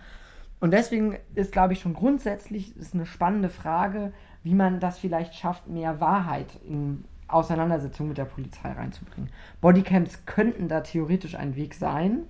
Und 0.60 0.72
deswegen 0.72 1.18
ist, 1.36 1.52
glaube 1.52 1.74
ich, 1.74 1.80
schon 1.80 1.94
grundsätzlich 1.94 2.76
ist 2.78 2.94
eine 2.94 3.06
spannende 3.06 3.50
Frage, 3.50 4.12
wie 4.44 4.54
man 4.54 4.80
das 4.80 5.00
vielleicht 5.00 5.36
schafft, 5.36 5.68
mehr 5.68 6.00
Wahrheit 6.00 6.48
in 6.68 7.06
Auseinandersetzungen 7.28 8.10
mit 8.10 8.18
der 8.18 8.26
Polizei 8.26 8.72
reinzubringen. 8.72 9.30
Bodycams 9.62 10.26
könnten 10.26 10.68
da 10.68 10.82
theoretisch 10.82 11.36
ein 11.36 11.56
Weg 11.56 11.76
sein. 11.76 12.24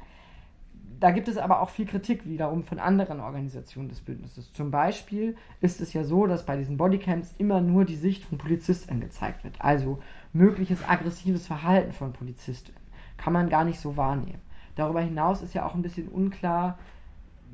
Da 1.00 1.12
gibt 1.12 1.30
es 1.30 1.38
aber 1.38 1.62
auch 1.62 1.70
viel 1.70 1.86
Kritik 1.86 2.28
wiederum 2.28 2.64
von 2.64 2.78
anderen 2.78 3.22
Organisationen 3.22 3.88
des 3.88 4.02
Bündnisses. 4.02 4.52
Zum 4.52 4.70
Beispiel 4.70 5.38
ist 5.62 5.80
es 5.80 5.94
ja 5.94 6.04
so, 6.04 6.28
dass 6.28 6.46
bei 6.46 6.58
diesen 6.58 6.76
Bodycams 6.76 7.34
immer 7.38 7.62
nur 7.62 7.86
die 7.86 7.96
Sicht 7.96 8.26
von 8.26 8.38
Polizisten 8.38 9.00
gezeigt 9.00 9.46
wird. 9.46 9.62
Also 9.62 10.00
mögliches 10.34 10.88
aggressives 10.88 11.48
Verhalten 11.48 11.92
von 11.92 12.14
Polizisten 12.14 12.74
kann 13.18 13.34
man 13.34 13.50
gar 13.50 13.66
nicht 13.66 13.80
so 13.80 13.98
wahrnehmen. 13.98 14.42
Darüber 14.76 15.02
hinaus 15.02 15.42
ist 15.42 15.54
ja 15.54 15.66
auch 15.66 15.76
ein 15.76 15.82
bisschen 15.82 16.08
unklar, 16.08 16.78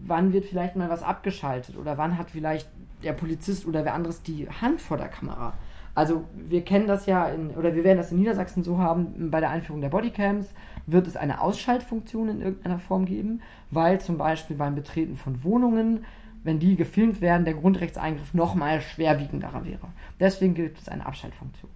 wann 0.03 0.33
wird 0.33 0.45
vielleicht 0.45 0.75
mal 0.75 0.89
was 0.89 1.03
abgeschaltet 1.03 1.77
oder 1.77 1.97
wann 1.97 2.17
hat 2.17 2.29
vielleicht 2.29 2.69
der 3.03 3.13
Polizist 3.13 3.65
oder 3.65 3.85
wer 3.85 3.93
anderes 3.93 4.21
die 4.21 4.47
Hand 4.49 4.81
vor 4.81 4.97
der 4.97 5.07
Kamera. 5.07 5.53
Also 5.95 6.25
wir 6.35 6.63
kennen 6.63 6.87
das 6.87 7.05
ja 7.05 7.27
in, 7.29 7.51
oder 7.51 7.73
wir 7.73 7.85
werden 7.85 7.97
das 7.97 8.11
in 8.11 8.19
Niedersachsen 8.19 8.63
so 8.63 8.77
haben, 8.77 9.31
bei 9.31 9.39
der 9.39 9.49
Einführung 9.49 9.81
der 9.81 9.89
Bodycams 9.89 10.53
wird 10.85 11.07
es 11.07 11.15
eine 11.15 11.39
Ausschaltfunktion 11.39 12.27
in 12.27 12.41
irgendeiner 12.41 12.79
Form 12.79 13.05
geben, 13.05 13.41
weil 13.71 14.01
zum 14.01 14.17
Beispiel 14.17 14.57
beim 14.57 14.75
Betreten 14.75 15.15
von 15.15 15.43
Wohnungen, 15.43 16.03
wenn 16.43 16.59
die 16.59 16.75
gefilmt 16.75 17.21
werden, 17.21 17.45
der 17.45 17.55
Grundrechtseingriff 17.55 18.33
nochmal 18.33 18.81
schwerwiegenderer 18.81 19.65
wäre. 19.65 19.87
Deswegen 20.19 20.53
gibt 20.53 20.79
es 20.79 20.89
eine 20.89 21.05
Abschaltfunktion. 21.05 21.71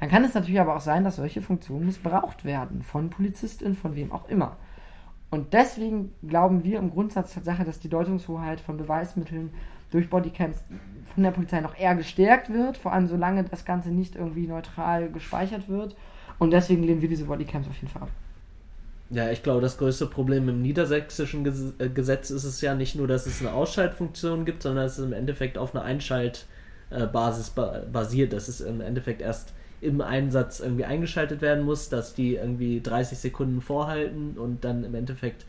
Dann 0.00 0.08
kann 0.08 0.24
es 0.24 0.34
natürlich 0.34 0.60
aber 0.60 0.76
auch 0.76 0.80
sein, 0.80 1.04
dass 1.04 1.16
solche 1.16 1.42
Funktionen 1.42 1.86
missbraucht 1.86 2.44
werden 2.44 2.82
von 2.82 3.10
Polizistinnen, 3.10 3.76
von 3.76 3.94
wem 3.94 4.12
auch 4.12 4.28
immer. 4.28 4.56
Und 5.30 5.52
deswegen 5.52 6.12
glauben 6.26 6.64
wir 6.64 6.78
im 6.78 6.90
Grundsatz 6.90 7.34
Tatsache, 7.34 7.64
dass 7.64 7.78
die 7.78 7.88
Deutungshoheit 7.88 8.60
von 8.60 8.78
Beweismitteln 8.78 9.50
durch 9.92 10.08
Bodycams 10.08 10.56
von 11.14 11.22
der 11.22 11.30
Polizei 11.30 11.60
noch 11.60 11.78
eher 11.78 11.94
gestärkt 11.94 12.50
wird, 12.50 12.76
vor 12.76 12.92
allem 12.92 13.06
solange 13.06 13.44
das 13.44 13.64
Ganze 13.64 13.90
nicht 13.90 14.16
irgendwie 14.16 14.46
neutral 14.46 15.10
gespeichert 15.10 15.68
wird. 15.68 15.94
Und 16.38 16.52
deswegen 16.52 16.82
lehnen 16.82 17.02
wir 17.02 17.08
diese 17.08 17.26
Bodycams 17.26 17.68
auf 17.68 17.76
jeden 17.76 17.88
Fall 17.88 18.02
ab. 18.02 18.10
Ja, 19.10 19.30
ich 19.30 19.42
glaube, 19.42 19.60
das 19.60 19.76
größte 19.76 20.06
Problem 20.06 20.48
im 20.48 20.62
niedersächsischen 20.62 21.44
äh, 21.78 21.88
Gesetz 21.88 22.30
ist 22.30 22.44
es 22.44 22.60
ja 22.60 22.74
nicht 22.74 22.94
nur, 22.94 23.08
dass 23.08 23.26
es 23.26 23.40
eine 23.40 23.52
Ausschaltfunktion 23.52 24.44
gibt, 24.44 24.62
sondern 24.62 24.84
dass 24.84 24.98
es 24.98 25.04
im 25.04 25.12
Endeffekt 25.12 25.58
auf 25.58 25.74
einer 25.74 25.84
Einschaltbasis 25.84 27.50
basiert. 27.50 28.32
Das 28.32 28.48
ist 28.48 28.60
im 28.60 28.80
Endeffekt 28.80 29.20
erst 29.20 29.52
im 29.80 30.00
Einsatz 30.00 30.60
irgendwie 30.60 30.84
eingeschaltet 30.84 31.40
werden 31.40 31.64
muss, 31.64 31.88
dass 31.88 32.14
die 32.14 32.34
irgendwie 32.34 32.80
30 32.80 33.18
Sekunden 33.18 33.60
vorhalten 33.60 34.36
und 34.36 34.64
dann 34.64 34.84
im 34.84 34.94
Endeffekt 34.94 35.46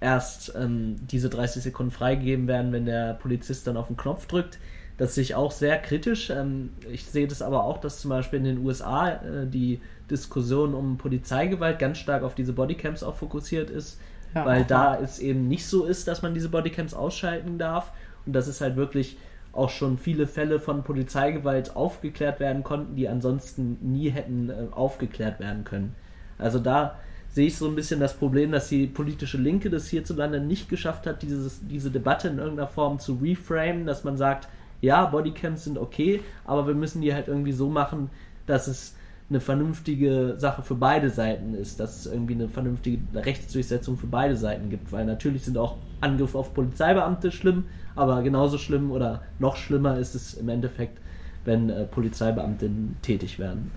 erst 0.00 0.54
ähm, 0.56 0.96
diese 1.06 1.28
30 1.28 1.62
Sekunden 1.62 1.92
freigegeben 1.92 2.48
werden, 2.48 2.72
wenn 2.72 2.86
der 2.86 3.14
Polizist 3.14 3.66
dann 3.66 3.76
auf 3.76 3.88
den 3.88 3.96
Knopf 3.96 4.26
drückt. 4.26 4.58
Das 4.96 5.14
sehe 5.14 5.22
ich 5.22 5.34
auch 5.34 5.52
sehr 5.52 5.78
kritisch. 5.78 6.30
Ähm, 6.30 6.70
ich 6.90 7.04
sehe 7.04 7.26
das 7.26 7.42
aber 7.42 7.64
auch, 7.64 7.78
dass 7.78 8.00
zum 8.00 8.08
Beispiel 8.08 8.38
in 8.38 8.44
den 8.46 8.58
USA 8.64 9.10
äh, 9.10 9.46
die 9.46 9.80
Diskussion 10.10 10.74
um 10.74 10.96
Polizeigewalt 10.96 11.78
ganz 11.78 11.98
stark 11.98 12.22
auf 12.22 12.34
diese 12.34 12.54
Bodycams 12.54 13.02
auch 13.02 13.16
fokussiert 13.16 13.68
ist, 13.68 14.00
ja, 14.34 14.46
weil 14.46 14.64
da 14.64 14.98
es 14.98 15.18
eben 15.18 15.48
nicht 15.48 15.66
so 15.66 15.84
ist, 15.84 16.08
dass 16.08 16.22
man 16.22 16.32
diese 16.32 16.48
Bodycams 16.48 16.94
ausschalten 16.94 17.58
darf 17.58 17.92
und 18.24 18.32
das 18.32 18.48
ist 18.48 18.60
halt 18.60 18.76
wirklich 18.76 19.18
auch 19.56 19.70
schon 19.70 19.98
viele 19.98 20.26
Fälle 20.26 20.60
von 20.60 20.82
Polizeigewalt 20.82 21.76
aufgeklärt 21.76 22.40
werden 22.40 22.62
konnten, 22.62 22.96
die 22.96 23.08
ansonsten 23.08 23.78
nie 23.80 24.10
hätten 24.10 24.50
äh, 24.50 24.66
aufgeklärt 24.70 25.40
werden 25.40 25.64
können. 25.64 25.94
Also 26.38 26.58
da 26.58 26.98
sehe 27.30 27.46
ich 27.48 27.56
so 27.56 27.68
ein 27.68 27.74
bisschen 27.74 28.00
das 28.00 28.14
Problem, 28.14 28.52
dass 28.52 28.68
die 28.68 28.86
politische 28.86 29.38
Linke 29.38 29.68
das 29.70 29.88
hierzulande 29.88 30.40
nicht 30.40 30.68
geschafft 30.68 31.06
hat, 31.06 31.22
dieses, 31.22 31.60
diese 31.68 31.90
Debatte 31.90 32.28
in 32.28 32.38
irgendeiner 32.38 32.68
Form 32.68 32.98
zu 32.98 33.18
reframen, 33.22 33.86
dass 33.86 34.04
man 34.04 34.16
sagt, 34.16 34.48
ja, 34.80 35.04
Bodycams 35.06 35.64
sind 35.64 35.78
okay, 35.78 36.22
aber 36.44 36.66
wir 36.66 36.74
müssen 36.74 37.02
die 37.02 37.14
halt 37.14 37.28
irgendwie 37.28 37.52
so 37.52 37.68
machen, 37.68 38.10
dass 38.46 38.68
es 38.68 38.95
eine 39.28 39.40
vernünftige 39.40 40.34
Sache 40.36 40.62
für 40.62 40.76
beide 40.76 41.10
Seiten 41.10 41.54
ist, 41.54 41.80
dass 41.80 41.96
es 41.98 42.06
irgendwie 42.06 42.34
eine 42.34 42.48
vernünftige 42.48 42.98
Rechtsdurchsetzung 43.14 43.96
für 43.96 44.06
beide 44.06 44.36
Seiten 44.36 44.70
gibt, 44.70 44.92
weil 44.92 45.04
natürlich 45.04 45.44
sind 45.44 45.58
auch 45.58 45.78
Angriffe 46.00 46.38
auf 46.38 46.54
Polizeibeamte 46.54 47.32
schlimm, 47.32 47.64
aber 47.96 48.22
genauso 48.22 48.56
schlimm 48.56 48.92
oder 48.92 49.22
noch 49.38 49.56
schlimmer 49.56 49.98
ist 49.98 50.14
es 50.14 50.34
im 50.34 50.48
Endeffekt, 50.48 50.98
wenn 51.44 51.70
äh, 51.70 51.84
Polizeibeamtinnen 51.86 52.96
tätig 53.02 53.38
werden. 53.38 53.72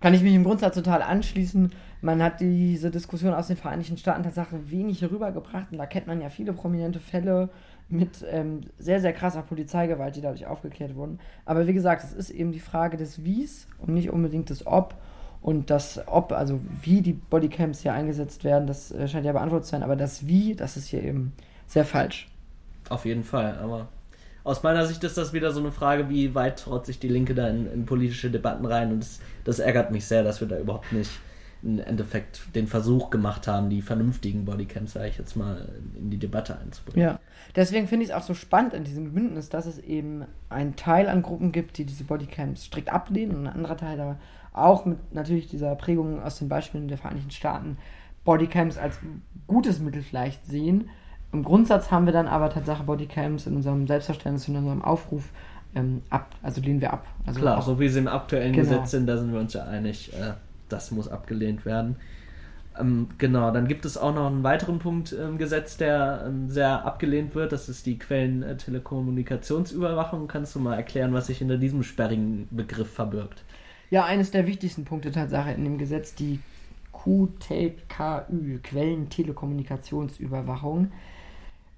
Kann 0.00 0.14
ich 0.14 0.22
mich 0.22 0.34
im 0.34 0.44
Grundsatz 0.44 0.74
total 0.74 1.02
anschließen. 1.02 1.72
Man 2.02 2.22
hat 2.22 2.40
diese 2.40 2.90
Diskussion 2.90 3.34
aus 3.34 3.48
den 3.48 3.56
Vereinigten 3.58 3.98
Staaten 3.98 4.22
tatsächlich 4.22 4.70
wenig 4.70 5.02
herübergebracht 5.02 5.66
und 5.72 5.78
da 5.78 5.86
kennt 5.86 6.06
man 6.06 6.20
ja 6.20 6.30
viele 6.30 6.54
prominente 6.54 7.00
Fälle 7.00 7.50
mit 7.90 8.24
ähm, 8.28 8.62
sehr, 8.78 9.00
sehr 9.00 9.12
krasser 9.12 9.42
Polizeigewalt, 9.42 10.16
die 10.16 10.20
dadurch 10.20 10.46
aufgeklärt 10.46 10.94
wurden. 10.94 11.18
Aber 11.44 11.66
wie 11.66 11.72
gesagt, 11.72 12.04
es 12.04 12.12
ist 12.12 12.30
eben 12.30 12.52
die 12.52 12.60
Frage 12.60 12.96
des 12.96 13.24
Wies 13.24 13.66
und 13.78 13.94
nicht 13.94 14.10
unbedingt 14.10 14.50
des 14.50 14.66
Ob. 14.66 14.94
Und 15.42 15.70
das 15.70 16.06
Ob, 16.06 16.32
also 16.32 16.60
wie 16.82 17.00
die 17.00 17.14
Bodycams 17.14 17.80
hier 17.80 17.94
eingesetzt 17.94 18.44
werden, 18.44 18.66
das 18.66 18.92
äh, 18.92 19.08
scheint 19.08 19.24
ja 19.24 19.32
beantwortet 19.32 19.66
zu 19.66 19.70
sein, 19.72 19.82
aber 19.82 19.96
das 19.96 20.26
Wie, 20.26 20.54
das 20.54 20.76
ist 20.76 20.88
hier 20.88 21.02
eben 21.02 21.32
sehr 21.66 21.84
falsch. 21.84 22.28
Auf 22.88 23.04
jeden 23.04 23.24
Fall, 23.24 23.58
aber 23.58 23.88
aus 24.44 24.62
meiner 24.62 24.86
Sicht 24.86 25.04
ist 25.04 25.16
das 25.16 25.32
wieder 25.32 25.52
so 25.52 25.60
eine 25.60 25.70
Frage, 25.70 26.08
wie 26.08 26.34
weit 26.34 26.58
traut 26.58 26.86
sich 26.86 26.98
die 26.98 27.08
Linke 27.08 27.34
da 27.34 27.48
in, 27.48 27.70
in 27.72 27.86
politische 27.86 28.30
Debatten 28.30 28.64
rein 28.64 28.92
und 28.92 29.00
das, 29.00 29.20
das 29.44 29.58
ärgert 29.58 29.90
mich 29.90 30.06
sehr, 30.06 30.22
dass 30.22 30.40
wir 30.40 30.48
da 30.48 30.58
überhaupt 30.58 30.92
nicht 30.92 31.10
im 31.62 31.78
Endeffekt 31.78 32.54
den 32.54 32.66
Versuch 32.66 33.10
gemacht 33.10 33.46
haben, 33.46 33.68
die 33.70 33.82
vernünftigen 33.82 34.44
Bodycams, 34.44 34.92
sage 34.92 35.08
ich 35.08 35.18
jetzt 35.18 35.36
mal, 35.36 35.68
in 35.98 36.10
die 36.10 36.18
Debatte 36.18 36.58
einzubringen. 36.58 37.06
Ja, 37.06 37.20
deswegen 37.54 37.86
finde 37.86 38.04
ich 38.04 38.10
es 38.10 38.16
auch 38.16 38.22
so 38.22 38.34
spannend 38.34 38.72
in 38.72 38.84
diesem 38.84 39.12
Bündnis, 39.12 39.48
dass 39.48 39.66
es 39.66 39.78
eben 39.78 40.24
einen 40.48 40.76
Teil 40.76 41.08
an 41.08 41.22
Gruppen 41.22 41.52
gibt, 41.52 41.78
die 41.78 41.84
diese 41.84 42.04
Bodycams 42.04 42.64
strikt 42.64 42.90
ablehnen 42.90 43.36
und 43.36 43.46
ein 43.46 43.54
anderer 43.54 43.76
Teil 43.76 43.96
da 43.96 44.18
auch 44.52 44.84
mit 44.84 45.14
natürlich 45.14 45.48
dieser 45.48 45.74
Prägung 45.76 46.22
aus 46.22 46.38
den 46.38 46.48
Beispielen 46.48 46.88
der 46.88 46.98
Vereinigten 46.98 47.30
Staaten 47.30 47.76
Bodycams 48.24 48.78
als 48.78 48.98
gutes 49.46 49.78
Mittel 49.80 50.02
vielleicht 50.02 50.46
sehen. 50.46 50.90
Im 51.32 51.44
Grundsatz 51.44 51.90
haben 51.90 52.06
wir 52.06 52.12
dann 52.12 52.26
aber 52.26 52.50
Tatsache 52.50 52.84
Bodycams 52.84 53.46
in 53.46 53.56
unserem 53.56 53.86
Selbstverständnis, 53.86 54.48
in 54.48 54.56
unserem 54.56 54.82
Aufruf 54.82 55.24
ähm, 55.74 56.02
ab, 56.10 56.34
also 56.42 56.60
lehnen 56.60 56.80
wir 56.80 56.92
ab. 56.92 57.06
Also 57.24 57.40
Klar, 57.40 57.62
so 57.62 57.78
wie 57.78 57.88
sie 57.88 58.00
im 58.00 58.08
aktuellen 58.08 58.52
genau. 58.52 58.68
Gesetz 58.68 58.90
sind, 58.90 59.06
da 59.06 59.16
sind 59.16 59.32
wir 59.32 59.38
uns 59.38 59.52
ja 59.52 59.64
einig. 59.64 60.12
Äh, 60.12 60.32
das 60.72 60.90
muss 60.90 61.08
abgelehnt 61.08 61.64
werden. 61.64 61.96
Ähm, 62.78 63.08
genau, 63.18 63.50
dann 63.50 63.66
gibt 63.68 63.84
es 63.84 63.98
auch 63.98 64.14
noch 64.14 64.26
einen 64.26 64.44
weiteren 64.44 64.78
Punkt 64.78 65.12
im 65.12 65.36
Gesetz, 65.38 65.76
der 65.76 66.24
ähm, 66.26 66.48
sehr 66.48 66.84
abgelehnt 66.84 67.34
wird. 67.34 67.50
Das 67.52 67.68
ist 67.68 67.84
die 67.86 67.98
Quellen-Telekommunikationsüberwachung. 67.98 70.28
Kannst 70.28 70.54
du 70.54 70.60
mal 70.60 70.76
erklären, 70.76 71.12
was 71.12 71.26
sich 71.26 71.38
hinter 71.38 71.58
diesem 71.58 71.82
sperrigen 71.82 72.46
Begriff 72.50 72.92
verbirgt? 72.92 73.42
Ja, 73.90 74.04
eines 74.04 74.30
der 74.30 74.46
wichtigsten 74.46 74.84
Punkte 74.84 75.10
Tatsache 75.10 75.50
in 75.50 75.64
dem 75.64 75.78
Gesetz, 75.78 76.14
die 76.14 76.38
QTKÜ, 76.92 78.60
Quellen-Telekommunikationsüberwachung. 78.62 80.92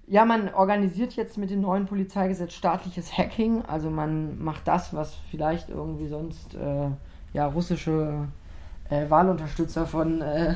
Ja, 0.08 0.24
man 0.26 0.52
organisiert 0.52 1.14
jetzt 1.14 1.38
mit 1.38 1.50
dem 1.50 1.62
neuen 1.62 1.86
Polizeigesetz 1.86 2.52
staatliches 2.52 3.16
Hacking. 3.16 3.62
Also 3.62 3.88
man 3.88 4.38
macht 4.42 4.68
das, 4.68 4.92
was 4.92 5.14
vielleicht 5.30 5.70
irgendwie 5.70 6.08
sonst 6.08 6.54
äh, 6.54 6.90
ja, 7.32 7.46
russische 7.46 8.28
äh, 8.92 9.08
Wahlunterstützer 9.08 9.86
von, 9.86 10.20
äh, 10.20 10.54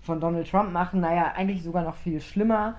von 0.00 0.20
Donald 0.20 0.50
Trump 0.50 0.72
machen. 0.72 1.00
Naja, 1.00 1.32
eigentlich 1.36 1.62
sogar 1.62 1.82
noch 1.82 1.96
viel 1.96 2.20
schlimmer. 2.20 2.76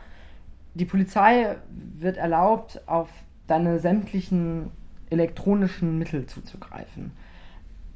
Die 0.74 0.86
Polizei 0.86 1.56
wird 1.70 2.18
erlaubt, 2.18 2.82
auf 2.88 3.10
deine 3.48 3.80
sämtlichen 3.80 4.72
elektronischen 5.10 5.98
Mittel 5.98 6.26
zuzugreifen. 6.26 7.12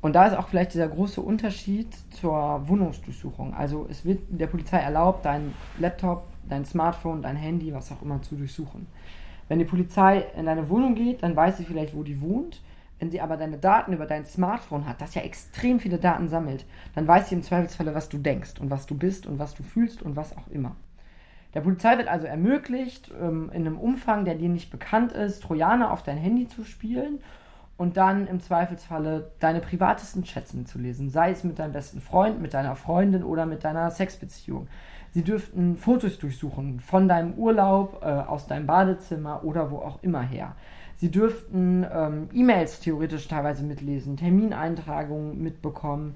Und 0.02 0.14
da 0.14 0.26
ist 0.26 0.36
auch 0.36 0.48
vielleicht 0.48 0.74
dieser 0.74 0.88
große 0.88 1.22
Unterschied 1.22 1.88
zur 2.10 2.68
Wohnungsdurchsuchung. 2.68 3.54
Also 3.54 3.86
es 3.90 4.04
wird 4.04 4.22
der 4.30 4.48
Polizei 4.48 4.78
erlaubt, 4.78 5.26
dein 5.26 5.54
Laptop, 5.78 6.24
dein 6.50 6.66
Smartphone, 6.66 7.22
dein 7.22 7.36
Handy, 7.36 7.72
was 7.74 7.92
auch 7.92 8.02
immer 8.02 8.22
zu 8.22 8.36
durchsuchen. 8.36 8.88
Wenn 9.48 9.60
die 9.60 9.66
Polizei 9.66 10.26
in 10.36 10.46
deine 10.46 10.70
Wohnung 10.70 10.96
geht, 10.96 11.22
dann 11.22 11.36
weiß 11.36 11.58
sie 11.58 11.66
vielleicht, 11.66 11.96
wo 11.96 12.02
die 12.02 12.20
wohnt. 12.20 12.62
Wenn 13.02 13.10
sie 13.10 13.20
aber 13.20 13.36
deine 13.36 13.58
Daten 13.58 13.94
über 13.94 14.06
dein 14.06 14.28
Smartphone 14.28 14.86
hat, 14.86 15.02
das 15.02 15.16
ja 15.16 15.24
extrem 15.24 15.80
viele 15.80 15.98
Daten 15.98 16.30
sammelt, 16.30 16.68
dann 16.94 17.08
weiß 17.08 17.30
sie 17.30 17.36
im 17.36 17.42
Zweifelsfalle, 17.42 17.96
was 17.96 18.10
du 18.10 18.20
denkst 18.20 18.60
und 18.60 18.70
was 18.70 18.86
du 18.86 18.96
bist 18.96 19.26
und 19.26 19.40
was 19.40 19.56
du 19.56 19.64
fühlst 19.64 20.04
und 20.04 20.16
was 20.16 20.38
auch 20.38 20.48
immer. 20.50 20.76
Der 21.56 21.62
Polizei 21.62 21.98
wird 21.98 22.08
also 22.08 22.28
ermöglicht, 22.28 23.12
ähm, 23.20 23.50
in 23.56 23.66
einem 23.66 23.80
Umfang, 23.80 24.24
der 24.24 24.36
dir 24.36 24.50
nicht 24.50 24.70
bekannt 24.70 25.14
ist, 25.14 25.42
Trojaner 25.42 25.90
auf 25.92 26.04
dein 26.04 26.18
Handy 26.18 26.48
zu 26.48 26.64
spielen 26.64 27.18
und 27.76 27.98
dann 27.98 28.28
im 28.28 28.40
Zweifelsfalle 28.40 29.32
deine 29.40 29.62
privatesten 29.62 30.22
Chats 30.22 30.54
mitzulesen, 30.54 31.10
sei 31.10 31.32
es 31.32 31.44
mit 31.44 31.58
deinem 31.58 31.74
besten 31.74 32.02
Freund, 32.02 32.40
mit 32.40 32.54
deiner 32.54 32.76
Freundin 32.76 33.24
oder 33.24 33.48
mit 33.48 33.64
deiner 33.64 33.90
Sexbeziehung. 33.90 34.68
Sie 35.10 35.24
dürften 35.24 35.76
Fotos 35.76 36.20
durchsuchen 36.20 36.80
von 36.80 37.08
deinem 37.08 37.34
Urlaub, 37.34 38.04
äh, 38.04 38.06
aus 38.06 38.46
deinem 38.46 38.68
Badezimmer 38.68 39.44
oder 39.44 39.72
wo 39.72 39.78
auch 39.78 40.04
immer 40.04 40.22
her. 40.22 40.56
Sie 41.02 41.10
dürften 41.10 41.84
ähm, 41.92 42.30
E-Mails 42.32 42.80
theoretisch 42.80 43.28
teilweise 43.28 43.64
mitlesen, 43.64 44.18
Termineintragungen 44.18 45.42
mitbekommen 45.42 46.16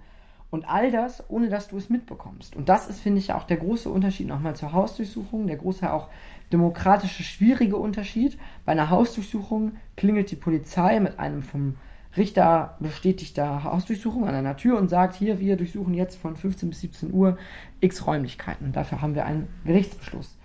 und 0.52 0.70
all 0.70 0.92
das, 0.92 1.28
ohne 1.28 1.50
dass 1.50 1.70
du 1.70 1.78
es 1.78 1.90
mitbekommst. 1.90 2.56
Und 2.56 2.70
das 2.70 2.88
ist, 2.88 3.00
finde 3.00 3.18
ich, 3.18 3.34
auch 3.34 3.46
der 3.46 3.58
große 3.58 3.90
Unterschied 3.90 4.28
nochmal 4.28 4.56
zur 4.56 4.74
Hausdurchsuchung, 4.74 5.48
der 5.48 5.56
große 5.56 5.92
auch 5.92 6.10
demokratische, 6.54 7.24
schwierige 7.24 7.78
Unterschied. 7.78 8.38
Bei 8.64 8.74
einer 8.74 8.92
Hausdurchsuchung 8.92 9.72
klingelt 9.98 10.30
die 10.30 10.36
Polizei 10.36 11.00
mit 11.00 11.18
einem 11.18 11.42
vom 11.42 11.78
Richter 12.16 12.78
bestätigter 12.80 13.64
Hausdurchsuchung 13.64 14.28
an 14.28 14.36
einer 14.36 14.56
Tür 14.56 14.78
und 14.78 14.90
sagt, 14.90 15.16
hier, 15.16 15.40
wir 15.40 15.58
durchsuchen 15.58 15.96
jetzt 15.96 16.16
von 16.16 16.36
15 16.36 16.70
bis 16.70 16.82
17 16.82 17.12
Uhr 17.12 17.40
x 17.80 18.06
Räumlichkeiten. 18.06 18.72
Dafür 18.72 19.02
haben 19.02 19.16
wir 19.16 19.26
einen 19.26 19.48
Gerichtsbeschluss. 19.66 20.38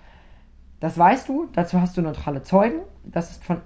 Das 0.81 0.97
weißt 0.97 1.29
du, 1.29 1.47
dazu 1.53 1.79
hast 1.79 1.99
du 1.99 2.01
neutrale 2.01 2.43
Zeugen. 2.43 2.81
Das 3.05 3.33
ist 3.33 3.45
von 3.45 3.61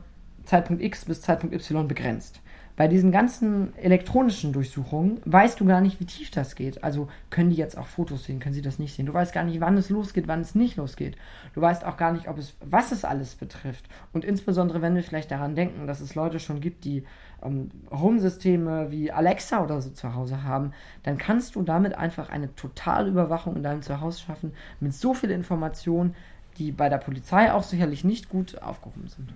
Zeitpunkt 0.44 0.82
X 0.82 1.04
bis 1.04 1.20
Zeitpunkt 1.20 1.54
Y 1.54 1.88
begrenzt. 1.88 2.40
Bei 2.76 2.88
diesen 2.88 3.12
ganzen 3.12 3.72
elektronischen 3.78 4.52
Durchsuchungen 4.52 5.20
weißt 5.26 5.60
du 5.60 5.64
gar 5.64 5.80
nicht, 5.80 6.00
wie 6.00 6.06
tief 6.06 6.32
das 6.32 6.56
geht. 6.56 6.82
Also 6.82 7.06
können 7.30 7.50
die 7.50 7.56
jetzt 7.56 7.78
auch 7.78 7.86
Fotos 7.86 8.24
sehen, 8.24 8.40
können 8.40 8.54
sie 8.54 8.62
das 8.62 8.80
nicht 8.80 8.96
sehen. 8.96 9.06
Du 9.06 9.14
weißt 9.14 9.32
gar 9.32 9.44
nicht, 9.44 9.60
wann 9.60 9.76
es 9.76 9.90
losgeht, 9.90 10.26
wann 10.26 10.40
es 10.40 10.56
nicht 10.56 10.76
losgeht. 10.76 11.16
Du 11.54 11.60
weißt 11.60 11.84
auch 11.84 11.96
gar 11.96 12.10
nicht, 12.12 12.26
ob 12.26 12.36
es, 12.36 12.54
was 12.60 12.90
es 12.90 13.04
alles 13.04 13.36
betrifft. 13.36 13.84
Und 14.12 14.24
insbesondere, 14.24 14.82
wenn 14.82 14.96
wir 14.96 15.04
vielleicht 15.04 15.30
daran 15.30 15.54
denken, 15.54 15.86
dass 15.86 16.00
es 16.00 16.16
Leute 16.16 16.40
schon 16.40 16.60
gibt, 16.60 16.84
die 16.84 17.04
ähm, 17.44 17.70
Home-Systeme 17.92 18.90
wie 18.90 19.12
Alexa 19.12 19.62
oder 19.62 19.80
so 19.80 19.90
zu 19.90 20.16
Hause 20.16 20.42
haben, 20.42 20.72
dann 21.04 21.16
kannst 21.16 21.54
du 21.54 21.62
damit 21.62 21.94
einfach 21.94 22.28
eine 22.28 22.56
Totalüberwachung 22.56 23.54
in 23.54 23.62
deinem 23.62 23.82
Zuhause 23.82 24.18
schaffen 24.18 24.52
mit 24.80 24.94
so 24.94 25.14
viel 25.14 25.30
Informationen, 25.30 26.16
die 26.58 26.72
bei 26.72 26.88
der 26.88 26.98
Polizei 26.98 27.52
auch 27.52 27.62
sicherlich 27.62 28.02
nicht 28.02 28.28
gut 28.28 28.60
aufgehoben 28.60 29.06
sind. 29.06 29.32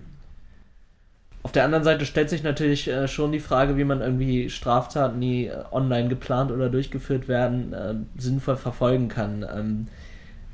Auf 1.41 1.53
der 1.53 1.63
anderen 1.63 1.85
Seite 1.85 2.05
stellt 2.05 2.29
sich 2.29 2.43
natürlich 2.43 2.87
äh, 2.89 3.07
schon 3.07 3.31
die 3.31 3.39
Frage, 3.39 3.77
wie 3.77 3.85
man 3.85 4.01
irgendwie 4.01 4.49
Straftaten, 4.49 5.21
die 5.21 5.47
äh, 5.47 5.63
online 5.71 6.09
geplant 6.09 6.51
oder 6.51 6.69
durchgeführt 6.69 7.27
werden, 7.27 7.73
äh, 7.73 7.95
sinnvoll 8.17 8.57
verfolgen 8.57 9.07
kann. 9.07 9.45
Ähm, 9.55 9.87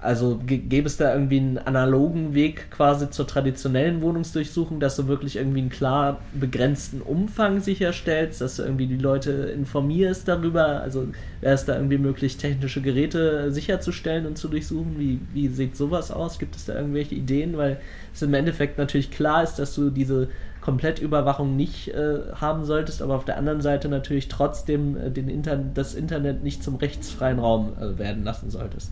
also 0.06 0.40
gäbe 0.46 0.86
es 0.86 0.98
da 0.98 1.14
irgendwie 1.14 1.40
einen 1.40 1.58
analogen 1.58 2.36
Weg 2.36 2.70
quasi 2.70 3.10
zur 3.10 3.26
traditionellen 3.26 4.04
Wohnungsdurchsuchung, 4.04 4.80
dass 4.80 4.98
du 4.98 5.08
wirklich 5.08 5.38
irgendwie 5.38 5.62
einen 5.62 5.70
klar 5.70 6.20
begrenzten 6.34 7.02
Umfang 7.02 7.60
sicherstellst, 7.62 8.40
dass 8.40 8.58
du 8.58 8.64
irgendwie 8.64 8.86
die 8.86 8.98
Leute 8.98 9.32
informierst 9.32 10.28
darüber. 10.28 10.82
Also 10.82 11.08
wäre 11.42 11.56
es 11.56 11.66
da 11.66 11.76
irgendwie 11.76 11.98
möglich, 11.98 12.38
technische 12.38 12.82
Geräte 12.82 13.52
sicherzustellen 13.52 14.28
und 14.28 14.38
zu 14.38 14.48
durchsuchen? 14.48 15.00
Wie, 15.00 15.20
wie 15.34 15.48
sieht 15.48 15.76
sowas 15.76 16.12
aus? 16.12 16.38
Gibt 16.38 16.56
es 16.56 16.66
da 16.66 16.76
irgendwelche 16.76 17.16
Ideen? 17.16 17.58
Weil 17.58 17.80
es 18.14 18.22
im 18.22 18.34
Endeffekt 18.36 18.78
natürlich 18.78 19.10
klar 19.10 19.42
ist, 19.42 19.56
dass 19.56 19.74
du 19.74 19.90
diese 19.90 20.28
Komplettüberwachung 20.66 21.56
nicht 21.56 21.90
äh, 21.90 22.22
haben 22.34 22.66
solltest, 22.66 23.04
aber 23.04 23.16
auf 23.16 23.24
der 23.24 23.38
anderen 23.38 23.62
Seite 23.62 23.88
natürlich 23.88 24.30
trotzdem 24.30 24.98
äh, 24.98 25.12
den 25.12 25.30
Inter 25.30 25.58
das 25.58 25.94
Internet 25.94 26.42
nicht 26.42 26.64
zum 26.64 26.76
rechtsfreien 26.78 27.38
Raum 27.38 27.74
äh, 27.80 28.00
werden 28.00 28.24
lassen 28.24 28.50
solltest. 28.50 28.92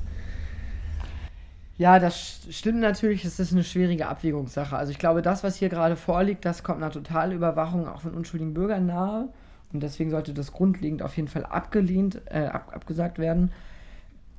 Ja, 1.79 1.97
das 1.97 2.41
stimmt 2.51 2.79
natürlich. 2.79 3.25
Es 3.25 3.39
ist 3.39 3.53
eine 3.53 3.63
schwierige 3.63 4.07
Abwägungssache. 4.07 4.77
Also 4.77 4.91
ich 4.91 4.99
glaube, 4.99 5.23
das, 5.23 5.43
was 5.43 5.55
hier 5.55 5.69
gerade 5.69 5.95
vorliegt, 5.95 6.45
das 6.45 6.61
kommt 6.61 6.77
einer 6.77 6.91
Totalüberwachung 6.91 7.87
auch 7.87 8.01
von 8.01 8.13
unschuldigen 8.13 8.53
Bürgern 8.53 8.85
nahe. 8.85 9.29
Und 9.73 9.81
deswegen 9.81 10.11
sollte 10.11 10.35
das 10.35 10.51
grundlegend 10.51 11.01
auf 11.01 11.17
jeden 11.17 11.27
Fall 11.27 11.43
abgelehnt, 11.43 12.21
äh, 12.25 12.45
ab, 12.45 12.71
abgesagt 12.75 13.17
werden 13.17 13.51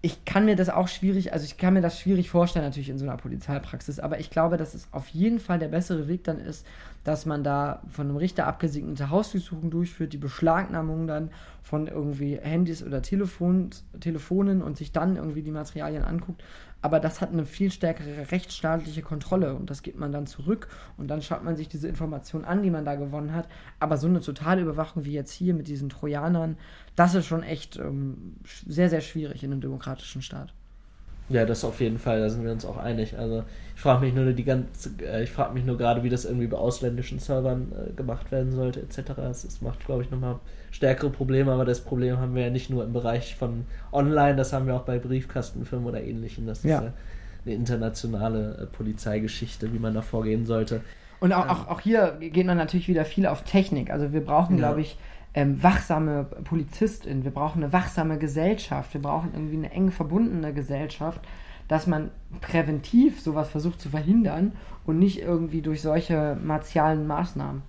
ich 0.04 0.26
kann 0.26 0.44
mir 0.44 0.54
das 0.54 0.68
auch 0.68 0.86
schwierig, 0.86 1.32
also 1.32 1.46
ich 1.46 1.56
kann 1.56 1.72
mir 1.72 1.80
das 1.80 1.98
schwierig 1.98 2.28
vorstellen, 2.28 2.66
natürlich 2.66 2.90
in 2.90 2.98
so 2.98 3.06
einer 3.06 3.16
Polizeipraxis, 3.16 4.00
aber 4.00 4.20
ich 4.20 4.28
glaube, 4.28 4.58
dass 4.58 4.74
es 4.74 4.86
auf 4.92 5.08
jeden 5.08 5.38
Fall 5.38 5.58
der 5.58 5.68
bessere 5.68 6.08
Weg 6.08 6.24
dann 6.24 6.40
ist, 6.40 6.66
dass 7.04 7.24
man 7.24 7.42
da 7.42 7.80
von 7.88 8.08
einem 8.08 8.18
Richter 8.18 8.46
abgesegnete 8.46 9.08
Hausdurchsuchungen 9.08 9.70
durchführt, 9.70 10.12
die 10.12 10.18
Beschlagnahmung 10.18 11.06
dann 11.06 11.30
von 11.62 11.86
irgendwie 11.86 12.36
Handys 12.36 12.82
oder 12.82 13.00
Telefons, 13.00 13.86
Telefonen 13.98 14.60
und 14.60 14.76
sich 14.76 14.92
dann 14.92 15.16
irgendwie 15.16 15.40
die 15.40 15.50
Materialien 15.50 16.04
anguckt. 16.04 16.44
Aber 16.84 17.00
das 17.00 17.22
hat 17.22 17.32
eine 17.32 17.46
viel 17.46 17.72
stärkere 17.72 18.30
rechtsstaatliche 18.30 19.00
Kontrolle 19.00 19.54
und 19.54 19.70
das 19.70 19.80
gibt 19.80 19.98
man 19.98 20.12
dann 20.12 20.26
zurück 20.26 20.68
und 20.98 21.08
dann 21.08 21.22
schaut 21.22 21.42
man 21.42 21.56
sich 21.56 21.66
diese 21.66 21.88
Informationen 21.88 22.44
an, 22.44 22.62
die 22.62 22.68
man 22.68 22.84
da 22.84 22.94
gewonnen 22.94 23.32
hat. 23.32 23.48
Aber 23.80 23.96
so 23.96 24.06
eine 24.06 24.20
totale 24.20 24.60
Überwachung 24.60 25.06
wie 25.06 25.14
jetzt 25.14 25.32
hier 25.32 25.54
mit 25.54 25.66
diesen 25.66 25.88
Trojanern, 25.88 26.58
das 26.94 27.14
ist 27.14 27.24
schon 27.24 27.42
echt 27.42 27.78
ähm, 27.78 28.36
sehr, 28.66 28.90
sehr 28.90 29.00
schwierig 29.00 29.42
in 29.42 29.50
einem 29.50 29.62
demokratischen 29.62 30.20
Staat. 30.20 30.52
Ja, 31.30 31.46
das 31.46 31.64
auf 31.64 31.80
jeden 31.80 31.98
Fall, 31.98 32.20
da 32.20 32.28
sind 32.28 32.44
wir 32.44 32.52
uns 32.52 32.66
auch 32.66 32.76
einig. 32.76 33.18
Also 33.18 33.44
ich 33.74 33.80
frage 33.80 34.04
mich 34.04 34.14
nur 34.14 34.30
die 34.32 34.44
ganze, 34.44 34.90
äh, 35.02 35.22
ich 35.22 35.30
frage 35.30 35.54
mich 35.54 35.64
nur 35.64 35.78
gerade, 35.78 36.02
wie 36.02 36.10
das 36.10 36.26
irgendwie 36.26 36.46
bei 36.46 36.58
ausländischen 36.58 37.18
Servern 37.18 37.72
äh, 37.72 37.92
gemacht 37.92 38.30
werden 38.30 38.52
sollte, 38.52 38.80
etc. 38.80 39.12
Das 39.16 39.60
macht, 39.62 39.86
glaube 39.86 40.02
ich, 40.02 40.10
nochmal 40.10 40.38
stärkere 40.70 41.10
Probleme, 41.10 41.52
aber 41.52 41.64
das 41.64 41.80
Problem 41.80 42.18
haben 42.18 42.34
wir 42.34 42.42
ja 42.42 42.50
nicht 42.50 42.68
nur 42.68 42.84
im 42.84 42.92
Bereich 42.92 43.36
von 43.36 43.64
online, 43.92 44.36
das 44.36 44.52
haben 44.52 44.66
wir 44.66 44.74
auch 44.74 44.82
bei 44.82 44.98
Briefkastenfirmen 44.98 45.86
oder 45.86 46.02
ähnlichem. 46.02 46.46
Das 46.46 46.62
ja. 46.62 46.78
ist 46.78 46.84
ja 46.84 46.92
eine 47.46 47.54
internationale 47.54 48.58
äh, 48.58 48.66
Polizeigeschichte, 48.66 49.72
wie 49.72 49.78
man 49.78 49.94
da 49.94 50.02
vorgehen 50.02 50.44
sollte. 50.44 50.82
Und 51.20 51.32
auch, 51.32 51.44
ähm, 51.44 51.50
auch, 51.50 51.68
auch 51.68 51.80
hier 51.80 52.18
geht 52.20 52.46
man 52.46 52.58
natürlich 52.58 52.88
wieder 52.88 53.06
viel 53.06 53.26
auf 53.26 53.44
Technik. 53.44 53.90
Also 53.90 54.12
wir 54.12 54.22
brauchen, 54.22 54.58
ja. 54.58 54.66
glaube 54.66 54.82
ich, 54.82 54.98
ähm, 55.34 55.62
wachsame 55.62 56.24
Polizistin, 56.44 57.24
wir 57.24 57.32
brauchen 57.32 57.62
eine 57.62 57.72
wachsame 57.72 58.18
Gesellschaft, 58.18 58.94
wir 58.94 59.02
brauchen 59.02 59.30
irgendwie 59.34 59.56
eine 59.56 59.72
eng 59.72 59.90
verbundene 59.90 60.54
Gesellschaft, 60.54 61.20
dass 61.68 61.86
man 61.86 62.10
präventiv 62.40 63.20
sowas 63.20 63.48
versucht 63.48 63.80
zu 63.80 63.88
verhindern 63.88 64.52
und 64.86 64.98
nicht 64.98 65.20
irgendwie 65.20 65.62
durch 65.62 65.82
solche 65.82 66.36
martialen 66.42 67.06
Maßnahmen. 67.06 67.62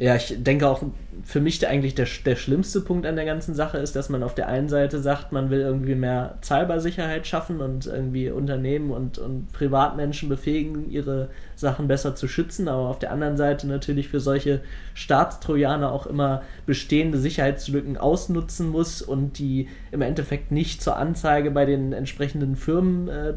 Ja, 0.00 0.16
ich 0.16 0.34
denke 0.42 0.66
auch, 0.66 0.82
für 1.24 1.42
mich 1.42 1.66
eigentlich 1.68 1.94
der, 1.94 2.06
der 2.24 2.36
schlimmste 2.36 2.80
Punkt 2.80 3.04
an 3.04 3.16
der 3.16 3.26
ganzen 3.26 3.54
Sache 3.54 3.76
ist, 3.76 3.94
dass 3.96 4.08
man 4.08 4.22
auf 4.22 4.34
der 4.34 4.48
einen 4.48 4.70
Seite 4.70 4.98
sagt, 4.98 5.30
man 5.30 5.50
will 5.50 5.60
irgendwie 5.60 5.94
mehr 5.94 6.38
Cybersicherheit 6.42 7.26
schaffen 7.26 7.60
und 7.60 7.84
irgendwie 7.84 8.30
Unternehmen 8.30 8.92
und, 8.92 9.18
und 9.18 9.52
Privatmenschen 9.52 10.30
befähigen, 10.30 10.90
ihre 10.90 11.28
Sachen 11.60 11.88
besser 11.88 12.14
zu 12.14 12.26
schützen, 12.26 12.68
aber 12.68 12.88
auf 12.88 12.98
der 12.98 13.12
anderen 13.12 13.36
Seite 13.36 13.66
natürlich 13.66 14.08
für 14.08 14.20
solche 14.20 14.60
Staatstrojaner 14.94 15.92
auch 15.92 16.06
immer 16.06 16.42
bestehende 16.66 17.18
Sicherheitslücken 17.18 17.96
ausnutzen 17.96 18.68
muss 18.68 19.02
und 19.02 19.38
die 19.38 19.68
im 19.90 20.02
Endeffekt 20.02 20.50
nicht 20.50 20.82
zur 20.82 20.96
Anzeige 20.96 21.50
bei 21.50 21.66
den 21.66 21.92
entsprechenden 21.92 22.56
Firmen 22.56 23.08
äh, 23.08 23.34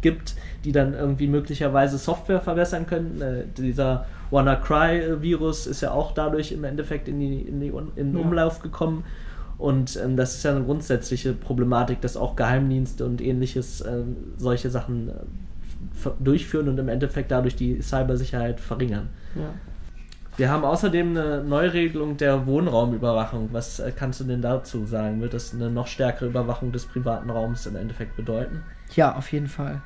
gibt, 0.00 0.34
die 0.64 0.72
dann 0.72 0.94
irgendwie 0.94 1.26
möglicherweise 1.26 1.98
Software 1.98 2.40
verbessern 2.40 2.86
können. 2.86 3.20
Äh, 3.20 3.44
dieser 3.56 4.06
WannaCry-Virus 4.30 5.66
ist 5.66 5.80
ja 5.80 5.90
auch 5.90 6.12
dadurch 6.12 6.52
im 6.52 6.64
Endeffekt 6.64 7.08
in, 7.08 7.20
die, 7.20 7.40
in, 7.42 7.60
die, 7.60 7.72
in 7.96 8.12
den. 8.12 8.16
Umlauf 8.16 8.60
gekommen. 8.60 9.04
Und 9.58 10.00
ähm, 10.02 10.16
das 10.16 10.36
ist 10.36 10.42
ja 10.42 10.52
eine 10.52 10.64
grundsätzliche 10.64 11.34
Problematik, 11.34 12.00
dass 12.00 12.16
auch 12.16 12.34
Geheimdienste 12.34 13.04
und 13.04 13.20
ähnliches 13.20 13.82
äh, 13.82 14.04
solche 14.38 14.70
Sachen 14.70 15.10
äh, 15.10 15.12
durchführen 16.18 16.68
und 16.68 16.78
im 16.78 16.88
Endeffekt 16.88 17.30
dadurch 17.30 17.56
die 17.56 17.80
Cybersicherheit 17.82 18.60
verringern. 18.60 19.08
Ja. 19.34 19.54
Wir 20.36 20.48
haben 20.48 20.64
außerdem 20.64 21.10
eine 21.10 21.44
Neuregelung 21.44 22.16
der 22.16 22.46
Wohnraumüberwachung. 22.46 23.50
Was 23.52 23.78
äh, 23.78 23.92
kannst 23.94 24.20
du 24.20 24.24
denn 24.24 24.40
dazu 24.40 24.86
sagen? 24.86 25.20
Wird 25.20 25.34
das 25.34 25.52
eine 25.52 25.70
noch 25.70 25.86
stärkere 25.86 26.26
Überwachung 26.26 26.72
des 26.72 26.86
privaten 26.86 27.28
Raums 27.28 27.66
im 27.66 27.76
Endeffekt 27.76 28.16
bedeuten? 28.16 28.62
Ja, 28.94 29.16
auf 29.16 29.30
jeden 29.32 29.48
Fall. 29.48 29.82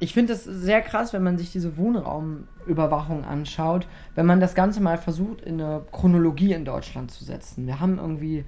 Ich 0.00 0.12
finde 0.12 0.32
es 0.32 0.44
sehr 0.44 0.82
krass, 0.82 1.12
wenn 1.12 1.22
man 1.22 1.38
sich 1.38 1.52
diese 1.52 1.76
Wohnraumüberwachung 1.76 3.24
anschaut, 3.24 3.86
wenn 4.16 4.26
man 4.26 4.40
das 4.40 4.54
Ganze 4.54 4.82
mal 4.82 4.98
versucht, 4.98 5.42
in 5.42 5.60
eine 5.60 5.82
Chronologie 5.92 6.52
in 6.52 6.64
Deutschland 6.64 7.12
zu 7.12 7.24
setzen. 7.24 7.66
Wir 7.66 7.78
haben 7.78 7.98
irgendwie 7.98 8.44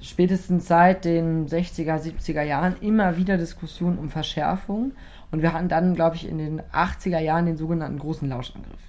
spätestens 0.00 0.66
seit 0.66 1.04
den 1.04 1.46
60er, 1.46 2.00
70er 2.00 2.42
Jahren 2.42 2.76
immer 2.80 3.16
wieder 3.16 3.36
Diskussionen 3.36 3.98
um 3.98 4.08
Verschärfung 4.10 4.92
und 5.36 5.42
wir 5.42 5.52
hatten 5.52 5.68
dann, 5.68 5.94
glaube 5.94 6.16
ich, 6.16 6.26
in 6.26 6.38
den 6.38 6.62
80er 6.62 7.18
Jahren 7.18 7.44
den 7.44 7.58
sogenannten 7.58 7.98
großen 7.98 8.26
Lauschangriff. 8.26 8.80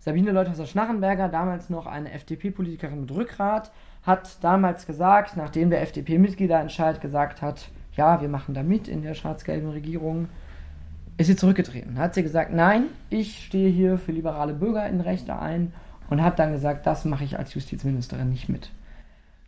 Sabine 0.00 0.32
Leuthauser-Schnarrenberger, 0.32 1.30
damals 1.30 1.70
noch 1.70 1.86
eine 1.86 2.12
FDP-Politikerin 2.12 3.00
mit 3.00 3.10
Rückgrat, 3.10 3.72
hat 4.02 4.44
damals 4.44 4.86
gesagt, 4.86 5.38
nachdem 5.38 5.70
der 5.70 5.80
FDP-Mitgliederentscheid 5.80 7.00
gesagt 7.00 7.40
hat, 7.40 7.70
ja, 7.96 8.20
wir 8.20 8.28
machen 8.28 8.52
da 8.52 8.62
mit 8.62 8.86
in 8.86 9.00
der 9.00 9.14
schwarz-gelben 9.14 9.70
Regierung, 9.70 10.28
ist 11.16 11.28
sie 11.28 11.36
zurückgetreten. 11.36 11.96
Hat 11.96 12.12
sie 12.12 12.22
gesagt, 12.22 12.52
nein, 12.52 12.88
ich 13.08 13.42
stehe 13.42 13.70
hier 13.70 13.96
für 13.96 14.12
liberale 14.12 14.52
Bürgerinnenrechte 14.52 15.38
ein 15.38 15.72
und 16.10 16.22
hat 16.22 16.38
dann 16.38 16.52
gesagt, 16.52 16.86
das 16.86 17.06
mache 17.06 17.24
ich 17.24 17.38
als 17.38 17.54
Justizministerin 17.54 18.28
nicht 18.28 18.50
mit. 18.50 18.68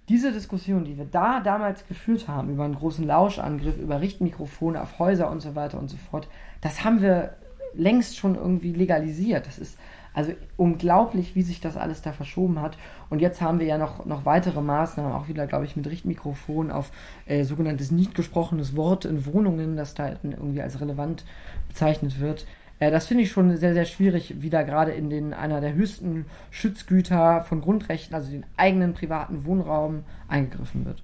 Diese 0.09 0.33
Diskussion, 0.33 0.85
die 0.85 0.97
wir 0.97 1.05
da 1.05 1.41
damals 1.41 1.87
geführt 1.87 2.29
haben, 2.29 2.51
über 2.51 2.65
einen 2.65 2.77
großen 2.77 3.05
Lauschangriff, 3.05 3.77
über 3.77 4.01
Richtmikrofone 4.01 4.81
auf 4.81 4.99
Häuser 4.99 5.31
und 5.31 5.41
so 5.41 5.57
weiter 5.57 5.79
und 5.79 5.89
so 5.89 5.97
fort, 5.97 6.29
das 6.61 6.85
haben 6.85 7.03
wir 7.03 7.35
längst 7.75 8.17
schon 8.17 8.37
irgendwie 8.37 8.73
legalisiert. 8.73 9.47
Das 9.47 9.59
ist 9.59 9.77
also 10.15 10.33
unglaublich, 10.57 11.35
wie 11.35 11.43
sich 11.43 11.61
das 11.61 11.77
alles 11.77 12.01
da 12.01 12.13
verschoben 12.13 12.63
hat. 12.63 12.79
Und 13.11 13.21
jetzt 13.21 13.43
haben 13.43 13.61
wir 13.61 13.67
ja 13.67 13.77
noch, 13.77 14.07
noch 14.07 14.25
weitere 14.25 14.63
Maßnahmen, 14.63 15.13
auch 15.13 15.29
wieder, 15.29 15.47
glaube 15.47 15.67
ich, 15.67 15.77
mit 15.77 15.87
Richtmikrofon 15.87 16.71
auf 16.71 16.91
äh, 17.27 17.45
sogenanntes 17.45 17.91
nicht 17.91 18.15
gesprochenes 18.15 18.77
Wort 18.77 19.05
in 19.05 19.27
Wohnungen, 19.27 19.77
das 19.77 19.93
da 19.93 20.09
irgendwie 20.23 20.63
als 20.63 20.81
relevant 20.81 21.27
bezeichnet 21.69 22.19
wird. 22.19 22.47
Äh, 22.79 22.91
das 22.91 23.07
finde 23.07 23.25
ich 23.25 23.31
schon 23.31 23.57
sehr, 23.57 23.75
sehr 23.75 23.85
schwierig, 23.85 24.35
wie 24.39 24.51
da 24.51 24.63
gerade 24.63 24.93
in 24.93 25.11
den 25.11 25.35
einer 25.35 25.61
der 25.61 25.75
höchsten 25.75 26.27
Schutzgüter 26.51 27.43
von 27.43 27.61
Grundrechten, 27.61 28.15
also 28.15 28.31
den 28.31 28.45
eigenen 28.57 28.95
privaten 28.95 29.45
Wohnraum, 29.45 30.05
eingegriffen 30.29 30.85
wird. 30.85 31.03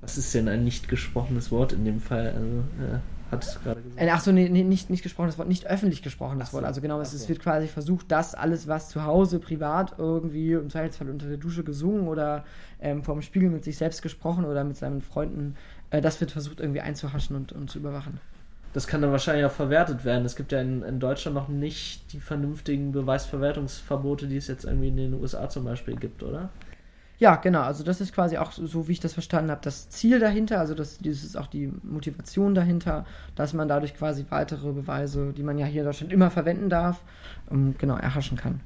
Was 0.00 0.18
ist 0.18 0.34
denn 0.34 0.48
ein 0.48 0.64
nicht 0.64 0.88
gesprochenes 0.88 1.52
Wort 1.52 1.72
in 1.72 1.84
dem 1.84 2.00
Fall? 2.00 2.32
Also, 2.34 2.64
ja, 2.80 3.00
hat 3.30 3.44
es 3.44 3.62
gerade 3.62 3.80
gesagt. 3.80 4.02
Äh, 4.02 4.10
Achso, 4.10 4.32
nee, 4.32 4.48
nee, 4.48 4.64
nicht, 4.64 4.90
nicht 4.90 5.04
gesprochenes 5.04 5.38
Wort, 5.38 5.46
nicht 5.46 5.66
öffentlich 5.66 6.02
gesprochenes 6.02 6.50
so, 6.50 6.54
Wort. 6.54 6.64
Also 6.64 6.80
genau, 6.80 7.00
es, 7.00 7.12
es, 7.12 7.28
wird 7.28 7.38
quasi 7.38 7.68
versucht, 7.68 8.10
dass 8.10 8.34
alles, 8.34 8.66
was 8.66 8.88
zu 8.88 9.04
Hause 9.04 9.38
privat 9.38 9.94
irgendwie 9.98 10.52
im 10.52 10.70
Zweifelsfall 10.70 11.08
unter 11.08 11.28
der 11.28 11.36
Dusche 11.36 11.62
gesungen 11.62 12.08
oder 12.08 12.44
ähm, 12.80 13.04
vorm 13.04 13.22
Spiegel 13.22 13.48
mit 13.50 13.62
sich 13.62 13.78
selbst 13.78 14.02
gesprochen 14.02 14.44
oder 14.44 14.64
mit 14.64 14.76
seinen 14.76 15.02
Freunden, 15.02 15.54
äh, 15.90 16.00
das 16.00 16.20
wird 16.20 16.32
versucht 16.32 16.58
irgendwie 16.58 16.80
einzuhaschen 16.80 17.36
und, 17.36 17.52
und 17.52 17.70
zu 17.70 17.78
überwachen 17.78 18.18
das 18.72 18.86
kann 18.86 19.02
dann 19.02 19.12
wahrscheinlich 19.12 19.44
auch 19.44 19.52
verwertet 19.52 20.04
werden. 20.04 20.24
Es 20.24 20.36
gibt 20.36 20.52
ja 20.52 20.60
in, 20.60 20.82
in, 20.82 20.98
Deutschland 20.98 21.34
noch 21.34 21.48
nicht 21.48 22.12
die 22.12 22.20
vernünftigen 22.20 22.92
Beweisverwertungsverbote, 22.92 24.26
die 24.26 24.36
es 24.36 24.48
jetzt 24.48 24.64
irgendwie 24.64 24.88
in 24.88 24.96
den 24.96 25.14
USA 25.14 25.48
zum 25.48 25.64
Beispiel 25.64 25.96
gibt, 25.96 26.22
oder? 26.22 26.50
Ja, 27.18 27.36
genau. 27.36 27.60
Also 27.60 27.84
das 27.84 28.00
ist 28.00 28.12
quasi 28.12 28.38
auch 28.38 28.50
so, 28.50 28.88
wie 28.88 28.92
ich 28.92 29.00
das 29.00 29.12
verstanden 29.12 29.50
habe, 29.50 29.60
das 29.62 29.90
Ziel 29.90 30.18
dahinter. 30.18 30.58
Also 30.58 30.74
das, 30.74 30.98
das 30.98 31.22
ist 31.22 31.36
auch 31.36 31.46
die 31.46 31.70
Motivation 31.82 32.54
dahinter, 32.54 33.04
dass 33.36 33.52
man 33.52 33.68
dadurch 33.68 33.94
quasi 33.94 34.26
weitere 34.30 34.72
Beweise, 34.72 35.32
die 35.32 35.42
man 35.42 35.58
ja 35.58 35.66
hier 35.66 35.82
in 35.82 35.86
Deutschland 35.86 36.12
immer 36.12 36.30
verwenden 36.30 36.68
darf, 36.68 37.00
ähm, 37.50 37.74
genau 37.78 37.96
erhaschen 37.96 38.36
kann. 38.36 38.60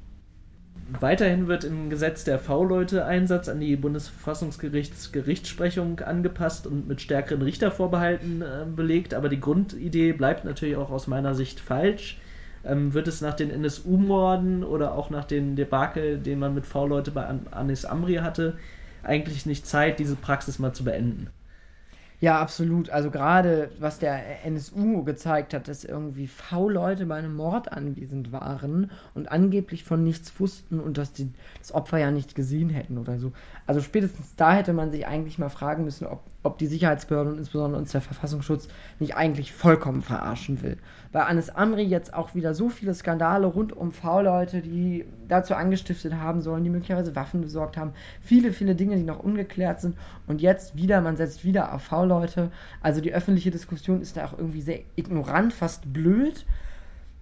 Weiterhin 0.89 1.47
wird 1.47 1.65
im 1.65 1.89
Gesetz 1.89 2.23
der 2.23 2.39
V-Leute-Einsatz 2.39 3.49
an 3.49 3.59
die 3.59 3.75
Bundesverfassungsgerichts 3.75 5.11
Gerichtsprechung 5.11 5.99
angepasst 5.99 6.65
und 6.65 6.87
mit 6.87 7.01
stärkeren 7.01 7.41
Richtervorbehalten 7.41 8.41
äh, 8.41 8.65
belegt, 8.73 9.13
aber 9.13 9.27
die 9.27 9.39
Grundidee 9.39 10.13
bleibt 10.13 10.45
natürlich 10.45 10.77
auch 10.77 10.89
aus 10.89 11.07
meiner 11.07 11.35
Sicht 11.35 11.59
falsch. 11.59 12.19
Ähm, 12.63 12.93
wird 12.93 13.09
es 13.09 13.19
nach 13.19 13.33
den 13.33 13.49
NSU-Morden 13.49 14.63
oder 14.63 14.95
auch 14.95 15.09
nach 15.09 15.25
dem 15.25 15.57
Debakel, 15.57 16.19
den 16.19 16.39
man 16.39 16.53
mit 16.53 16.65
V-Leute 16.65 17.11
bei 17.11 17.25
An 17.25 17.47
Anis 17.51 17.83
Amri 17.83 18.15
hatte, 18.15 18.57
eigentlich 19.03 19.45
nicht 19.45 19.67
Zeit, 19.67 19.99
diese 19.99 20.15
Praxis 20.15 20.57
mal 20.57 20.73
zu 20.73 20.85
beenden? 20.85 21.27
Ja, 22.19 22.41
absolut. 22.41 22.89
Also 22.89 23.11
gerade 23.11 23.69
was 23.79 23.99
der 23.99 24.43
NSU 24.43 25.03
gezeigt 25.03 25.53
hat, 25.53 25.67
dass 25.67 25.83
irgendwie 25.83 26.25
V-Leute 26.25 27.05
bei 27.05 27.15
einem 27.15 27.35
Mord 27.35 27.71
anwesend 27.71 28.31
waren 28.31 28.89
und 29.13 29.31
angeblich 29.31 29.83
von 29.83 30.03
nichts 30.03 30.39
wussten 30.39 30.79
und 30.79 30.97
dass 30.97 31.13
die 31.13 31.31
das 31.59 31.71
Opfer 31.73 31.99
ja 31.99 32.09
nicht 32.09 32.33
gesehen 32.33 32.69
hätten 32.71 32.97
oder 32.97 33.19
so. 33.19 33.33
Also 33.67 33.81
spätestens 33.81 34.35
da 34.37 34.53
hätte 34.53 34.71
man 34.71 34.91
sich 34.91 35.05
eigentlich 35.05 35.37
mal 35.37 35.49
fragen 35.49 35.83
müssen, 35.83 36.07
ob, 36.07 36.21
ob 36.41 36.57
die 36.57 36.67
Sicherheitsbehörden 36.67 37.33
und 37.33 37.37
insbesondere 37.37 37.79
uns 37.79 37.91
der 37.91 37.99
Verfassungsschutz 37.99 38.69
nicht 38.99 39.15
eigentlich 39.15 39.51
vollkommen 39.51 40.01
verarschen 40.01 40.63
will. 40.63 40.77
Bei 41.11 41.25
Anis 41.25 41.49
Amri 41.49 41.83
jetzt 41.83 42.13
auch 42.13 42.33
wieder 42.33 42.53
so 42.53 42.69
viele 42.69 42.93
Skandale 42.93 43.45
rund 43.45 43.75
um 43.75 43.91
V-Leute, 43.91 44.61
die 44.61 45.05
dazu 45.27 45.53
angestiftet 45.53 46.13
haben 46.15 46.41
sollen, 46.41 46.63
die 46.63 46.69
möglicherweise 46.69 47.15
Waffen 47.17 47.41
besorgt 47.41 47.75
haben. 47.75 47.91
Viele, 48.21 48.53
viele 48.53 48.73
Dinge, 48.73 48.95
die 48.95 49.03
noch 49.03 49.19
ungeklärt 49.19 49.81
sind. 49.81 49.97
Und 50.27 50.41
jetzt 50.41 50.77
wieder, 50.77 51.01
man 51.01 51.17
setzt 51.17 51.43
wieder 51.43 51.73
auf 51.73 51.83
V-Leute. 51.83 52.51
Also 52.81 53.01
die 53.01 53.13
öffentliche 53.13 53.51
Diskussion 53.51 54.01
ist 54.01 54.15
da 54.15 54.25
auch 54.25 54.37
irgendwie 54.37 54.61
sehr 54.61 54.79
ignorant, 54.95 55.51
fast 55.51 55.91
blöd 55.91 56.45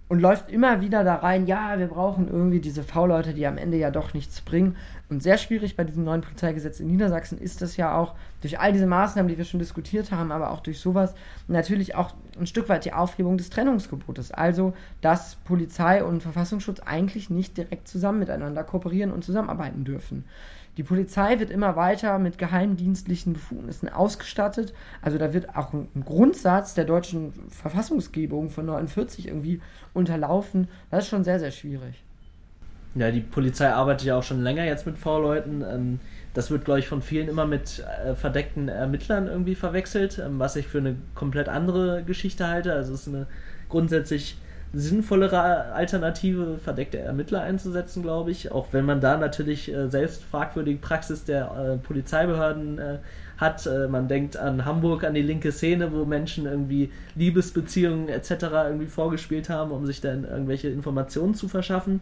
und 0.08 0.20
läuft 0.20 0.50
immer 0.50 0.80
wieder 0.80 1.02
da 1.02 1.16
rein, 1.16 1.46
ja, 1.46 1.78
wir 1.78 1.88
brauchen 1.88 2.28
irgendwie 2.28 2.60
diese 2.60 2.84
V-Leute, 2.84 3.34
die 3.34 3.46
am 3.46 3.58
Ende 3.58 3.76
ja 3.76 3.90
doch 3.90 4.14
nichts 4.14 4.40
bringen. 4.40 4.76
Und 5.08 5.22
sehr 5.22 5.38
schwierig 5.38 5.76
bei 5.76 5.84
diesem 5.84 6.02
neuen 6.02 6.20
Polizeigesetz 6.20 6.80
in 6.80 6.88
Niedersachsen 6.88 7.38
ist 7.38 7.62
es 7.62 7.76
ja 7.76 7.96
auch, 7.96 8.14
durch 8.40 8.58
all 8.58 8.72
diese 8.72 8.86
Maßnahmen, 8.86 9.28
die 9.28 9.38
wir 9.38 9.44
schon 9.44 9.60
diskutiert 9.60 10.10
haben, 10.10 10.32
aber 10.32 10.50
auch 10.50 10.60
durch 10.60 10.80
sowas, 10.80 11.14
natürlich 11.46 11.94
auch 11.94 12.14
ein 12.38 12.46
Stück 12.46 12.68
weit 12.68 12.84
die 12.84 12.92
Aufhebung 12.92 13.38
des 13.38 13.50
Trennungsgebotes. 13.50 14.32
Also, 14.32 14.74
dass 15.00 15.36
Polizei 15.36 16.02
und 16.02 16.22
Verfassungsschutz 16.22 16.80
eigentlich 16.80 17.30
nicht 17.30 17.56
direkt 17.56 17.86
zusammen 17.86 18.18
miteinander 18.18 18.64
kooperieren 18.64 19.12
und 19.12 19.24
zusammenarbeiten 19.24 19.84
dürfen. 19.84 20.24
Die 20.76 20.82
Polizei 20.82 21.38
wird 21.38 21.50
immer 21.50 21.74
weiter 21.76 22.18
mit 22.18 22.36
geheimdienstlichen 22.36 23.32
Befugnissen 23.32 23.88
ausgestattet. 23.88 24.74
Also 25.00 25.16
da 25.16 25.32
wird 25.32 25.56
auch 25.56 25.72
ein 25.72 25.88
Grundsatz 26.04 26.74
der 26.74 26.84
deutschen 26.84 27.32
Verfassungsgebung 27.48 28.50
von 28.50 28.66
49 28.66 29.28
irgendwie 29.28 29.62
unterlaufen. 29.94 30.68
Das 30.90 31.04
ist 31.04 31.10
schon 31.10 31.24
sehr, 31.24 31.38
sehr 31.38 31.50
schwierig. 31.50 32.05
Ja, 32.96 33.10
die 33.10 33.20
Polizei 33.20 33.70
arbeitet 33.70 34.06
ja 34.06 34.16
auch 34.16 34.22
schon 34.22 34.42
länger 34.42 34.64
jetzt 34.64 34.86
mit 34.86 34.96
V-Leuten. 34.96 35.62
Ähm, 35.62 36.00
das 36.32 36.50
wird, 36.50 36.64
glaube 36.64 36.80
ich, 36.80 36.88
von 36.88 37.02
vielen 37.02 37.28
immer 37.28 37.46
mit 37.46 37.84
äh, 38.04 38.14
verdeckten 38.14 38.68
Ermittlern 38.68 39.26
irgendwie 39.26 39.54
verwechselt, 39.54 40.18
ähm, 40.18 40.38
was 40.38 40.56
ich 40.56 40.66
für 40.66 40.78
eine 40.78 40.96
komplett 41.14 41.48
andere 41.48 42.02
Geschichte 42.04 42.46
halte. 42.48 42.72
Also 42.72 42.94
es 42.94 43.06
ist 43.06 43.14
eine 43.14 43.26
grundsätzlich 43.68 44.38
sinnvollere 44.72 45.72
Alternative, 45.72 46.58
verdeckte 46.58 46.98
Ermittler 46.98 47.42
einzusetzen, 47.42 48.02
glaube 48.02 48.30
ich. 48.30 48.50
Auch 48.52 48.72
wenn 48.72 48.84
man 48.84 49.00
da 49.00 49.16
natürlich 49.16 49.72
äh, 49.72 49.88
selbst 49.88 50.24
fragwürdige 50.24 50.78
Praxis 50.78 51.24
der 51.24 51.50
äh, 51.52 51.76
Polizeibehörden 51.78 52.78
äh, 52.78 52.98
hat. 53.36 53.66
Äh, 53.66 53.88
man 53.88 54.08
denkt 54.08 54.36
an 54.36 54.64
Hamburg, 54.64 55.04
an 55.04 55.14
die 55.14 55.22
linke 55.22 55.52
Szene, 55.52 55.92
wo 55.92 56.04
Menschen 56.04 56.46
irgendwie 56.46 56.90
Liebesbeziehungen 57.14 58.08
etc. 58.08 58.30
irgendwie 58.68 58.86
vorgespielt 58.86 59.48
haben, 59.48 59.70
um 59.70 59.86
sich 59.86 60.00
dann 60.00 60.24
irgendwelche 60.24 60.68
Informationen 60.68 61.34
zu 61.34 61.48
verschaffen. 61.48 62.00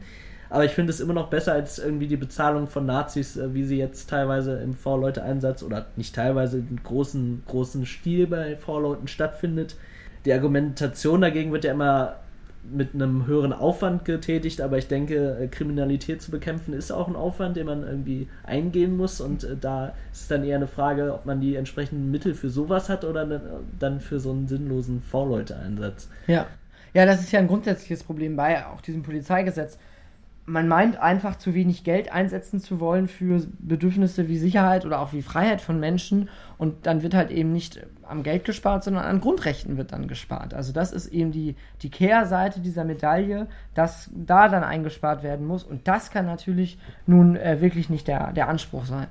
Aber 0.51 0.65
ich 0.65 0.73
finde 0.73 0.93
es 0.93 1.01
immer 1.01 1.15
noch 1.15 1.31
besser 1.31 1.53
als 1.53 1.79
irgendwie 1.79 2.07
die 2.07 2.17
Bezahlung 2.17 2.69
von 2.69 2.87
Nazis, 2.87 3.37
äh, 3.37 3.55
wie 3.55 3.65
sie 3.65 3.79
jetzt 3.79 4.09
teilweise 4.11 4.59
im 4.59 4.75
V-Leute-Einsatz 4.75 5.63
oder 5.63 5.87
nicht 5.97 6.15
teilweise 6.15 6.59
in 6.59 6.81
großen, 6.83 7.43
großen 7.47 7.87
Stil 7.87 8.27
bei 8.27 8.57
V-Leuten 8.57 9.09
stattfindet 9.09 9.77
die 10.25 10.33
Argumentation 10.33 11.21
dagegen 11.21 11.53
wird 11.53 11.65
ja 11.65 11.73
immer 11.73 12.17
mit 12.73 12.95
einem 12.95 13.27
höheren 13.27 13.53
Aufwand 13.53 14.07
getätigt, 14.07 14.63
aber 14.63 14.79
ich 14.79 14.89
denke, 14.89 15.37
äh, 15.39 15.49
Kriminalität 15.49 16.23
zu 16.23 16.31
bekämpfen 16.31 16.73
ist 16.73 16.91
auch 16.91 17.09
ein 17.09 17.17
Aufwand, 17.17 17.59
den 17.59 17.67
man 17.67 17.83
irgendwie 17.83 18.27
eingehen 18.43 18.97
muss 18.97 19.21
und 19.21 19.45
äh, 19.45 19.55
da 19.61 19.93
ist 20.13 20.31
dann 20.31 20.45
eher 20.45 20.57
eine 20.57 20.67
Frage, 20.67 21.13
ob 21.13 21.27
man 21.27 21.43
die 21.43 21.57
entsprechenden 21.57 22.11
Mittel 22.11 22.33
für 22.33 22.49
sowas 22.49 22.89
hat 22.89 23.05
oder 23.05 23.43
dann 23.79 24.01
für 24.01 24.19
so 24.19 24.31
einen 24.31 24.49
sinnlosen 24.49 25.03
V-Leute-Einsatz. 25.03 26.09
Ja. 26.27 26.47
Ja, 26.95 27.05
das 27.05 27.21
ist 27.21 27.33
ja 27.33 27.41
ein 27.41 27.49
grundsätzliches 27.49 28.05
Problem 28.05 28.37
bei 28.37 28.65
auch 28.65 28.81
diesem 28.81 29.03
Polizeigesetz 29.03 29.79
man 30.47 30.69
meint 30.69 30.99
einfach 30.99 31.37
zu 31.37 31.55
wenig 31.55 31.85
Geld 31.85 32.13
einsetzen 32.13 32.61
zu 32.61 32.79
wollen 32.79 33.09
für 33.09 33.47
Bedürfnisse 33.59 34.29
wie 34.29 34.37
Sicherheit 34.37 34.85
oder 34.85 35.01
auch 35.01 35.13
wie 35.13 35.23
Freiheit 35.23 35.63
von 35.63 35.81
Menschen 35.81 36.29
und 36.59 36.87
dann 36.87 37.03
wird 37.03 37.15
halt 37.15 37.31
eben 37.31 37.53
nicht 37.53 37.87
am 38.03 38.23
Geld 38.23 38.45
gespart, 38.45 38.85
sondern 38.85 39.05
an 39.05 39.21
Grundrechten 39.21 39.79
wird 39.79 39.93
dann 39.93 40.07
gespart. 40.07 40.53
Also 40.53 40.73
das 40.73 40.93
ist 40.93 41.07
eben 41.07 41.33
die, 41.33 41.57
die 41.81 41.91
Kehrseite 41.91 42.61
dieser 42.61 42.85
Medaille, 42.85 43.49
dass 43.75 44.11
da 44.15 44.49
dann 44.49 44.65
eingespart 44.65 45.23
werden 45.23 45.47
muss 45.47 45.65
und 45.65 45.89
das 45.89 46.11
kann 46.11 46.27
natürlich 46.27 46.79
nun 47.07 47.37
äh, 47.37 47.63
wirklich 47.63 47.89
nicht 47.89 48.07
der, 48.07 48.33
der 48.33 48.49
Anspruch 48.49 48.85
sein. 48.85 49.07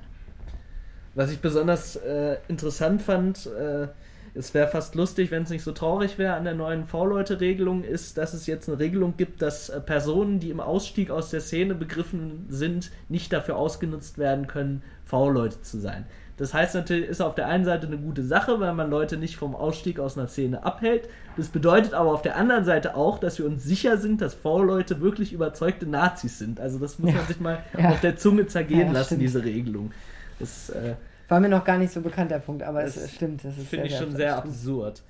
Was 1.16 1.32
ich 1.32 1.40
besonders 1.40 1.96
äh, 1.96 2.36
interessant 2.48 3.02
fand, 3.02 3.46
äh, 3.46 3.88
es 4.34 4.52
wäre 4.52 4.68
fast 4.68 4.94
lustig, 4.94 5.30
wenn 5.30 5.44
es 5.44 5.50
nicht 5.50 5.62
so 5.62 5.72
traurig 5.72 6.18
wäre 6.18 6.34
an 6.34 6.44
der 6.44 6.54
neuen 6.54 6.84
V-Leute-Regelung, 6.84 7.84
ist, 7.84 8.18
dass 8.18 8.34
es 8.34 8.46
jetzt 8.46 8.68
eine 8.68 8.78
Regelung 8.78 9.14
gibt, 9.16 9.42
dass 9.42 9.68
äh, 9.68 9.80
Personen, 9.80 10.40
die 10.40 10.50
im 10.50 10.60
Ausstieg 10.60 11.10
aus 11.10 11.30
der 11.30 11.40
Szene 11.40 11.74
begriffen 11.74 12.46
sind, 12.48 12.90
nicht 13.08 13.32
dafür 13.32 13.56
ausgenutzt 13.56 14.18
werden 14.18 14.46
können, 14.46 14.82
V-Leute 15.04 15.62
zu 15.62 15.78
sein. 15.78 16.06
Das 16.36 16.52
heißt 16.52 16.74
natürlich, 16.74 17.08
ist 17.08 17.20
auf 17.20 17.36
der 17.36 17.46
einen 17.46 17.64
Seite 17.64 17.86
eine 17.86 17.96
gute 17.96 18.24
Sache, 18.24 18.58
weil 18.58 18.74
man 18.74 18.90
Leute 18.90 19.16
nicht 19.16 19.36
vom 19.36 19.54
Ausstieg 19.54 20.00
aus 20.00 20.18
einer 20.18 20.26
Szene 20.26 20.64
abhält. 20.64 21.08
Das 21.36 21.46
bedeutet 21.48 21.94
aber 21.94 22.12
auf 22.12 22.22
der 22.22 22.36
anderen 22.36 22.64
Seite 22.64 22.96
auch, 22.96 23.20
dass 23.20 23.38
wir 23.38 23.46
uns 23.46 23.62
sicher 23.62 23.98
sind, 23.98 24.20
dass 24.20 24.34
V-Leute 24.34 25.00
wirklich 25.00 25.32
überzeugte 25.32 25.86
Nazis 25.86 26.40
sind. 26.40 26.58
Also 26.58 26.80
das 26.80 26.98
muss 26.98 27.10
ja. 27.10 27.18
man 27.18 27.26
sich 27.28 27.38
mal 27.38 27.62
ja. 27.78 27.90
auf 27.90 28.00
der 28.00 28.16
Zunge 28.16 28.48
zergehen 28.48 28.88
ja, 28.88 28.92
lassen, 28.92 29.06
stimmt. 29.06 29.22
diese 29.22 29.44
Regelung. 29.44 29.92
Das, 30.40 30.70
äh, 30.70 30.94
war 31.34 31.40
mir 31.40 31.48
noch 31.48 31.64
gar 31.64 31.78
nicht 31.78 31.92
so 31.92 32.00
bekannt, 32.00 32.30
der 32.30 32.38
Punkt, 32.38 32.62
aber 32.62 32.82
das 32.84 32.96
es 32.96 33.12
stimmt. 33.12 33.44
Das 33.44 33.54
finde 33.68 33.86
ich 33.86 33.96
schon 33.96 34.14
sehr 34.14 34.36
absurd. 34.36 35.02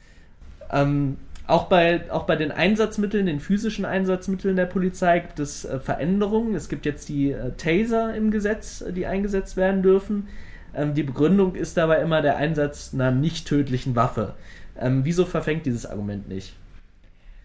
Ähm, 0.73 1.19
auch, 1.47 1.65
bei, 1.65 2.11
auch 2.11 2.23
bei 2.23 2.35
den 2.35 2.51
Einsatzmitteln, 2.51 3.27
den 3.27 3.41
physischen 3.41 3.85
Einsatzmitteln 3.85 4.57
der 4.57 4.65
Polizei 4.65 5.19
gibt 5.19 5.39
es 5.39 5.67
äh, 5.67 5.79
Veränderungen. 5.79 6.55
Es 6.55 6.71
gibt 6.71 6.87
jetzt 6.87 7.11
die 7.11 7.33
äh, 7.33 7.53
Taser 7.59 8.15
im 8.15 8.31
Gesetz, 8.31 8.81
äh, 8.81 8.95
die 8.95 9.05
eingesetzt 9.05 9.59
werden 9.59 9.83
dürfen. 9.83 10.29
Ähm, 10.75 10.95
die 10.95 11.03
Begründung 11.03 11.57
ist 11.57 11.77
dabei 11.77 12.01
immer 12.01 12.23
der 12.23 12.39
Einsatz 12.39 12.93
einer 12.95 13.11
nicht 13.11 13.47
tödlichen 13.47 13.95
Waffe. 13.95 14.33
Ähm, 14.81 15.05
wieso 15.05 15.27
verfängt 15.27 15.67
dieses 15.67 15.85
Argument 15.85 16.27
nicht? 16.27 16.55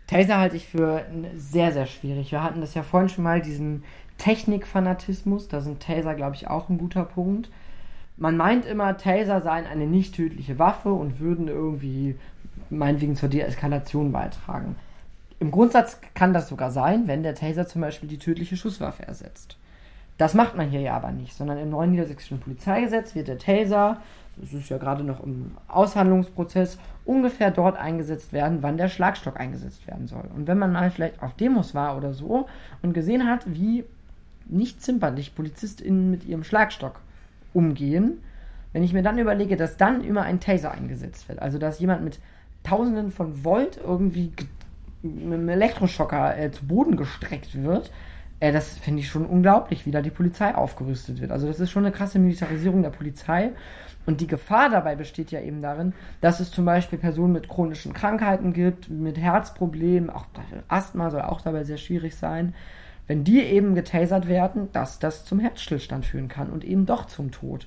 Taser 0.07 0.37
halte 0.37 0.55
ich 0.55 0.67
für 0.67 1.03
sehr, 1.35 1.73
sehr 1.73 1.85
schwierig. 1.85 2.31
Wir 2.31 2.43
hatten 2.43 2.61
das 2.61 2.75
ja 2.75 2.83
vorhin 2.83 3.09
schon 3.09 3.25
mal, 3.25 3.41
diesen 3.41 3.83
Technikfanatismus. 4.19 5.49
Da 5.49 5.59
sind 5.59 5.83
Taser, 5.83 6.15
glaube 6.15 6.37
ich, 6.37 6.47
auch 6.47 6.69
ein 6.69 6.77
guter 6.77 7.03
Punkt. 7.03 7.49
Man 8.19 8.35
meint 8.35 8.65
immer, 8.65 8.97
Taser 8.97 9.39
seien 9.39 9.65
eine 9.65 9.87
nicht 9.87 10.13
tödliche 10.13 10.59
Waffe 10.59 10.91
und 10.91 11.21
würden 11.21 11.47
irgendwie 11.47 12.17
meinetwegen 12.69 13.15
zur 13.15 13.29
Deeskalation 13.29 14.11
beitragen. 14.11 14.75
Im 15.39 15.51
Grundsatz 15.51 16.01
kann 16.15 16.33
das 16.33 16.49
sogar 16.49 16.69
sein, 16.69 17.07
wenn 17.07 17.23
der 17.23 17.33
Taser 17.33 17.65
zum 17.65 17.81
Beispiel 17.81 18.09
die 18.09 18.17
tödliche 18.17 18.57
Schusswaffe 18.57 19.03
ersetzt. 19.07 19.57
Das 20.17 20.33
macht 20.33 20.57
man 20.57 20.69
hier 20.69 20.81
ja 20.81 20.97
aber 20.97 21.13
nicht, 21.13 21.33
sondern 21.33 21.57
im 21.59 21.69
neuen 21.69 21.91
niedersächsischen 21.91 22.41
Polizeigesetz 22.41 23.15
wird 23.15 23.29
der 23.29 23.37
Taser, 23.37 24.01
das 24.35 24.51
ist 24.51 24.67
ja 24.67 24.77
gerade 24.77 25.05
noch 25.05 25.23
im 25.23 25.51
Aushandlungsprozess, 25.69 26.77
ungefähr 27.05 27.51
dort 27.51 27.77
eingesetzt 27.77 28.33
werden, 28.33 28.57
wann 28.61 28.75
der 28.75 28.89
Schlagstock 28.89 29.39
eingesetzt 29.39 29.87
werden 29.87 30.07
soll. 30.07 30.25
Und 30.35 30.45
wenn 30.47 30.59
man 30.59 30.73
mal 30.73 30.91
vielleicht 30.91 31.23
auf 31.23 31.35
Demos 31.35 31.73
war 31.73 31.95
oder 31.95 32.13
so 32.13 32.47
und 32.81 32.93
gesehen 32.93 33.29
hat, 33.29 33.43
wie 33.45 33.85
nicht 34.45 34.83
zimperlich 34.83 35.35
PolizistInnen 35.35 36.11
mit 36.11 36.25
ihrem 36.25 36.43
Schlagstock 36.43 36.99
umgehen. 37.53 38.19
Wenn 38.73 38.83
ich 38.83 38.93
mir 38.93 39.01
dann 39.01 39.17
überlege, 39.17 39.55
dass 39.55 39.77
dann 39.77 40.03
immer 40.03 40.23
ein 40.23 40.39
Taser 40.39 40.71
eingesetzt 40.71 41.27
wird, 41.27 41.39
also 41.39 41.57
dass 41.57 41.79
jemand 41.79 42.03
mit 42.03 42.19
Tausenden 42.63 43.11
von 43.11 43.43
Volt 43.43 43.79
irgendwie 43.83 44.33
mit 45.01 45.33
einem 45.33 45.49
Elektroschocker 45.49 46.37
äh, 46.37 46.51
zu 46.51 46.67
Boden 46.67 46.97
gestreckt 46.97 47.61
wird, 47.61 47.91
äh, 48.39 48.51
das 48.51 48.77
finde 48.77 49.01
ich 49.01 49.09
schon 49.09 49.25
unglaublich, 49.25 49.85
wie 49.85 49.91
da 49.91 50.01
die 50.01 50.09
Polizei 50.09 50.53
aufgerüstet 50.53 51.21
wird. 51.21 51.31
Also 51.31 51.47
das 51.47 51.59
ist 51.59 51.71
schon 51.71 51.85
eine 51.85 51.93
krasse 51.93 52.19
Militarisierung 52.19 52.83
der 52.83 52.89
Polizei. 52.89 53.51
Und 54.05 54.21
die 54.21 54.27
Gefahr 54.27 54.69
dabei 54.69 54.95
besteht 54.95 55.31
ja 55.31 55.39
eben 55.39 55.61
darin, 55.61 55.93
dass 56.21 56.39
es 56.39 56.51
zum 56.51 56.65
Beispiel 56.65 56.97
Personen 56.97 57.33
mit 57.33 57.47
chronischen 57.47 57.93
Krankheiten 57.93 58.53
gibt, 58.53 58.89
mit 58.89 59.17
Herzproblemen, 59.17 60.09
auch 60.09 60.25
Asthma 60.67 61.11
soll 61.11 61.21
auch 61.21 61.41
dabei 61.41 61.63
sehr 61.63 61.77
schwierig 61.77 62.15
sein, 62.15 62.55
wenn 63.09 63.23
die 63.23 63.41
eben 63.41 63.73
getasert 63.73 64.27
werden, 64.27 64.71
dass 64.71 64.99
das 64.99 65.25
zum 65.25 65.39
Herzstillstand 65.39 66.05
führen 66.05 66.27
kann 66.27 66.51
und 66.51 66.63
eben 66.63 66.85
doch 66.85 67.05
zum 67.05 67.31
Tod. 67.31 67.65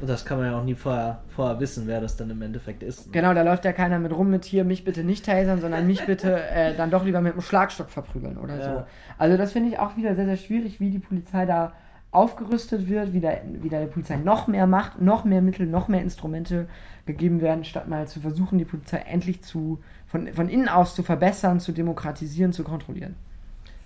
Und 0.00 0.10
das 0.10 0.26
kann 0.26 0.36
man 0.36 0.48
ja 0.48 0.58
auch 0.58 0.64
nie 0.64 0.74
vorher, 0.74 1.22
vorher 1.28 1.60
wissen, 1.60 1.86
wer 1.86 2.02
das 2.02 2.18
dann 2.18 2.28
im 2.28 2.42
Endeffekt 2.42 2.82
ist. 2.82 3.06
Ne? 3.06 3.12
Genau, 3.12 3.32
da 3.32 3.40
läuft 3.42 3.64
ja 3.64 3.72
keiner 3.72 3.98
mit 3.98 4.12
rum 4.12 4.28
mit 4.28 4.44
hier, 4.44 4.64
mich 4.64 4.84
bitte 4.84 5.02
nicht 5.02 5.24
tasern, 5.24 5.62
sondern 5.62 5.86
mich 5.86 6.04
bitte 6.04 6.42
äh, 6.50 6.76
dann 6.76 6.90
doch 6.90 7.06
lieber 7.06 7.22
mit 7.22 7.32
einem 7.32 7.40
Schlagstock 7.40 7.88
verprügeln 7.88 8.36
oder 8.36 8.58
ja. 8.58 8.62
so. 8.62 8.84
Also 9.16 9.38
das 9.38 9.52
finde 9.52 9.70
ich 9.70 9.78
auch 9.78 9.96
wieder 9.96 10.14
sehr, 10.14 10.26
sehr 10.26 10.36
schwierig, 10.36 10.78
wie 10.78 10.90
die 10.90 10.98
Polizei 10.98 11.46
da 11.46 11.72
aufgerüstet 12.10 12.86
wird, 12.86 13.14
wie 13.14 13.20
da, 13.20 13.30
wie 13.46 13.70
da 13.70 13.78
der 13.78 13.86
Polizei 13.86 14.16
noch 14.16 14.46
mehr 14.46 14.66
Macht, 14.66 15.00
noch 15.00 15.24
mehr 15.24 15.40
Mittel, 15.40 15.66
noch 15.66 15.88
mehr 15.88 16.02
Instrumente 16.02 16.68
gegeben 17.06 17.40
werden, 17.40 17.64
statt 17.64 17.88
mal 17.88 18.06
zu 18.08 18.20
versuchen, 18.20 18.58
die 18.58 18.66
Polizei 18.66 18.98
endlich 18.98 19.42
zu, 19.42 19.80
von, 20.06 20.28
von 20.34 20.50
innen 20.50 20.68
aus 20.68 20.94
zu 20.94 21.02
verbessern, 21.02 21.60
zu 21.60 21.72
demokratisieren, 21.72 22.52
zu 22.52 22.62
kontrollieren 22.62 23.16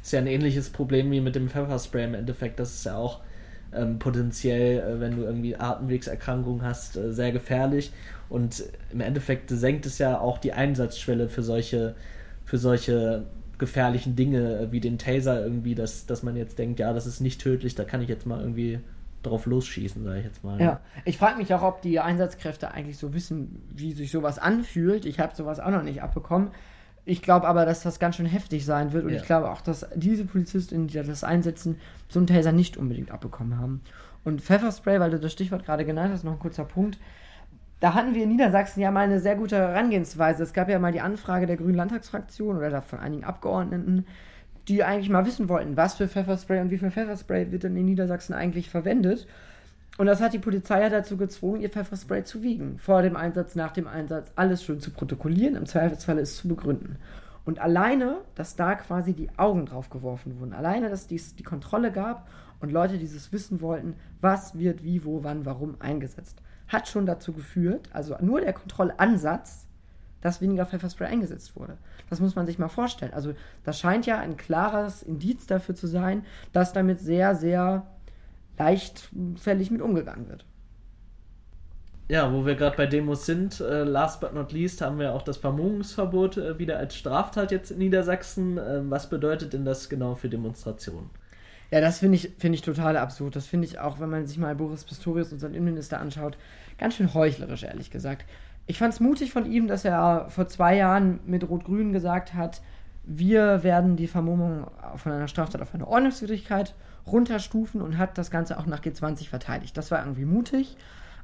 ist 0.07 0.13
ja 0.13 0.21
ein 0.21 0.29
ähnliches 0.29 0.71
Problem 0.71 1.11
wie 1.11 1.21
mit 1.21 1.35
dem 1.35 1.49
Pfefferspray 1.49 2.05
im 2.05 2.15
Endeffekt. 2.15 2.61
Das 2.61 2.73
ist 2.73 2.85
ja 2.85 2.97
auch 2.97 3.21
ähm, 3.75 3.99
potenziell, 3.99 4.79
äh, 4.79 5.01
wenn 5.01 5.17
du 5.17 5.25
irgendwie 5.25 5.57
Atemwegserkrankungen 5.57 6.63
hast, 6.63 6.97
äh, 6.97 7.13
sehr 7.13 7.33
gefährlich. 7.33 7.93
Und 8.29 8.63
im 8.93 9.01
Endeffekt 9.01 9.51
senkt 9.51 9.85
es 9.85 9.99
ja 9.99 10.21
auch 10.21 10.39
die 10.39 10.53
Einsatzschwelle 10.53 11.29
für 11.29 11.43
solche, 11.43 11.97
für 12.45 12.57
solche 12.57 13.25
gefährlichen 13.59 14.15
Dinge 14.15 14.61
äh, 14.61 14.73
wie 14.73 14.79
den 14.79 14.97
Taser 14.99 15.43
irgendwie, 15.43 15.75
dass, 15.75 16.07
dass 16.07 16.23
man 16.23 16.37
jetzt 16.37 16.61
denkt, 16.61 16.79
ja, 16.79 16.93
das 16.93 17.09
ist 17.09 17.19
nicht 17.19 17.41
tödlich, 17.41 17.75
da 17.75 17.83
kann 17.83 18.01
ich 18.01 18.09
jetzt 18.09 18.27
mal 18.27 18.41
irgendwie 18.41 18.79
drauf 19.25 19.47
losschießen, 19.47 20.05
sage 20.05 20.21
ich 20.21 20.25
jetzt 20.25 20.45
mal. 20.45 20.61
Ja, 20.61 20.81
ich 21.05 21.19
frage 21.19 21.39
mich 21.39 21.53
auch, 21.53 21.63
ob 21.63 21.83
die 21.83 21.99
Einsatzkräfte 21.99 22.71
eigentlich 22.71 22.97
so 22.97 23.13
wissen, 23.13 23.61
wie 23.75 23.91
sich 23.91 24.13
sowas 24.13 24.39
anfühlt. 24.39 25.05
Ich 25.05 25.19
habe 25.19 25.35
sowas 25.35 25.59
auch 25.59 25.73
noch 25.73 25.83
nicht 25.83 26.01
abbekommen. 26.01 26.53
Ich 27.09 27.23
glaube 27.23 27.47
aber, 27.47 27.65
dass 27.65 27.83
das 27.83 28.01
ganz 28.01 28.17
schön 28.17 28.27
heftig 28.27 28.65
sein 28.65 28.93
wird 28.93 29.05
und 29.05 29.11
ja. 29.11 29.17
ich 29.17 29.23
glaube 29.23 29.49
auch, 29.49 29.61
dass 29.61 29.87
diese 29.95 30.25
Polizistinnen, 30.25 30.89
die 30.89 31.01
das 31.01 31.23
einsetzen, 31.23 31.79
so 32.09 32.19
einen 32.19 32.27
Taser 32.27 32.51
nicht 32.51 32.77
unbedingt 32.77 33.13
abbekommen 33.13 33.59
haben. 33.59 33.81
Und 34.25 34.43
Pfefferspray, 34.43 34.99
weil 34.99 35.13
du 35.13 35.21
das 35.21 35.33
Stichwort 35.33 35.65
gerade 35.65 35.85
genannt 35.85 36.13
hast, 36.13 36.25
noch 36.25 36.33
ein 36.33 36.41
kurzer 36.41 36.65
Punkt. 36.65 36.99
Da 37.79 37.95
hatten 37.95 38.15
wir 38.17 38.25
in 38.25 38.31
Niedersachsen 38.31 38.81
ja 38.81 38.91
mal 38.91 39.05
eine 39.05 39.21
sehr 39.21 39.37
gute 39.37 39.57
Herangehensweise. 39.57 40.43
Es 40.43 40.53
gab 40.53 40.69
ja 40.69 40.81
mal 40.81 40.91
die 40.91 41.01
Anfrage 41.01 41.47
der 41.47 41.57
Grünen 41.57 41.77
Landtagsfraktion 41.77 42.57
oder 42.57 42.83
von 42.83 42.99
einigen 42.99 43.23
Abgeordneten, 43.23 44.05
die 44.67 44.83
eigentlich 44.83 45.09
mal 45.09 45.27
wissen 45.27 45.49
wollten, 45.49 45.77
was 45.77 45.95
für 45.95 46.09
Pfefferspray 46.09 46.61
und 46.61 46.73
wie 46.73 46.79
viel 46.79 46.91
Pfefferspray 46.91 47.53
wird 47.53 47.63
denn 47.63 47.77
in 47.77 47.85
Niedersachsen 47.87 48.35
eigentlich 48.35 48.69
verwendet. 48.69 49.29
Und 49.99 50.07
das 50.07 50.21
hat 50.21 50.35
die 50.35 50.39
Polizei 50.39 50.83
ja 50.83 50.91
dazu 50.91 51.17
gezwungen, 51.17 51.63
ihr 51.63 51.71
Pfefferspray 51.71 52.25
zu 52.25 52.43
wiegen. 52.43 52.79
Vor 52.79 53.03
dem 53.03 53.17
Einsatz, 53.17 53.55
nach 53.55 53.73
dem 53.73 53.87
Einsatz, 53.87 54.31
alles 54.37 54.63
schön 54.63 54.81
zu 54.81 54.91
protokollieren, 54.91 55.57
im 55.57 55.67
Zweifelsfall 55.67 56.19
es 56.19 56.37
zu 56.37 56.49
begründen. 56.49 56.97
Und 57.47 57.61
alleine, 57.61 58.19
dass 58.35 58.57
da 58.57 58.75
quasi 58.75 59.15
die 59.15 59.31
Augen 59.39 59.67
drauf 59.67 59.89
geworfen 59.89 60.39
wurden, 60.39 60.53
alleine, 60.53 60.91
dass 60.91 61.07
dies 61.07 61.37
die 61.37 61.45
Kontrolle 61.45 61.93
gab 61.93 62.29
und 62.61 62.73
Leute 62.73 62.99
dieses 62.99 63.33
wissen 63.33 63.61
wollten, 63.61 63.95
was 64.21 64.59
wird 64.59 64.83
wie, 64.83 65.05
wo, 65.05 65.23
wann, 65.23 65.47
warum 65.47 65.77
eingesetzt, 65.79 66.43
hat 66.69 66.89
schon 66.89 67.07
dazu 67.07 67.33
geführt, 67.33 67.89
also 67.93 68.17
nur 68.21 68.41
der 68.41 68.53
Kontrollansatz, 68.53 69.67
dass 70.21 70.41
weniger 70.41 70.67
Pfefferspray 70.67 71.07
eingesetzt 71.07 71.55
wurde. 71.55 71.79
Das 72.11 72.21
muss 72.21 72.35
man 72.35 72.47
sich 72.47 72.59
mal 72.59 72.69
vorstellen. 72.69 73.15
Also 73.15 73.35
das 73.65 73.79
scheint 73.79 74.07
ja 74.07 74.19
ein 74.19 74.37
klares 74.37 75.03
Indiz 75.03 75.47
dafür 75.47 75.77
zu 75.77 75.87
sein, 75.87 76.25
dass 76.53 76.73
damit 76.73 76.99
sehr, 76.99 77.37
sehr 77.37 77.87
leichtfällig 78.59 79.71
mit 79.71 79.83
umgegangen 79.83 80.29
wird. 80.29 80.45
Ja, 82.09 82.33
wo 82.33 82.47
wir 82.47 82.55
gerade 82.55 82.77
bei 82.77 82.87
Demos 82.87 83.27
sind, 83.27 83.61
äh, 83.61 83.83
last 83.83 84.21
but 84.21 84.33
not 84.33 84.53
least 84.53 84.81
haben 84.81 85.01
wir 85.01 85.13
auch 85.13 85.23
das 85.23 85.39
Vermummungsverbot 85.39 86.37
äh, 86.37 86.59
wieder 86.59 86.79
als 86.79 86.95
Straftat 86.95 87.51
jetzt 87.51 87.73
in 87.73 87.79
Niedersachsen. 87.79 88.59
Äh, 88.59 88.89
was 88.89 89.11
bedeutet 89.11 89.53
denn 89.53 89.65
das 89.65 89.89
genau 89.89 90.15
für 90.15 90.29
Demonstrationen? 90.29 91.11
Ja, 91.73 91.81
das 91.81 91.99
finde 91.99 92.15
ich, 92.15 92.31
find 92.39 92.55
ich 92.55 92.63
total 92.63 92.97
absurd. 92.97 93.35
Das 93.35 93.47
finde 93.47 93.67
ich 93.67 93.81
auch, 93.81 93.99
wenn 93.99 94.09
man 94.09 94.25
sich 94.27 94.39
mal 94.39 94.55
Boris 94.55 94.85
Pistorius, 94.85 95.33
unseren 95.33 95.55
Innenminister, 95.55 95.99
anschaut, 95.99 96.39
ganz 96.79 96.95
schön 96.95 97.13
heuchlerisch, 97.13 97.65
ehrlich 97.65 97.91
gesagt. 97.91 98.25
Ich 98.69 98.79
fand 98.79 98.95
es 98.95 99.01
mutig 99.01 99.33
von 99.33 99.51
ihm, 99.51 99.67
dass 99.67 99.85
er 99.85 100.27
vor 100.29 100.47
zwei 100.47 100.77
Jahren 100.77 101.19
mit 101.27 101.49
Rot-Grün 101.49 101.93
gesagt 101.93 102.35
hat, 102.35 102.63
wir 103.07 103.63
werden 103.63 103.97
die 103.97 104.09
Vermummung 104.09 104.67
von 104.97 105.13
einer 105.13 105.29
Straftat 105.29 105.63
auf 105.63 105.75
eine 105.75 105.87
Ordnungswidrigkeit 105.87 106.75
runterstufen 107.07 107.81
und 107.81 107.99
hat 107.99 108.19
das 108.19 108.31
Ganze 108.31 108.59
auch 108.59 108.67
nach 108.67 108.83
G20 108.83 109.29
verteidigt. 109.29 109.77
Das 109.77 109.91
war 109.91 110.01
irgendwie 110.01 110.25
mutig, 110.25 110.77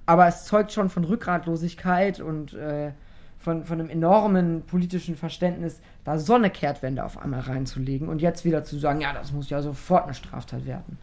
aber 0.06 0.26
es 0.26 0.44
zeugt 0.44 0.72
schon 0.72 0.88
von 0.88 1.04
Rückgratlosigkeit 1.04 2.20
und 2.20 2.54
äh, 2.54 2.92
von, 3.38 3.64
von 3.64 3.80
einem 3.80 3.90
enormen 3.90 4.62
politischen 4.62 5.16
Verständnis, 5.16 5.80
da 6.04 6.18
so 6.18 6.34
eine 6.34 6.50
Kehrtwende 6.50 7.04
auf 7.04 7.18
einmal 7.18 7.40
reinzulegen 7.40 8.08
und 8.08 8.22
jetzt 8.22 8.44
wieder 8.44 8.62
zu 8.62 8.78
sagen, 8.78 9.00
ja, 9.00 9.12
das 9.12 9.32
muss 9.32 9.50
ja 9.50 9.60
sofort 9.60 10.04
eine 10.04 10.14
Straftat 10.14 10.64
werden. 10.64 10.98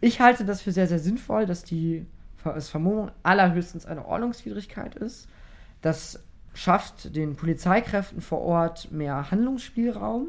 Ich 0.00 0.20
halte 0.20 0.44
das 0.44 0.62
für 0.62 0.70
sehr, 0.70 0.86
sehr 0.86 1.00
sinnvoll, 1.00 1.46
dass 1.46 1.64
die 1.64 2.06
dass 2.44 2.68
Vermummung 2.70 3.10
allerhöchstens 3.22 3.86
eine 3.86 4.04
Ordnungswidrigkeit 4.04 4.94
ist. 4.96 5.28
Das 5.80 6.20
schafft 6.54 7.14
den 7.16 7.36
Polizeikräften 7.36 8.20
vor 8.20 8.40
Ort 8.40 8.90
mehr 8.92 9.30
Handlungsspielraum. 9.30 10.28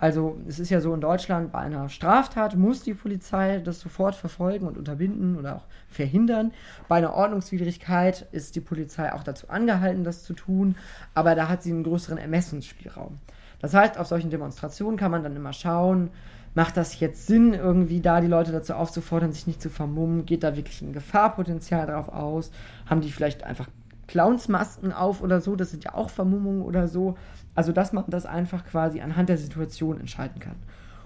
Also 0.00 0.38
es 0.48 0.58
ist 0.58 0.70
ja 0.70 0.80
so 0.80 0.94
in 0.94 1.02
Deutschland, 1.02 1.52
bei 1.52 1.58
einer 1.58 1.90
Straftat 1.90 2.56
muss 2.56 2.82
die 2.82 2.94
Polizei 2.94 3.58
das 3.58 3.80
sofort 3.80 4.14
verfolgen 4.14 4.66
und 4.66 4.78
unterbinden 4.78 5.36
oder 5.36 5.56
auch 5.56 5.66
verhindern. 5.88 6.52
Bei 6.88 6.96
einer 6.96 7.12
Ordnungswidrigkeit 7.12 8.26
ist 8.32 8.56
die 8.56 8.60
Polizei 8.60 9.12
auch 9.12 9.22
dazu 9.22 9.50
angehalten, 9.50 10.02
das 10.02 10.22
zu 10.22 10.32
tun, 10.32 10.76
aber 11.12 11.34
da 11.34 11.48
hat 11.48 11.62
sie 11.62 11.70
einen 11.70 11.84
größeren 11.84 12.16
Ermessensspielraum. 12.16 13.18
Das 13.60 13.74
heißt, 13.74 13.98
auf 13.98 14.06
solchen 14.06 14.30
Demonstrationen 14.30 14.96
kann 14.96 15.10
man 15.10 15.22
dann 15.22 15.36
immer 15.36 15.52
schauen, 15.52 16.08
macht 16.54 16.78
das 16.78 16.98
jetzt 16.98 17.26
Sinn, 17.26 17.52
irgendwie 17.52 18.00
da 18.00 18.22
die 18.22 18.26
Leute 18.26 18.52
dazu 18.52 18.72
aufzufordern, 18.72 19.32
sich 19.32 19.46
nicht 19.46 19.60
zu 19.60 19.68
vermummen? 19.68 20.24
Geht 20.24 20.42
da 20.42 20.56
wirklich 20.56 20.80
ein 20.80 20.94
Gefahrpotenzial 20.94 21.86
drauf 21.86 22.08
aus? 22.08 22.50
Haben 22.86 23.02
die 23.02 23.12
vielleicht 23.12 23.44
einfach 23.44 23.68
Clownsmasken 24.10 24.92
auf 24.92 25.22
oder 25.22 25.40
so? 25.40 25.54
Das 25.54 25.70
sind 25.70 25.84
ja 25.84 25.94
auch 25.94 26.10
Vermummungen 26.10 26.62
oder 26.62 26.88
so. 26.88 27.16
Also, 27.54 27.72
dass 27.72 27.92
man 27.92 28.04
das 28.08 28.26
einfach 28.26 28.64
quasi 28.64 29.00
anhand 29.00 29.28
der 29.28 29.38
Situation 29.38 30.00
entscheiden 30.00 30.40
kann. 30.40 30.56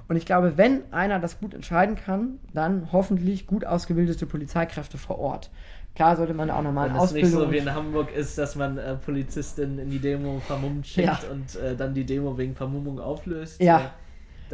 Und 0.09 0.16
ich 0.16 0.26
glaube, 0.26 0.57
wenn 0.57 0.82
einer 0.92 1.18
das 1.18 1.38
gut 1.38 1.55
entscheiden 1.55 1.96
kann, 1.96 2.38
dann 2.52 2.92
hoffentlich 2.92 3.46
gut 3.46 3.64
ausgebildete 3.64 4.26
Polizeikräfte 4.26 4.98
vor 4.98 5.18
Ort. 5.18 5.50
Klar 5.94 6.16
sollte 6.16 6.34
man 6.34 6.50
auch 6.50 6.62
nochmal 6.62 6.90
eine 6.90 6.98
Ausbildung... 6.98 7.30
Wenn 7.30 7.38
es 7.38 7.40
nicht 7.40 7.46
so 7.46 7.52
wie 7.52 7.68
in 7.68 7.74
Hamburg 7.74 8.14
ist, 8.14 8.36
dass 8.36 8.57
man 8.57 8.78
äh, 8.78 8.96
Polizistin 8.96 9.78
in 9.78 9.90
die 9.90 10.00
Demo 10.00 10.40
vermummt 10.40 10.86
schickt 10.86 11.07
ja. 11.07 11.20
und 11.30 11.57
äh, 11.57 11.76
dann 11.76 11.94
die 11.94 12.05
Demo 12.05 12.36
wegen 12.36 12.55
Vermummung 12.55 12.98
auflöst. 12.98 13.62
Ja. 13.62 13.92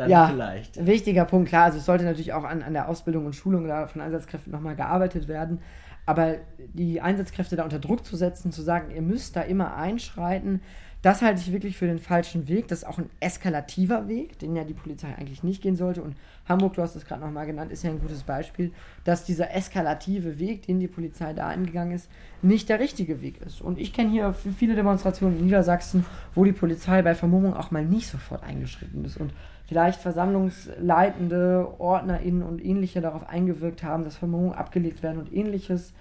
Dann 0.00 0.08
ja, 0.08 0.28
vielleicht. 0.28 0.86
Wichtiger 0.86 1.26
Punkt, 1.26 1.50
klar. 1.50 1.64
Also 1.64 1.76
es 1.76 1.84
sollte 1.84 2.04
natürlich 2.04 2.32
auch 2.32 2.44
an, 2.44 2.62
an 2.62 2.72
der 2.72 2.88
Ausbildung 2.88 3.26
und 3.26 3.36
Schulung 3.36 3.66
von 3.86 4.00
Einsatzkräften 4.00 4.50
nochmal 4.50 4.74
gearbeitet 4.74 5.28
werden. 5.28 5.60
Aber 6.06 6.36
die 6.72 7.02
Einsatzkräfte 7.02 7.56
da 7.56 7.64
unter 7.64 7.78
Druck 7.78 8.06
zu 8.06 8.16
setzen, 8.16 8.50
zu 8.50 8.62
sagen, 8.62 8.90
ihr 8.94 9.02
müsst 9.02 9.36
da 9.36 9.42
immer 9.42 9.76
einschreiten, 9.76 10.62
das 11.02 11.22
halte 11.22 11.40
ich 11.40 11.50
wirklich 11.50 11.78
für 11.78 11.86
den 11.86 11.98
falschen 11.98 12.46
Weg. 12.46 12.68
Das 12.68 12.80
ist 12.80 12.84
auch 12.88 12.98
ein 12.98 13.08
eskalativer 13.20 14.06
Weg, 14.06 14.38
den 14.38 14.54
ja 14.54 14.64
die 14.64 14.74
Polizei 14.74 15.08
eigentlich 15.16 15.42
nicht 15.42 15.62
gehen 15.62 15.76
sollte. 15.76 16.02
Und 16.02 16.14
Hamburg, 16.46 16.74
du 16.74 16.82
hast 16.82 16.94
es 16.94 17.06
gerade 17.06 17.22
nochmal 17.22 17.46
genannt, 17.46 17.72
ist 17.72 17.84
ja 17.84 17.90
ein 17.90 18.00
gutes 18.00 18.22
Beispiel, 18.22 18.72
dass 19.04 19.24
dieser 19.24 19.54
eskalative 19.54 20.38
Weg, 20.38 20.66
den 20.66 20.78
die 20.78 20.88
Polizei 20.88 21.32
da 21.32 21.48
eingegangen 21.48 21.94
ist, 21.94 22.10
nicht 22.42 22.68
der 22.68 22.80
richtige 22.80 23.22
Weg 23.22 23.40
ist. 23.40 23.62
Und 23.62 23.78
ich 23.78 23.94
kenne 23.94 24.10
hier 24.10 24.34
viele 24.34 24.74
Demonstrationen 24.74 25.38
in 25.38 25.44
Niedersachsen, 25.46 26.04
wo 26.34 26.44
die 26.44 26.52
Polizei 26.52 27.00
bei 27.00 27.14
Vermummung 27.14 27.54
auch 27.54 27.70
mal 27.70 27.84
nicht 27.84 28.08
sofort 28.08 28.42
eingeschritten 28.42 29.02
ist 29.04 29.16
und 29.16 29.32
vielleicht 29.70 30.00
versammlungsleitende 30.00 31.74
OrdnerInnen 31.78 32.42
und 32.42 32.60
ähnliche 32.64 33.00
darauf 33.00 33.28
eingewirkt 33.28 33.84
haben, 33.84 34.02
dass 34.02 34.16
Vermummungen 34.16 34.56
abgelegt 34.56 35.04
werden 35.04 35.20
und 35.20 35.32
ähnliches. 35.32 35.92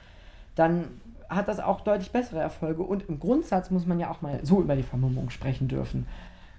Dann 0.56 0.86
hat 1.30 1.48
das 1.48 1.60
auch 1.60 1.82
deutlich 1.82 2.10
bessere 2.10 2.40
Erfolge. 2.40 2.82
Und 2.82 3.08
im 3.08 3.20
Grundsatz 3.20 3.70
muss 3.70 3.86
man 3.86 4.00
ja 4.00 4.10
auch 4.10 4.24
mal 4.24 4.40
so 4.42 4.60
über 4.60 4.76
die 4.76 4.82
Vermummung 4.82 5.30
sprechen 5.30 5.68
dürfen. 5.68 6.08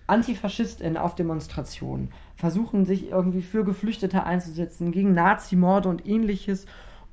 AntifaschistInnen 0.07 0.97
auf 0.97 1.17
Demonstrationen 1.17 2.13
versuchen 2.37 2.85
sich 2.85 3.11
irgendwie 3.11 3.43
für 3.43 3.65
Geflüchtete 3.65 4.23
einzusetzen, 4.23 4.93
gegen 4.93 5.13
Nazimorde 5.13 5.89
und 5.89 6.07
ähnliches. 6.07 6.67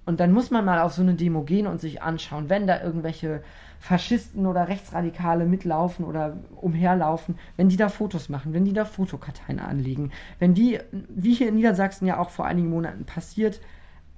Und 0.05 0.19
dann 0.19 0.31
muss 0.31 0.51
man 0.51 0.63
mal 0.63 0.79
auf 0.79 0.93
so 0.93 1.01
eine 1.01 1.15
Demo 1.15 1.41
gehen 1.41 1.65
und 1.65 1.81
sich 1.81 2.03
anschauen, 2.03 2.51
wenn 2.51 2.67
da 2.67 2.83
irgendwelche 2.83 3.41
Faschisten 3.79 4.45
oder 4.45 4.67
Rechtsradikale 4.67 5.45
mitlaufen 5.45 6.05
oder 6.05 6.37
umherlaufen, 6.55 7.37
wenn 7.55 7.69
die 7.69 7.77
da 7.77 7.89
Fotos 7.89 8.29
machen, 8.29 8.53
wenn 8.53 8.65
die 8.65 8.73
da 8.73 8.85
Fotokarteien 8.85 9.59
anlegen, 9.59 10.11
wenn 10.39 10.53
die, 10.53 10.79
wie 10.91 11.33
hier 11.33 11.49
in 11.49 11.55
Niedersachsen 11.55 12.07
ja 12.07 12.19
auch 12.19 12.29
vor 12.29 12.45
einigen 12.45 12.69
Monaten 12.69 13.05
passiert, 13.05 13.61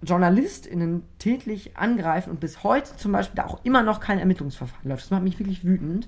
JournalistInnen 0.01 1.03
tätlich 1.17 1.75
angreifen 1.75 2.29
und 2.29 2.39
bis 2.39 2.63
heute 2.63 2.95
zum 2.95 3.11
Beispiel 3.11 3.35
da 3.35 3.47
auch 3.47 3.63
immer 3.65 3.83
noch 3.83 3.99
kein 3.99 4.19
Ermittlungsverfahren 4.19 4.89
läuft. 4.89 5.03
Das 5.03 5.11
macht 5.11 5.23
mich 5.23 5.39
wirklich 5.39 5.65
wütend. 5.65 6.07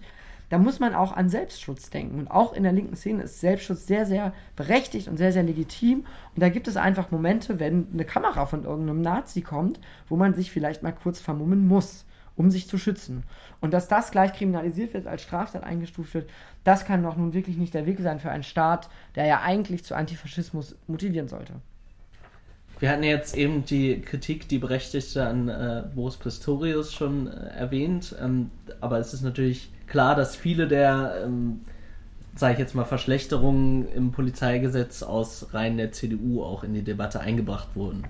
Da 0.49 0.57
muss 0.57 0.81
man 0.81 0.93
auch 0.93 1.13
an 1.13 1.29
Selbstschutz 1.29 1.89
denken. 1.89 2.19
Und 2.19 2.29
auch 2.29 2.51
in 2.51 2.63
der 2.63 2.73
linken 2.73 2.95
Szene 2.97 3.23
ist 3.23 3.39
Selbstschutz 3.39 3.87
sehr, 3.87 4.05
sehr 4.05 4.33
berechtigt 4.57 5.07
und 5.07 5.15
sehr, 5.15 5.31
sehr 5.31 5.43
legitim. 5.43 6.05
Und 6.35 6.41
da 6.41 6.49
gibt 6.49 6.67
es 6.67 6.75
einfach 6.75 7.09
Momente, 7.09 7.59
wenn 7.59 7.87
eine 7.93 8.03
Kamera 8.03 8.45
von 8.45 8.65
irgendeinem 8.65 9.01
Nazi 9.01 9.41
kommt, 9.41 9.79
wo 10.09 10.17
man 10.17 10.33
sich 10.33 10.51
vielleicht 10.51 10.83
mal 10.83 10.91
kurz 10.91 11.21
vermummen 11.21 11.67
muss, 11.67 12.05
um 12.41 12.49
sich 12.49 12.67
zu 12.67 12.79
schützen. 12.79 13.21
Und 13.59 13.71
dass 13.71 13.87
das 13.87 14.09
gleich 14.09 14.33
kriminalisiert 14.33 14.95
wird, 14.95 15.05
als 15.05 15.21
Straftat 15.21 15.63
eingestuft 15.63 16.15
wird, 16.15 16.29
das 16.63 16.85
kann 16.85 17.03
doch 17.03 17.15
nun 17.15 17.35
wirklich 17.35 17.55
nicht 17.55 17.75
der 17.75 17.85
Weg 17.85 17.99
sein 17.99 18.19
für 18.19 18.31
einen 18.31 18.41
Staat, 18.41 18.89
der 19.15 19.27
ja 19.27 19.41
eigentlich 19.41 19.83
zu 19.83 19.93
Antifaschismus 19.93 20.75
motivieren 20.87 21.27
sollte. 21.27 21.53
Wir 22.79 22.89
hatten 22.89 23.03
jetzt 23.03 23.37
eben 23.37 23.63
die 23.63 24.01
Kritik, 24.01 24.47
die 24.47 24.57
berechtigte 24.57 25.27
an 25.27 25.49
äh, 25.49 25.83
Boris 25.93 26.17
Pistorius 26.17 26.91
schon 26.91 27.27
äh, 27.27 27.31
erwähnt, 27.55 28.15
ähm, 28.19 28.49
aber 28.79 28.97
es 28.97 29.13
ist 29.13 29.21
natürlich 29.21 29.69
klar, 29.85 30.15
dass 30.15 30.35
viele 30.35 30.67
der, 30.67 31.21
ähm, 31.23 31.59
sage 32.35 32.53
ich 32.53 32.59
jetzt 32.59 32.73
mal, 32.73 32.85
Verschlechterungen 32.85 33.87
im 33.93 34.11
Polizeigesetz 34.11 35.03
aus 35.03 35.53
Reihen 35.53 35.77
der 35.77 35.91
CDU 35.91 36.41
auch 36.41 36.63
in 36.63 36.73
die 36.73 36.81
Debatte 36.81 37.19
eingebracht 37.19 37.75
wurden. 37.75 38.05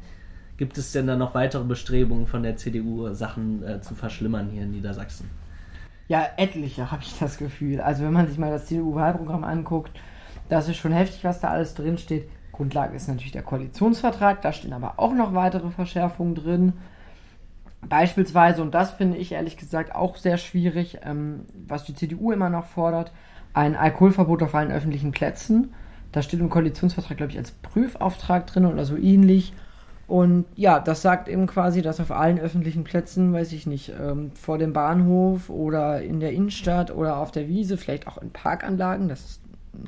Gibt 0.62 0.78
es 0.78 0.92
denn 0.92 1.08
da 1.08 1.16
noch 1.16 1.34
weitere 1.34 1.64
Bestrebungen 1.64 2.28
von 2.28 2.44
der 2.44 2.56
CDU, 2.56 3.16
Sachen 3.16 3.64
äh, 3.64 3.82
zu 3.82 3.96
verschlimmern 3.96 4.52
hier 4.52 4.62
in 4.62 4.70
Niedersachsen? 4.70 5.28
Ja, 6.08 6.24
etliche 6.38 6.92
habe 6.92 7.02
ich 7.02 7.18
das 7.18 7.40
Gefühl. 7.40 7.82
Also 7.82 8.04
wenn 8.04 8.14
man 8.14 8.28
sich 8.28 8.38
mal 8.38 8.52
das 8.52 8.68
CDU-Wahlprogramm 8.68 9.44
anguckt, 9.44 9.90
das 10.50 10.70
ist 10.70 10.78
schon 10.78 10.92
heftig, 10.92 11.24
was 11.24 11.40
da 11.40 11.48
alles 11.48 11.74
drinsteht. 11.74 12.30
Grundlage 12.52 12.96
ist 12.96 13.08
natürlich 13.08 13.32
der 13.32 13.42
Koalitionsvertrag, 13.42 14.44
da 14.44 14.54
stehen 14.54 14.74
aber 14.74 15.00
auch 15.00 15.16
noch 15.16 15.34
weitere 15.34 15.72
Verschärfungen 15.72 16.36
drin. 16.36 16.74
Beispielsweise, 17.82 18.62
und 18.62 18.76
das 18.76 18.92
finde 18.92 19.18
ich 19.18 19.32
ehrlich 19.32 19.58
gesagt 19.58 19.96
auch 19.96 20.16
sehr 20.16 20.38
schwierig, 20.38 21.00
ähm, 21.02 21.48
was 21.68 21.86
die 21.86 21.96
CDU 21.96 22.32
immer 22.32 22.52
noch 22.52 22.66
fordert, 22.66 23.12
ein 23.56 23.76
Alkoholverbot 23.76 24.44
auf 24.44 24.54
allen 24.54 24.72
öffentlichen 24.72 25.10
Plätzen. 25.10 25.74
Da 26.12 26.22
steht 26.22 26.40
im 26.40 26.52
Koalitionsvertrag, 26.52 27.18
glaube 27.18 27.32
ich, 27.32 27.40
als 27.40 27.50
Prüfauftrag 27.50 28.46
drin 28.46 28.68
oder 28.68 28.86
so 28.86 28.96
ähnlich. 28.96 29.54
Und 30.12 30.44
ja, 30.58 30.82
das 30.82 31.02
sagt 31.02 31.30
eben 31.30 31.48
quasi, 31.48 31.82
dass 31.82 32.02
auf 32.02 32.12
allen 32.12 32.38
öffentlichen 32.38 32.84
Plätzen, 32.84 33.32
weiß 33.32 33.54
ich 33.54 33.66
nicht, 33.66 33.94
ähm, 33.98 34.32
vor 34.34 34.58
dem 34.58 34.74
Bahnhof 34.74 35.50
oder 35.50 36.02
in 36.02 36.20
der 36.20 36.34
Innenstadt 36.34 36.94
oder 36.94 37.16
auf 37.16 37.32
der 37.32 37.48
Wiese, 37.48 37.78
vielleicht 37.78 38.08
auch 38.08 38.18
in 38.18 38.30
Parkanlagen, 38.30 39.08
das 39.08 39.22
ist 39.22 39.42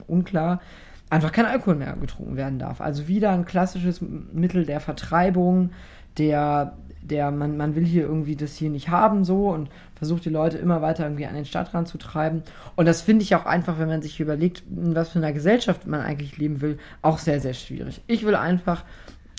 unklar, 0.08 0.62
einfach 1.10 1.34
kein 1.34 1.46
Alkohol 1.46 1.76
mehr 1.76 1.98
getrunken 2.00 2.38
werden 2.38 2.58
darf. 2.58 2.80
Also 2.80 3.10
wieder 3.10 3.32
ein 3.32 3.44
klassisches 3.44 4.00
Mittel 4.00 4.66
der 4.66 4.80
Vertreibung, 4.80 5.72
der, 6.18 6.78
der 7.02 7.30
man, 7.32 7.58
man 7.58 7.76
will 7.76 7.84
hier 7.84 8.04
irgendwie 8.04 8.38
das 8.38 8.56
hier 8.56 8.70
nicht 8.70 8.88
haben 8.88 9.26
so 9.26 9.50
und 9.50 9.68
versucht 9.96 10.24
die 10.24 10.30
Leute 10.30 10.58
immer 10.58 10.82
weiter 10.82 11.04
irgendwie 11.04 11.26
an 11.26 11.36
den 11.36 11.44
Stadtrand 11.44 11.90
zu 11.90 11.98
treiben. 11.98 12.44
Und 12.78 12.86
das 12.86 13.02
finde 13.02 13.24
ich 13.24 13.36
auch 13.36 13.46
einfach, 13.46 13.78
wenn 13.78 13.90
man 13.90 14.02
sich 14.02 14.22
überlegt, 14.22 14.64
in 14.70 14.96
was 14.96 15.10
für 15.10 15.20
einer 15.20 15.34
Gesellschaft 15.34 15.86
man 15.86 16.00
eigentlich 16.00 16.38
leben 16.38 16.62
will, 16.62 16.78
auch 17.02 17.18
sehr, 17.18 17.42
sehr 17.42 17.54
schwierig. 17.54 18.02
Ich 18.08 18.26
will 18.26 18.36
einfach 18.36 18.86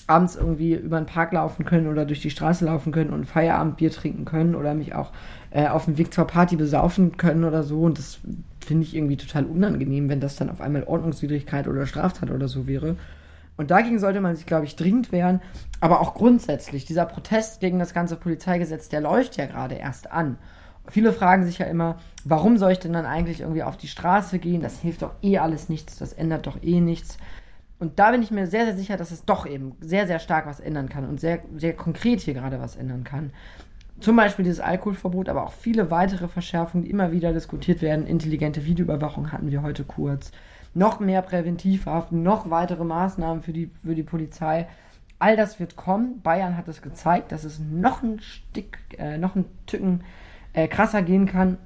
abends 0.07 0.37
irgendwie 0.37 0.75
über 0.75 0.99
den 0.99 1.07
Park 1.07 1.33
laufen 1.33 1.65
können 1.65 1.87
oder 1.89 2.05
durch 2.05 2.21
die 2.21 2.31
Straße 2.31 2.65
laufen 2.65 2.93
können 2.93 3.11
und 3.11 3.25
Feierabendbier 3.25 3.91
trinken 3.91 4.25
können 4.25 4.55
oder 4.55 4.75
mich 4.75 4.95
auch 4.95 5.13
äh, 5.51 5.69
auf 5.69 5.87
dem 5.87 5.99
Weg 5.99 6.13
zur 6.13 6.27
Party 6.27 6.57
besaufen 6.57 7.17
können 7.17 7.45
oder 7.45 7.63
so. 7.63 7.83
Und 7.83 7.99
das 7.99 8.19
finde 8.65 8.85
ich 8.85 8.95
irgendwie 8.95 9.17
total 9.17 9.47
unangenehm, 9.47 10.09
wenn 10.09 10.21
das 10.21 10.37
dann 10.37 10.51
auf 10.51 10.61
einmal 10.61 10.85
Ordnungswidrigkeit 10.85 11.69
oder 11.69 11.87
Straftat 11.87 12.31
oder 12.31 12.49
so 12.49 12.67
wäre. 12.67 12.97
Und 13.57 13.71
dagegen 13.71 13.99
sollte 13.99 14.21
man 14.21 14.35
sich, 14.35 14.47
glaube 14.47 14.65
ich, 14.65 14.77
dringend 14.77 15.13
wehren. 15.13 15.41
Aber 15.81 16.01
auch 16.01 16.15
grundsätzlich, 16.15 16.85
dieser 16.85 17.07
Protest 17.07 17.61
gegen 17.61 17.79
das 17.79 17.95
ganze 17.95 18.17
Polizeigesetz, 18.17 18.89
der 18.89 19.01
läuft 19.01 19.37
ja 19.37 19.47
gerade 19.47 19.77
erst 19.77 20.11
an. 20.11 20.39
Viele 20.89 21.13
fragen 21.13 21.47
sich 21.47 21.59
ja 21.59 21.67
immer, 21.67 21.97
warum 22.25 22.59
soll 22.59 22.73
ich 22.73 22.79
denn 22.79 22.93
dann 22.93 23.07
eigentlich 23.07 23.41
irgendwie 23.41 23.63
auf 23.63 23.77
die 23.77 23.89
Straße 23.89 24.39
gehen? 24.39 24.61
Das 24.61 24.81
hilft 24.81 25.03
doch 25.03 25.13
eh 25.23 25.39
alles 25.39 25.69
nichts, 25.69 25.97
das 25.97 26.13
ändert 26.13 26.47
doch 26.47 26.63
eh 26.63 26.81
nichts. 26.81 27.17
Und 27.85 27.99
da 27.99 28.13
bin 28.13 28.23
ich 28.23 28.31
mir 28.31 28.47
sehr, 28.47 28.65
sehr 28.65 28.77
sicher, 28.79 28.97
dass 28.97 29.11
es 29.11 29.27
doch 29.27 29.45
eben 29.47 29.73
sehr, 29.79 30.07
sehr 30.07 30.19
stark 30.19 30.47
was 30.47 30.59
ändern 30.59 30.89
kann 30.89 31.07
und 31.07 31.21
sehr, 31.21 31.41
sehr 31.55 31.75
konkret 31.75 32.23
hier 32.23 32.33
gerade 32.33 32.59
was 32.59 32.77
ändern 32.77 33.05
kann. 33.05 33.31
Zum 34.01 34.17
Beispiel 34.17 34.43
dieses 34.43 34.61
Alkoholverbot, 34.61 35.29
aber 35.29 35.45
auch 35.45 35.53
viele 35.53 35.91
weitere 35.91 36.27
Verschärfungen, 36.27 36.85
die 36.85 36.91
immer 36.91 37.13
wieder 37.13 37.35
diskutiert 37.35 37.83
werden. 37.83 38.07
Intelligente 38.07 38.65
Videoüberwachung 38.65 39.33
hatten 39.33 39.51
wir 39.51 39.61
heute 39.61 39.85
kurz. 39.85 40.33
Noch 40.73 40.99
mehr 40.99 41.21
Präventivhaft, 41.21 42.11
noch 42.11 42.49
weitere 42.49 42.85
Maßnahmen 42.85 43.43
für 43.43 43.53
die, 43.53 43.71
für 43.85 43.95
die 43.95 44.03
Polizei. 44.03 44.67
All 45.19 45.37
das 45.37 45.61
wird 45.61 45.77
kommen. 45.77 46.23
Bayern 46.23 46.57
hat 46.57 46.69
es 46.69 46.81
gezeigt, 46.81 47.33
dass 47.33 47.45
es 47.45 47.59
noch 47.59 48.03
ein 48.03 48.19
Stück, 48.21 48.79
äh, 48.97 49.19
noch 49.19 49.37
ein 49.37 49.45
Tücken 49.67 50.05
äh, 50.55 50.69
krasser 50.69 51.03
gehen 51.03 51.27
kann. 51.27 51.59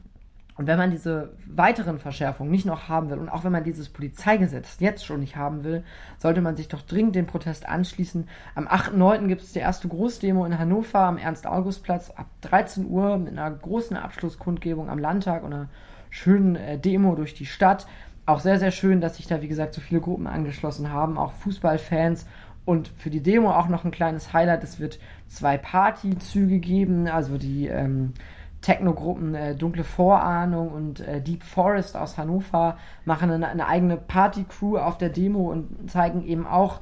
Und 0.58 0.66
wenn 0.66 0.76
man 0.76 0.90
diese 0.90 1.30
weiteren 1.46 2.00
Verschärfungen 2.00 2.50
nicht 2.50 2.66
noch 2.66 2.88
haben 2.88 3.10
will 3.10 3.18
und 3.18 3.28
auch 3.28 3.44
wenn 3.44 3.52
man 3.52 3.62
dieses 3.62 3.88
Polizeigesetz 3.88 4.78
jetzt 4.80 5.06
schon 5.06 5.20
nicht 5.20 5.36
haben 5.36 5.62
will, 5.62 5.84
sollte 6.18 6.40
man 6.40 6.56
sich 6.56 6.66
doch 6.66 6.82
dringend 6.82 7.14
dem 7.14 7.26
Protest 7.26 7.66
anschließen. 7.68 8.28
Am 8.56 8.66
8.9. 8.66 9.28
gibt 9.28 9.42
es 9.42 9.52
die 9.52 9.60
erste 9.60 9.86
Großdemo 9.86 10.44
in 10.44 10.58
Hannover 10.58 10.98
am 10.98 11.16
Ernst-August-Platz 11.16 12.10
ab 12.10 12.26
13 12.40 12.88
Uhr 12.88 13.18
mit 13.18 13.38
einer 13.38 13.48
großen 13.52 13.96
Abschlusskundgebung 13.96 14.90
am 14.90 14.98
Landtag 14.98 15.44
und 15.44 15.54
einer 15.54 15.68
schönen 16.10 16.56
äh, 16.56 16.76
Demo 16.76 17.14
durch 17.14 17.34
die 17.34 17.46
Stadt. 17.46 17.86
Auch 18.26 18.40
sehr, 18.40 18.58
sehr 18.58 18.72
schön, 18.72 19.00
dass 19.00 19.16
sich 19.16 19.28
da, 19.28 19.40
wie 19.40 19.48
gesagt, 19.48 19.74
so 19.74 19.80
viele 19.80 20.00
Gruppen 20.00 20.26
angeschlossen 20.26 20.90
haben, 20.90 21.18
auch 21.18 21.32
Fußballfans. 21.34 22.26
Und 22.64 22.88
für 22.98 23.10
die 23.10 23.22
Demo 23.22 23.52
auch 23.52 23.68
noch 23.68 23.84
ein 23.84 23.92
kleines 23.92 24.32
Highlight: 24.32 24.64
Es 24.64 24.80
wird 24.80 24.98
zwei 25.28 25.56
Partyzüge 25.56 26.58
geben, 26.58 27.06
also 27.06 27.38
die 27.38 27.68
ähm, 27.68 28.12
Techno-Gruppen 28.60 29.34
äh, 29.34 29.54
Dunkle 29.54 29.84
Vorahnung 29.84 30.70
und 30.70 31.00
äh, 31.00 31.20
Deep 31.20 31.42
Forest 31.42 31.96
aus 31.96 32.18
Hannover 32.18 32.76
machen 33.04 33.30
eine, 33.30 33.48
eine 33.48 33.66
eigene 33.66 33.96
Party-Crew 33.96 34.78
auf 34.78 34.98
der 34.98 35.10
Demo 35.10 35.50
und 35.50 35.90
zeigen 35.90 36.24
eben 36.24 36.46
auch, 36.46 36.80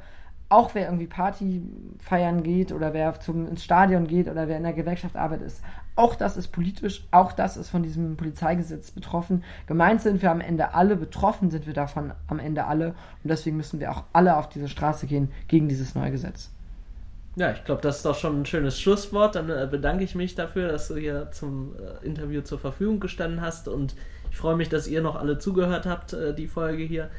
auch 0.48 0.74
wer 0.74 0.86
irgendwie 0.86 1.06
Party 1.06 1.62
feiern 1.98 2.42
geht 2.42 2.72
oder 2.72 2.94
wer 2.94 3.18
zum, 3.20 3.46
ins 3.46 3.64
Stadion 3.64 4.06
geht 4.06 4.28
oder 4.28 4.48
wer 4.48 4.56
in 4.56 4.62
der 4.62 4.72
Gewerkschaft 4.72 5.16
arbeitet, 5.16 5.48
ist, 5.48 5.62
auch 5.96 6.14
das 6.14 6.36
ist 6.36 6.48
politisch, 6.48 7.06
auch 7.10 7.32
das 7.32 7.56
ist 7.56 7.68
von 7.68 7.82
diesem 7.82 8.16
Polizeigesetz 8.16 8.90
betroffen. 8.90 9.44
Gemeint 9.66 10.00
sind 10.00 10.22
wir 10.22 10.30
am 10.30 10.40
Ende 10.40 10.74
alle, 10.74 10.96
betroffen 10.96 11.50
sind 11.50 11.66
wir 11.66 11.74
davon 11.74 12.12
am 12.28 12.38
Ende 12.38 12.64
alle 12.66 12.88
und 13.22 13.30
deswegen 13.30 13.56
müssen 13.56 13.80
wir 13.80 13.90
auch 13.90 14.04
alle 14.12 14.36
auf 14.36 14.48
diese 14.48 14.68
Straße 14.68 15.06
gehen 15.06 15.30
gegen 15.48 15.68
dieses 15.68 15.94
neue 15.94 16.10
Gesetz. 16.10 16.50
Ja, 17.36 17.52
ich 17.52 17.64
glaube, 17.64 17.82
das 17.82 17.98
ist 17.98 18.06
doch 18.06 18.18
schon 18.18 18.40
ein 18.40 18.46
schönes 18.46 18.80
Schlusswort. 18.80 19.34
Dann 19.34 19.50
äh, 19.50 19.68
bedanke 19.70 20.02
ich 20.02 20.14
mich 20.14 20.34
dafür, 20.34 20.68
dass 20.68 20.88
du 20.88 20.96
hier 20.96 21.30
zum 21.32 21.76
äh, 21.76 22.04
Interview 22.04 22.40
zur 22.40 22.58
Verfügung 22.58 22.98
gestanden 22.98 23.42
hast. 23.42 23.68
Und 23.68 23.94
ich 24.30 24.38
freue 24.38 24.56
mich, 24.56 24.70
dass 24.70 24.88
ihr 24.88 25.02
noch 25.02 25.16
alle 25.16 25.38
zugehört 25.38 25.84
habt, 25.84 26.14
äh, 26.14 26.34
die 26.34 26.48
Folge 26.48 26.82
hier. 26.82 27.10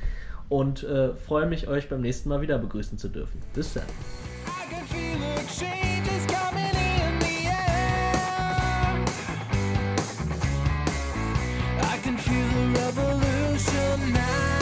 Und 0.49 0.83
äh, 0.83 1.13
freue 1.13 1.45
mich, 1.45 1.67
euch 1.67 1.87
beim 1.87 2.01
nächsten 2.01 2.29
Mal 2.29 2.41
wieder 2.41 2.57
begrüßen 2.57 2.97
zu 2.97 3.09
dürfen. 3.09 3.41
Bis 3.53 3.73
dann. 3.73 3.83
revolution 12.73 14.13
now. 14.13 14.56